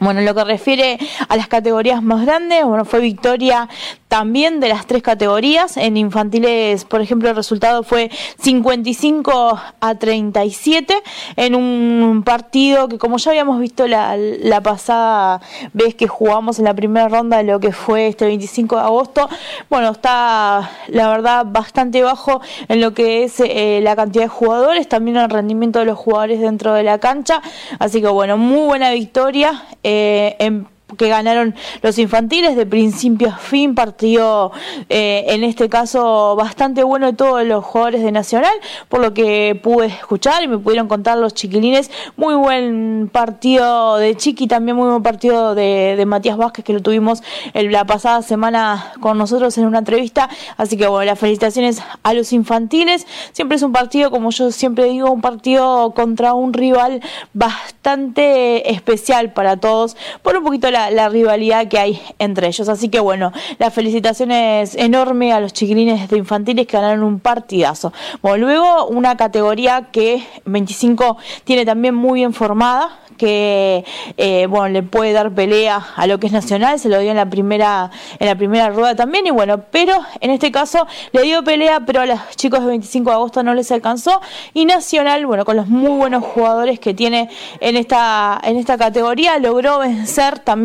Bueno, 0.00 0.20
en 0.20 0.26
lo 0.26 0.34
que 0.34 0.44
refiere 0.44 0.98
a 1.28 1.36
las 1.36 1.46
categorías 1.46 2.02
más 2.02 2.26
grandes, 2.26 2.64
bueno, 2.64 2.84
fue 2.84 3.00
victoria 3.00 3.68
también 4.14 4.60
de 4.60 4.68
las 4.68 4.86
tres 4.86 5.02
categorías. 5.02 5.76
En 5.76 5.96
infantiles, 5.96 6.84
por 6.84 7.00
ejemplo, 7.00 7.30
el 7.30 7.34
resultado 7.34 7.82
fue 7.82 8.12
55 8.38 9.60
a 9.80 9.94
37 9.96 10.94
en 11.34 11.56
un 11.56 12.22
partido 12.24 12.86
que, 12.88 12.96
como 12.96 13.16
ya 13.16 13.32
habíamos 13.32 13.58
visto 13.58 13.88
la, 13.88 14.16
la 14.16 14.60
pasada 14.60 15.40
vez 15.72 15.96
que 15.96 16.06
jugamos 16.06 16.60
en 16.60 16.66
la 16.66 16.74
primera 16.74 17.08
ronda 17.08 17.38
de 17.38 17.42
lo 17.42 17.58
que 17.58 17.72
fue 17.72 18.06
este 18.06 18.26
25 18.26 18.76
de 18.76 18.82
agosto, 18.82 19.28
bueno, 19.68 19.90
está 19.90 20.70
la 20.86 21.08
verdad 21.08 21.44
bastante 21.44 22.00
bajo 22.04 22.40
en 22.68 22.80
lo 22.80 22.94
que 22.94 23.24
es 23.24 23.40
eh, 23.40 23.80
la 23.82 23.96
cantidad 23.96 24.26
de 24.26 24.28
jugadores, 24.28 24.88
también 24.88 25.16
el 25.16 25.28
rendimiento 25.28 25.80
de 25.80 25.86
los 25.86 25.98
jugadores 25.98 26.38
dentro 26.38 26.72
de 26.72 26.84
la 26.84 26.98
cancha. 26.98 27.42
Así 27.80 28.00
que, 28.00 28.06
bueno, 28.06 28.38
muy 28.38 28.64
buena 28.64 28.92
victoria 28.92 29.64
eh, 29.82 30.36
en 30.38 30.68
que 30.96 31.08
ganaron 31.08 31.54
los 31.82 31.98
infantiles 31.98 32.56
de 32.56 32.66
principio 32.66 33.28
a 33.28 33.36
fin, 33.36 33.74
partido 33.74 34.52
eh, 34.88 35.24
en 35.28 35.42
este 35.42 35.68
caso 35.68 36.36
bastante 36.36 36.84
bueno 36.84 37.06
de 37.06 37.12
todos 37.14 37.44
los 37.44 37.64
jugadores 37.64 38.02
de 38.02 38.12
Nacional, 38.12 38.52
por 38.88 39.00
lo 39.00 39.14
que 39.14 39.58
pude 39.60 39.86
escuchar 39.86 40.42
y 40.42 40.48
me 40.48 40.58
pudieron 40.58 40.86
contar 40.86 41.18
los 41.18 41.34
chiquilines, 41.34 41.90
muy 42.16 42.34
buen 42.34 43.10
partido 43.12 43.96
de 43.96 44.16
Chiqui, 44.16 44.46
también 44.46 44.76
muy 44.76 44.88
buen 44.88 45.02
partido 45.02 45.54
de, 45.54 45.94
de 45.96 46.06
Matías 46.06 46.36
Vázquez 46.36 46.64
que 46.64 46.72
lo 46.72 46.80
tuvimos 46.80 47.22
la 47.54 47.84
pasada 47.84 48.22
semana 48.22 48.92
con 49.00 49.18
nosotros 49.18 49.56
en 49.58 49.66
una 49.66 49.78
entrevista, 49.78 50.28
así 50.56 50.76
que 50.76 50.86
bueno, 50.86 51.06
las 51.06 51.18
felicitaciones 51.18 51.82
a 52.02 52.14
los 52.14 52.32
infantiles, 52.32 53.06
siempre 53.32 53.56
es 53.56 53.62
un 53.62 53.72
partido, 53.72 54.10
como 54.10 54.30
yo 54.30 54.52
siempre 54.52 54.84
digo, 54.84 55.10
un 55.10 55.20
partido 55.20 55.92
contra 55.92 56.34
un 56.34 56.52
rival 56.52 57.02
bastante 57.32 58.70
especial 58.70 59.32
para 59.32 59.56
todos, 59.56 59.96
por 60.22 60.36
un 60.36 60.44
poquito 60.44 60.70
la, 60.74 61.08
rivalidad 61.08 61.68
que 61.68 61.78
hay 61.78 62.02
entre 62.18 62.48
ellos. 62.48 62.68
Así 62.68 62.88
que 62.88 63.00
bueno, 63.00 63.32
las 63.58 63.72
felicitaciones 63.72 64.74
enormes 64.74 65.32
a 65.32 65.40
los 65.40 65.52
chiquilines 65.52 66.08
de 66.08 66.18
infantiles 66.18 66.66
que 66.66 66.76
ganaron 66.76 67.04
un 67.04 67.20
partidazo. 67.20 67.92
Bueno, 68.22 68.46
luego 68.46 68.86
una 68.88 69.16
categoría 69.16 69.88
que 69.92 70.22
25 70.44 71.16
tiene 71.44 71.64
también 71.64 71.94
muy 71.94 72.20
bien 72.20 72.32
formada, 72.32 72.98
que 73.16 73.84
eh, 74.16 74.46
bueno 74.46 74.68
le 74.68 74.82
puede 74.82 75.12
dar 75.12 75.32
pelea 75.32 75.84
a 75.96 76.06
lo 76.06 76.18
que 76.18 76.26
es 76.26 76.32
nacional 76.32 76.78
se 76.78 76.88
lo 76.88 76.98
dio 76.98 77.10
en 77.10 77.16
la 77.16 77.28
primera 77.30 77.90
en 78.18 78.26
la 78.26 78.34
primera 78.34 78.70
rueda 78.70 78.94
también 78.94 79.26
y 79.26 79.30
bueno 79.30 79.62
pero 79.70 79.94
en 80.20 80.30
este 80.30 80.50
caso 80.50 80.86
le 81.12 81.22
dio 81.22 81.42
pelea 81.44 81.80
pero 81.86 82.00
a 82.00 82.06
los 82.06 82.20
chicos 82.36 82.60
de 82.60 82.66
25 82.66 83.10
de 83.10 83.14
agosto 83.14 83.42
no 83.42 83.54
les 83.54 83.70
alcanzó 83.72 84.20
y 84.52 84.64
nacional 84.64 85.26
bueno 85.26 85.44
con 85.44 85.56
los 85.56 85.68
muy 85.68 85.96
buenos 85.96 86.24
jugadores 86.24 86.80
que 86.80 86.94
tiene 86.94 87.28
en 87.60 87.76
esta 87.76 88.40
en 88.42 88.56
esta 88.56 88.76
categoría 88.76 89.38
logró 89.38 89.78
vencer 89.78 90.38
también 90.40 90.63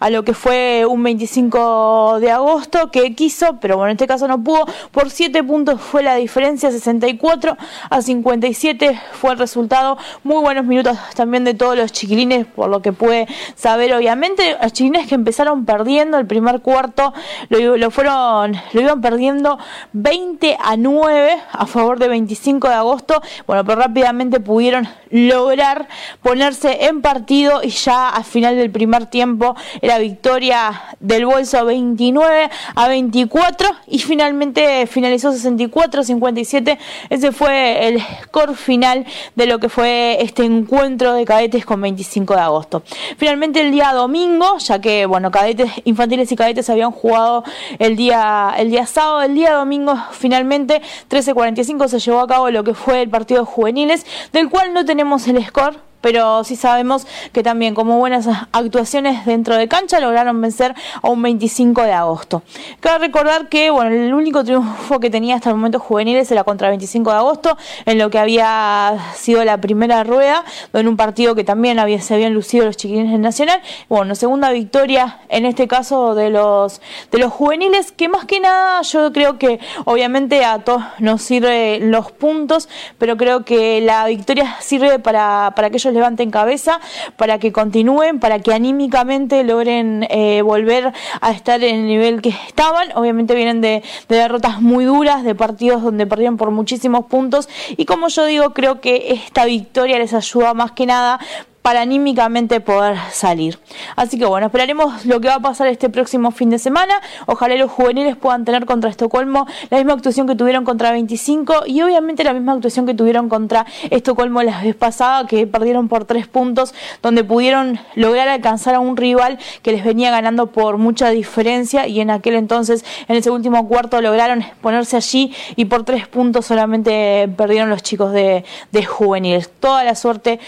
a 0.00 0.10
lo 0.10 0.24
que 0.24 0.34
fue 0.34 0.84
un 0.86 1.02
25 1.02 2.18
de 2.20 2.30
agosto 2.30 2.90
que 2.90 3.14
quiso 3.14 3.58
pero 3.60 3.76
bueno 3.76 3.90
en 3.90 3.96
este 3.96 4.06
caso 4.06 4.28
no 4.28 4.42
pudo. 4.42 4.66
Por 4.90 5.10
7 5.10 5.42
puntos 5.44 5.80
fue 5.80 6.02
la 6.02 6.16
diferencia 6.16 6.70
64 6.70 7.56
a 7.90 8.02
57 8.02 9.00
fue 9.12 9.32
el 9.32 9.38
resultado. 9.38 9.98
Muy 10.24 10.40
buenos 10.40 10.64
minutos 10.64 10.96
también 11.14 11.44
de 11.44 11.54
todos 11.54 11.76
los 11.76 11.92
chiquilines, 11.92 12.46
por 12.46 12.68
lo 12.68 12.82
que 12.82 12.92
puede 12.92 13.26
saber 13.54 13.94
obviamente, 13.94 14.56
los 14.62 14.72
chiquilines 14.72 15.08
que 15.08 15.14
empezaron 15.14 15.64
perdiendo 15.64 16.18
el 16.18 16.26
primer 16.26 16.60
cuarto, 16.60 17.12
lo, 17.48 17.76
lo 17.76 17.90
fueron, 17.90 18.56
lo 18.72 18.80
iban 18.80 19.00
perdiendo 19.00 19.58
20 19.92 20.56
a 20.62 20.76
9 20.76 21.36
a 21.52 21.66
favor 21.66 21.98
de 21.98 22.08
25 22.08 22.68
de 22.68 22.74
agosto, 22.74 23.22
bueno, 23.46 23.64
pero 23.64 23.80
rápidamente 23.80 24.40
pudieron 24.40 24.88
lograr 25.10 25.88
ponerse 26.22 26.86
en 26.86 27.02
partido 27.02 27.62
y 27.62 27.68
ya 27.68 28.08
al 28.08 28.24
final 28.24 28.56
del 28.56 28.70
primer 28.70 29.06
tiempo 29.06 29.31
era 29.80 29.98
victoria 29.98 30.82
del 31.00 31.26
bolso 31.26 31.64
29 31.64 32.50
a 32.74 32.88
24 32.88 33.68
y 33.88 33.98
finalmente 33.98 34.86
finalizó 34.86 35.32
64 35.32 36.02
57 36.02 36.78
ese 37.10 37.32
fue 37.32 37.88
el 37.88 38.00
score 38.22 38.54
final 38.54 39.06
de 39.34 39.46
lo 39.46 39.58
que 39.58 39.68
fue 39.68 40.18
este 40.20 40.44
encuentro 40.44 41.14
de 41.14 41.24
cadetes 41.24 41.64
con 41.64 41.80
25 41.80 42.34
de 42.34 42.40
agosto. 42.40 42.82
Finalmente 43.16 43.60
el 43.60 43.72
día 43.72 43.92
domingo, 43.92 44.58
ya 44.58 44.80
que 44.80 45.06
bueno, 45.06 45.30
cadetes 45.30 45.70
infantiles 45.84 46.30
y 46.32 46.36
cadetes 46.36 46.68
habían 46.70 46.90
jugado 46.90 47.44
el 47.78 47.96
día 47.96 48.54
el 48.56 48.70
día 48.70 48.86
sábado, 48.86 49.22
el 49.22 49.34
día 49.34 49.54
domingo 49.54 49.96
finalmente 50.12 50.82
13:45 51.08 51.88
se 51.88 51.98
llevó 51.98 52.20
a 52.20 52.26
cabo 52.26 52.50
lo 52.50 52.64
que 52.64 52.74
fue 52.74 53.02
el 53.02 53.10
partido 53.10 53.40
de 53.40 53.46
juveniles, 53.46 54.06
del 54.32 54.48
cual 54.48 54.72
no 54.72 54.84
tenemos 54.84 55.26
el 55.28 55.44
score 55.44 55.91
pero 56.02 56.44
sí 56.44 56.56
sabemos 56.56 57.06
que 57.32 57.42
también 57.42 57.74
como 57.74 57.96
buenas 57.98 58.28
actuaciones 58.52 59.24
dentro 59.24 59.56
de 59.56 59.68
cancha 59.68 60.00
lograron 60.00 60.38
vencer 60.40 60.74
a 61.00 61.08
un 61.08 61.22
25 61.22 61.82
de 61.82 61.92
agosto. 61.92 62.42
Cabe 62.80 63.06
recordar 63.06 63.48
que 63.48 63.70
bueno, 63.70 63.90
el 63.90 64.12
único 64.12 64.44
triunfo 64.44 65.00
que 65.00 65.08
tenía 65.08 65.36
hasta 65.36 65.48
el 65.48 65.56
momento 65.56 65.78
juveniles 65.78 66.30
era 66.30 66.44
contra 66.44 66.68
el 66.68 66.72
25 66.72 67.10
de 67.10 67.16
agosto, 67.16 67.56
en 67.86 67.98
lo 67.98 68.10
que 68.10 68.18
había 68.18 68.98
sido 69.14 69.44
la 69.44 69.58
primera 69.58 70.04
rueda, 70.04 70.44
en 70.72 70.88
un 70.88 70.96
partido 70.96 71.34
que 71.34 71.44
también 71.44 71.78
se 72.02 72.14
habían 72.14 72.34
lucido 72.34 72.66
los 72.66 72.76
chiquilines 72.76 73.12
del 73.12 73.20
Nacional. 73.20 73.60
Bueno, 73.88 74.14
segunda 74.14 74.50
victoria 74.50 75.20
en 75.28 75.46
este 75.46 75.68
caso 75.68 76.14
de 76.14 76.30
los, 76.30 76.80
de 77.10 77.18
los 77.18 77.32
juveniles, 77.32 77.92
que 77.92 78.08
más 78.08 78.24
que 78.24 78.40
nada 78.40 78.82
yo 78.82 79.12
creo 79.12 79.38
que 79.38 79.60
obviamente 79.84 80.44
a 80.44 80.58
todos 80.58 80.82
nos 80.98 81.22
sirve 81.22 81.78
los 81.80 82.10
puntos, 82.10 82.68
pero 82.98 83.16
creo 83.16 83.44
que 83.44 83.80
la 83.80 84.06
victoria 84.06 84.56
sirve 84.60 84.98
para, 84.98 85.52
para 85.54 85.68
aquellos 85.68 85.91
levanten 85.92 86.30
cabeza, 86.30 86.80
para 87.16 87.38
que 87.38 87.52
continúen, 87.52 88.20
para 88.20 88.38
que 88.38 88.52
anímicamente 88.52 89.44
logren 89.44 90.06
eh, 90.10 90.42
volver 90.42 90.92
a 91.20 91.30
estar 91.30 91.62
en 91.62 91.80
el 91.80 91.86
nivel 91.86 92.22
que 92.22 92.30
estaban. 92.30 92.88
Obviamente 92.94 93.34
vienen 93.34 93.60
de, 93.60 93.82
de 94.08 94.16
derrotas 94.16 94.60
muy 94.60 94.84
duras, 94.84 95.24
de 95.24 95.34
partidos 95.34 95.82
donde 95.82 96.06
perdieron 96.06 96.36
por 96.36 96.50
muchísimos 96.50 97.06
puntos 97.06 97.48
y 97.76 97.84
como 97.84 98.08
yo 98.08 98.24
digo, 98.24 98.52
creo 98.52 98.80
que 98.80 99.12
esta 99.12 99.44
victoria 99.44 99.98
les 99.98 100.14
ayuda 100.14 100.54
más 100.54 100.72
que 100.72 100.86
nada 100.86 101.20
para 101.62 101.80
anímicamente 101.80 102.60
poder 102.60 102.96
salir. 103.12 103.58
Así 103.96 104.18
que 104.18 104.26
bueno, 104.26 104.46
esperaremos 104.46 105.06
lo 105.06 105.20
que 105.20 105.28
va 105.28 105.36
a 105.36 105.40
pasar 105.40 105.68
este 105.68 105.88
próximo 105.88 106.32
fin 106.32 106.50
de 106.50 106.58
semana. 106.58 106.94
Ojalá 107.26 107.54
los 107.56 107.70
juveniles 107.70 108.16
puedan 108.16 108.44
tener 108.44 108.66
contra 108.66 108.90
Estocolmo 108.90 109.46
la 109.70 109.78
misma 109.78 109.94
actuación 109.94 110.26
que 110.26 110.34
tuvieron 110.34 110.64
contra 110.64 110.90
25 110.90 111.64
y 111.66 111.80
obviamente 111.82 112.24
la 112.24 112.32
misma 112.32 112.52
actuación 112.52 112.84
que 112.84 112.94
tuvieron 112.94 113.28
contra 113.28 113.64
Estocolmo 113.90 114.42
la 114.42 114.60
vez 114.60 114.74
pasada, 114.74 115.26
que 115.26 115.46
perdieron 115.46 115.88
por 115.88 116.04
tres 116.04 116.26
puntos, 116.26 116.74
donde 117.00 117.22
pudieron 117.22 117.78
lograr 117.94 118.28
alcanzar 118.28 118.74
a 118.74 118.80
un 118.80 118.96
rival 118.96 119.38
que 119.62 119.72
les 119.72 119.84
venía 119.84 120.10
ganando 120.10 120.48
por 120.48 120.78
mucha 120.78 121.10
diferencia 121.10 121.86
y 121.86 122.00
en 122.00 122.10
aquel 122.10 122.34
entonces, 122.34 122.84
en 123.06 123.16
ese 123.16 123.30
último 123.30 123.68
cuarto, 123.68 124.00
lograron 124.00 124.44
ponerse 124.60 124.96
allí 124.96 125.32
y 125.54 125.66
por 125.66 125.84
tres 125.84 126.08
puntos 126.08 126.46
solamente 126.46 127.28
perdieron 127.36 127.70
los 127.70 127.82
chicos 127.82 128.12
de, 128.12 128.44
de 128.72 128.84
juveniles. 128.84 129.50
Toda 129.60 129.84
la 129.84 129.94
suerte 129.94 130.40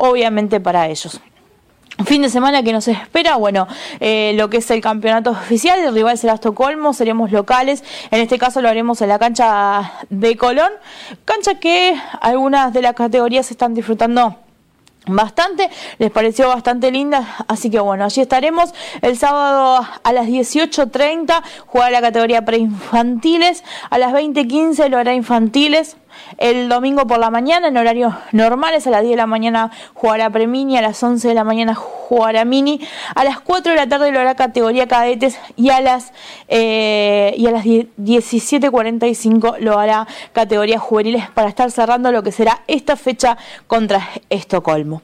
obviamente 0.00 0.60
para 0.60 0.88
ellos. 0.88 1.20
Fin 2.06 2.22
de 2.22 2.30
semana 2.30 2.62
que 2.62 2.72
nos 2.72 2.88
espera, 2.88 3.36
bueno, 3.36 3.68
eh, 4.00 4.32
lo 4.34 4.48
que 4.48 4.58
es 4.58 4.70
el 4.70 4.80
campeonato 4.80 5.30
oficial, 5.32 5.78
el 5.80 5.92
rival 5.92 6.16
será 6.16 6.34
Estocolmo, 6.34 6.94
seremos 6.94 7.30
locales, 7.30 7.84
en 8.10 8.20
este 8.20 8.38
caso 8.38 8.62
lo 8.62 8.70
haremos 8.70 9.02
en 9.02 9.10
la 9.10 9.18
cancha 9.18 9.92
de 10.08 10.36
Colón, 10.36 10.72
cancha 11.26 11.56
que 11.56 11.94
algunas 12.22 12.72
de 12.72 12.80
las 12.80 12.94
categorías 12.94 13.50
están 13.50 13.74
disfrutando 13.74 14.36
bastante, 15.06 15.68
les 15.98 16.10
pareció 16.10 16.48
bastante 16.48 16.90
linda, 16.90 17.44
así 17.48 17.68
que 17.68 17.80
bueno, 17.80 18.04
allí 18.04 18.22
estaremos 18.22 18.72
el 19.02 19.18
sábado 19.18 19.86
a 20.02 20.12
las 20.12 20.26
18.30, 20.26 21.42
jugará 21.66 21.90
la 21.90 22.00
categoría 22.00 22.46
preinfantiles, 22.46 23.62
a 23.90 23.98
las 23.98 24.14
20.15 24.14 24.88
lo 24.88 24.96
hará 24.96 25.12
infantiles, 25.12 25.96
El 26.38 26.68
domingo 26.68 27.06
por 27.06 27.18
la 27.18 27.30
mañana, 27.30 27.68
en 27.68 27.76
horarios 27.76 28.14
normales, 28.32 28.86
a 28.86 28.90
las 28.90 29.02
10 29.02 29.12
de 29.12 29.16
la 29.16 29.26
mañana 29.26 29.70
jugará 29.94 30.30
Premini, 30.30 30.76
a 30.76 30.82
las 30.82 31.02
11 31.02 31.28
de 31.28 31.34
la 31.34 31.44
mañana 31.44 31.74
jugará 31.74 32.44
Mini, 32.44 32.80
a 33.14 33.22
las 33.22 33.40
4 33.40 33.70
de 33.70 33.76
la 33.76 33.88
tarde 33.88 34.10
lo 34.10 34.18
hará 34.18 34.34
categoría 34.34 34.88
cadetes 34.88 35.38
y 35.56 35.70
a 35.70 35.80
las, 35.80 36.12
eh, 36.48 37.32
y 37.36 37.46
a 37.46 37.52
las 37.52 37.64
17.45 37.64 39.58
lo 39.58 39.78
hará 39.78 40.08
categoría 40.32 40.78
juveniles 40.78 41.30
para 41.30 41.48
estar 41.48 41.70
cerrando 41.70 42.10
lo 42.10 42.22
que 42.22 42.32
será 42.32 42.62
esta 42.66 42.96
fecha 42.96 43.38
contra 43.66 44.08
Estocolmo. 44.28 45.02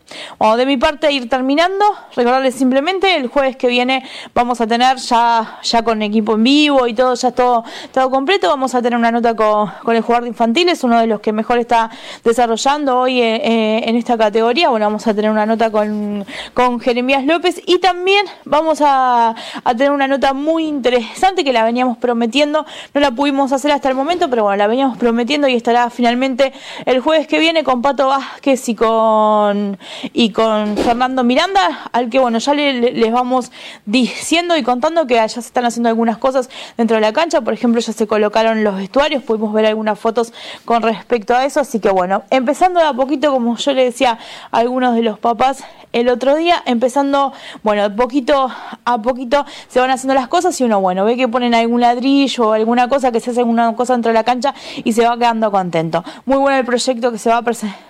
De 0.57 0.67
mi 0.67 0.77
parte, 0.77 1.13
ir 1.13 1.29
terminando, 1.29 1.85
recordarles 2.15 2.55
simplemente 2.55 3.15
el 3.17 3.29
jueves 3.29 3.57
que 3.57 3.69
viene 3.69 4.03
vamos 4.35 4.61
a 4.61 4.67
tener 4.67 4.97
ya, 4.97 5.59
ya 5.63 5.83
con 5.83 6.03
equipo 6.03 6.35
en 6.35 6.45
vivo 6.45 6.87
y 6.87 6.95
todo, 6.95 7.15
ya 7.15 7.31
todo, 7.31 7.65
todo 7.93 8.11
completo, 8.11 8.49
vamos 8.49 8.75
a 8.75 8.83
tener 8.83 8.99
una 8.99 9.13
nota 9.13 9.35
con, 9.37 9.71
con 9.85 9.95
el 9.95 10.03
jugador 10.03 10.25
de 10.25 10.31
infantiles, 10.31 10.83
uno 10.83 10.99
de 11.01 11.06
los 11.07 11.21
que 11.21 11.33
mejor 11.33 11.59
está 11.59 11.91
desarrollando 12.25 12.99
hoy 12.99 13.21
eh, 13.21 13.37
eh, 13.37 13.83
en 13.87 13.97
esta 13.97 14.17
categoría. 14.17 14.69
Bueno, 14.71 14.87
vamos 14.87 15.07
a 15.07 15.15
tener 15.15 15.31
una 15.31 15.47
nota 15.47 15.71
con, 15.71 16.25
con 16.55 16.81
Jeremías 16.81 17.25
López 17.25 17.61
y 17.67 17.79
también 17.79 18.27
vamos 18.45 18.81
a, 18.81 19.35
a, 19.65 19.75
tener 19.75 19.91
una 19.91 20.09
nota 20.09 20.33
muy 20.33 20.67
interesante 20.67 21.45
que 21.45 21.53
la 21.53 21.65
veníamos 21.65 21.99
prometiendo. 21.99 22.67
No 22.95 23.01
la 23.01 23.11
pudimos 23.11 23.53
hacer 23.53 23.71
hasta 23.73 23.89
el 23.89 23.95
momento, 23.95 24.29
pero 24.31 24.45
bueno, 24.45 24.57
la 24.57 24.67
veníamos 24.67 24.99
prometiendo 24.99 25.49
y 25.49 25.55
estará 25.55 25.91
finalmente 25.91 26.53
el 26.85 27.01
jueves 27.01 27.27
que 27.27 27.39
viene 27.39 27.65
con 27.65 27.83
Pato 27.83 28.09
Vázquez 28.09 28.69
y 28.69 28.75
con, 28.75 29.79
y 30.13 30.31
con 30.31 30.77
Fernando 30.77 31.25
Miranda, 31.25 31.89
al 31.93 32.11
que 32.11 32.19
bueno, 32.19 32.39
ya 32.39 32.55
le, 32.55 32.93
les 32.93 33.13
vamos 33.13 33.51
diciendo 33.85 34.57
y 34.57 34.63
contando 34.63 35.07
que 35.07 35.15
ya 35.15 35.29
se 35.29 35.41
están 35.41 35.65
haciendo 35.65 35.89
algunas 35.89 36.19
cosas 36.19 36.51
dentro 36.77 36.97
de 36.97 37.01
la 37.01 37.13
cancha. 37.13 37.41
Por 37.41 37.55
ejemplo, 37.55 37.81
ya 37.81 37.93
se 37.93 38.07
colocaron 38.07 38.65
los 38.65 38.77
vestuarios, 38.77 39.23
pudimos 39.23 39.53
ver 39.53 39.67
algunas 39.67 39.99
fotos 39.99 40.33
con 40.65 40.83
respecto 40.87 41.35
a 41.35 41.45
eso. 41.45 41.61
Así 41.61 41.81
que 41.81 41.91
bueno, 41.91 42.23
empezando 42.31 42.81
de 42.81 42.87
a 42.87 42.93
poquito, 42.93 43.31
como 43.31 43.57
yo 43.57 43.73
le 43.73 43.85
decía 43.85 44.19
a 44.51 44.59
algunos 44.59 44.95
de 44.95 45.03
los 45.03 45.19
papás 45.19 45.65
el 45.93 46.09
otro 46.09 46.37
día, 46.37 46.63
empezando, 46.67 47.33
bueno, 47.63 47.95
poquito 47.95 48.51
a 48.85 49.03
poquito 49.03 49.45
se 49.69 49.81
van 49.81 49.91
haciendo 49.91 50.15
las 50.15 50.29
cosas 50.29 50.61
y 50.61 50.65
uno, 50.65 50.81
bueno, 50.81 51.05
ve 51.05 51.17
que 51.17 51.29
ponen 51.29 51.55
algún 51.55 51.81
ladrillo 51.81 52.49
o 52.49 52.53
alguna 52.53 52.89
cosa, 52.89 53.13
que 53.13 53.21
se 53.21 53.31
hace 53.31 53.41
alguna 53.41 53.75
cosa 53.75 53.95
dentro 53.95 54.11
de 54.11 54.15
la 54.15 54.25
cancha 54.25 54.55
y 54.77 54.93
se 54.93 55.07
va 55.07 55.17
quedando 55.17 55.51
contento. 55.51 56.05
Muy 56.25 56.39
bueno 56.39 56.59
el 56.59 56.65
proyecto 56.65 57.13
que 57.13 57.19
se 57.19 57.31
va 57.31 57.39
a 57.39 57.43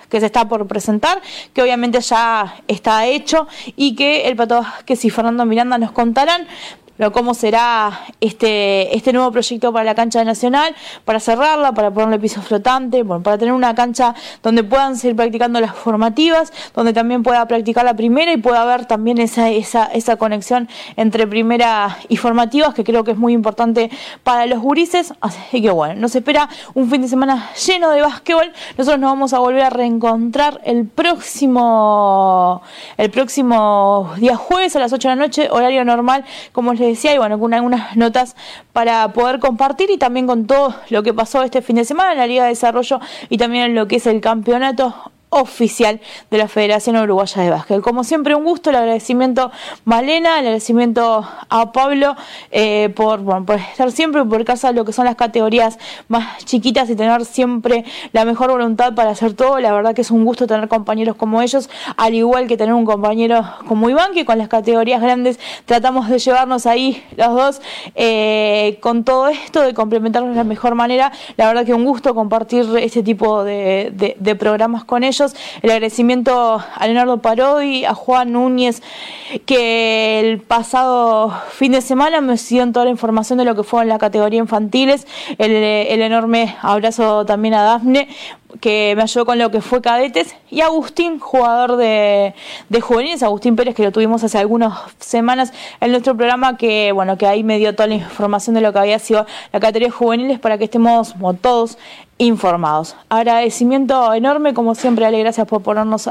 que 0.09 0.21
se 0.21 0.27
está 0.27 0.49
por 0.49 0.67
presentar, 0.67 1.21
que 1.53 1.63
obviamente 1.63 2.01
ya 2.01 2.57
está 2.69 3.07
hecho 3.07 3.49
y 3.75 3.95
que 3.95 4.29
el 4.29 4.37
Pato 4.37 4.65
que 4.85 4.97
si 4.97 5.11
Fernando 5.11 5.45
Miranda 5.45 5.79
nos 5.79 5.93
contarán 5.93 6.47
pero 6.97 7.13
cómo 7.13 7.35
será 7.35 8.01
este, 8.21 8.95
este 8.97 9.13
nuevo 9.13 9.31
proyecto 9.31 9.73
para 9.73 9.85
la 9.85 9.95
cancha 9.95 10.25
Nacional, 10.25 10.75
para 11.05 11.21
cerrarla, 11.21 11.73
para 11.73 11.91
ponerle 11.91 12.19
piso 12.19 12.41
flotante, 12.43 13.03
bueno, 13.03 13.23
para 13.23 13.39
tener 13.39 13.55
una 13.55 13.75
cancha 13.75 14.15
donde 14.43 14.65
puedan 14.65 14.97
seguir 14.97 15.17
practicando 15.17 15.61
las 15.61 15.75
formativas, 15.75 16.53
donde 16.75 16.93
también 16.93 17.23
pueda 17.23 17.47
practicar 17.47 17.85
la 17.85 17.95
primera 17.95 18.33
y 18.33 18.37
pueda 18.37 18.63
haber 18.63 18.87
también 18.87 19.19
esa, 19.19 19.51
esa, 19.51 19.87
esa 19.87 20.17
conexión 20.17 20.69
entre 20.97 21.27
primera 21.27 21.99
y 22.09 22.17
formativas, 22.17 22.75
que 22.75 22.85
creo 22.85 23.05
que 23.05 23.13
es 23.13 23.17
muy 23.19 23.33
importante 23.33 23.91
para 24.23 24.47
los 24.47 24.61
gurises. 24.61 25.13
Así 25.21 25.63
que 25.63 25.71
bueno, 25.71 25.95
nos 26.01 26.15
espera 26.15 26.49
un 26.75 26.91
fin 26.91 27.03
de 27.03 27.09
semana 27.09 27.51
lleno 27.67 27.91
de 27.91 28.03
básquetbol. 28.03 28.53
Nosotros 28.77 29.01
nos 29.01 29.11
vamos 29.11 29.33
a 29.33 29.39
volver 29.39 29.63
a 29.63 29.71
reencontrar 29.71 30.61
el 30.65 30.87
próximo, 30.87 32.63
el 32.97 33.11
próximo 33.11 34.13
día 34.17 34.37
jueves 34.37 34.77
a 34.77 34.81
las 34.81 34.93
8 34.93 35.09
de 35.09 35.15
la 35.15 35.23
noche, 35.23 35.49
horario 35.51 35.85
normal, 35.85 36.25
como 36.53 36.73
les 36.73 36.86
decía, 36.87 37.15
y 37.15 37.19
bueno, 37.19 37.39
con 37.39 37.55
algunas 37.55 37.97
notas 37.97 38.37
para 38.73 39.09
poder 39.13 39.39
compartir 39.39 39.91
y 39.91 39.99
también 39.99 40.27
con 40.27 40.47
todo 40.47 40.75
lo 40.91 41.03
que 41.03 41.15
pasó 41.15 41.43
este 41.43 41.63
fin 41.63 41.77
de 41.77 41.85
semana 41.85 42.13
en 42.13 42.19
la 42.19 42.27
Liga 42.27 42.45
de 42.45 42.51
Desarrollo 42.51 43.01
y 43.29 43.39
también 43.39 43.65
en 43.65 43.75
lo 43.75 43.89
que 43.89 43.97
es 43.97 44.07
el 44.07 44.21
campeonato 44.21 45.13
oficial 45.31 46.01
de 46.31 46.39
la 46.39 46.49
Federación 46.49 46.97
Uruguaya 46.97 47.43
de 47.43 47.51
Básquet. 47.51 47.81
Como 47.81 48.05
siempre, 48.05 48.35
un 48.35 48.45
gusto, 48.45 48.71
el 48.71 48.77
agradecimiento 48.77 49.51
Malena, 49.85 50.35
el 50.35 50.47
agradecimiento 50.47 51.27
a 51.49 51.73
Pablo 51.73 52.15
eh, 52.53 52.91
por, 52.95 53.25
por 53.45 53.57
estar 53.57 53.91
siempre 53.91 54.25
por 54.25 54.45
casa 54.45 54.69
de 54.69 54.75
lo 54.75 54.85
que 54.85 54.93
son 54.93 55.05
las 55.05 55.17
categorías 55.17 55.79
más 56.09 56.45
chiquitas 56.45 56.89
y 56.91 56.97
tener 56.97 57.25
siempre 57.25 57.85
la 58.13 58.25
mejor 58.25 58.51
voluntad 58.51 58.95
para 58.95 59.11
hacer 59.11 59.35
todo. 59.35 59.59
La 59.59 59.73
verdad 59.73 59.95
que 59.95 60.03
es 60.03 60.11
un 60.11 60.25
gusto 60.25 60.47
tener 60.47 60.69
compañeros 60.69 61.17
como 61.17 61.43
ellos, 61.43 61.69
al 61.97 62.15
igual 62.15 62.47
que 62.47 62.57
tener 62.57 62.75
un 62.75 62.85
compañero 62.85 63.45
como 63.67 63.91
Iván, 63.91 64.13
que 64.13 64.25
con 64.25 64.39
las 64.39 64.49
categorías 64.49 65.03
grandes 65.03 65.41
tratamos 65.65 66.09
de 66.09 66.19
llevarnos 66.19 66.67
ahí 66.67 67.03
los 67.17 67.35
dos 67.35 67.63
eh, 67.95 68.79
con 68.81 69.03
todo 69.03 69.29
esto, 69.29 69.63
de 69.63 69.75
complementarnos 69.75 70.31
de 70.31 70.37
la 70.37 70.45
mejor 70.45 70.77
manera. 70.77 71.11
La 71.37 71.49
verdad 71.49 71.67
que 71.67 71.75
un 71.75 71.85
gusto 71.85 72.15
compartir 72.15 72.65
este 72.79 73.03
tipo 73.03 73.43
de 73.43 74.37
programas 74.39 74.85
con 74.85 75.03
ellos 75.03 75.16
el 75.63 75.71
agradecimiento 75.71 76.63
a 76.75 76.87
Leonardo 76.87 77.19
Parodi, 77.19 77.85
a 77.85 77.95
Juan 77.95 78.33
Núñez, 78.33 78.83
que 79.45 80.21
el 80.21 80.41
pasado 80.41 81.33
fin 81.51 81.73
de 81.73 81.81
semana 81.81 82.21
me 82.21 82.37
dieron 82.37 82.73
toda 82.73 82.85
la 82.85 82.91
información 82.91 83.39
de 83.39 83.45
lo 83.45 83.55
que 83.55 83.63
fue 83.63 83.83
en 83.83 83.89
la 83.89 83.99
categoría 83.99 84.39
infantiles. 84.39 85.07
El, 85.39 85.53
el 85.53 86.03
enorme 86.03 86.57
abrazo 86.63 87.25
también 87.27 87.55
a 87.55 87.63
Dafne 87.63 88.09
que 88.61 88.95
me 88.97 89.03
ayudó 89.03 89.27
con 89.27 89.39
lo 89.39 89.51
que 89.51 89.61
fue 89.61 89.81
cadetes, 89.81 90.35
y 90.51 90.61
Agustín, 90.61 91.19
jugador 91.19 91.77
de, 91.77 92.35
de 92.69 92.81
juveniles, 92.81 93.23
Agustín 93.23 93.57
Pérez, 93.57 93.75
que 93.75 93.83
lo 93.83 93.93
tuvimos 93.93 94.23
hace 94.25 94.39
algunas 94.39 94.79
semanas 94.99 95.53
en 95.81 95.91
nuestro 95.91 96.17
programa, 96.17 96.57
que 96.57 96.93
bueno, 96.93 97.19
que 97.19 97.27
ahí 97.27 97.43
me 97.45 97.59
dio 97.59 97.75
toda 97.75 97.89
la 97.89 97.95
información 97.95 98.55
de 98.55 98.61
lo 98.61 98.73
que 98.73 98.79
había 98.79 98.99
sido 98.99 99.27
la 99.53 99.61
categoría 99.61 99.91
juveniles 99.91 100.39
para 100.39 100.59
que 100.59 100.65
estemos 100.65 101.15
todos 101.41 101.79
informados. 102.19 102.97
Agradecimiento 103.09 104.15
enorme, 104.15 104.55
como 104.55 104.75
siempre, 104.75 105.07
Ale, 105.07 105.19
gracias 105.19 105.47
por 105.47 105.63
ponernos 105.63 106.11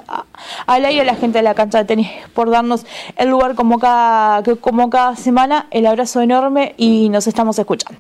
al 0.68 0.86
aire 0.86 1.02
a 1.02 1.06
la 1.06 1.16
gente 1.16 1.40
de 1.40 1.44
la 1.44 1.54
cancha 1.54 1.80
de 1.80 1.86
tenis, 1.86 2.10
por 2.34 2.50
darnos 2.50 2.86
el 3.16 3.30
lugar 3.30 3.56
como 3.56 3.80
cada, 3.80 4.44
como 4.62 4.90
cada 4.90 5.16
semana. 5.16 5.68
El 5.72 5.86
abrazo 5.86 6.22
enorme 6.22 6.76
y 6.78 7.10
nos 7.10 7.28
estamos 7.28 7.58
escuchando. 7.58 8.00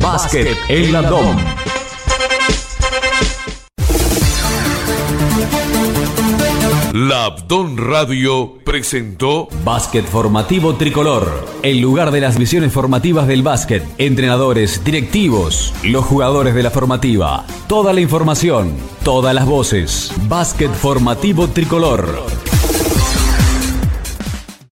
Básquet 0.00 0.56
en 0.68 0.92
la. 0.92 1.77
La 6.92 7.26
Abdón 7.26 7.76
Radio 7.76 8.54
presentó 8.64 9.48
Básquet 9.62 10.06
Formativo 10.06 10.76
Tricolor, 10.76 11.46
el 11.62 11.80
lugar 11.80 12.10
de 12.10 12.22
las 12.22 12.38
visiones 12.38 12.72
formativas 12.72 13.26
del 13.26 13.42
básquet, 13.42 13.84
entrenadores, 13.98 14.82
directivos, 14.84 15.74
los 15.84 16.06
jugadores 16.06 16.54
de 16.54 16.62
la 16.62 16.70
formativa, 16.70 17.44
toda 17.68 17.92
la 17.92 18.00
información, 18.00 18.72
todas 19.04 19.34
las 19.34 19.44
voces. 19.44 20.10
Básquet 20.28 20.72
Formativo 20.72 21.48
Tricolor. 21.48 22.22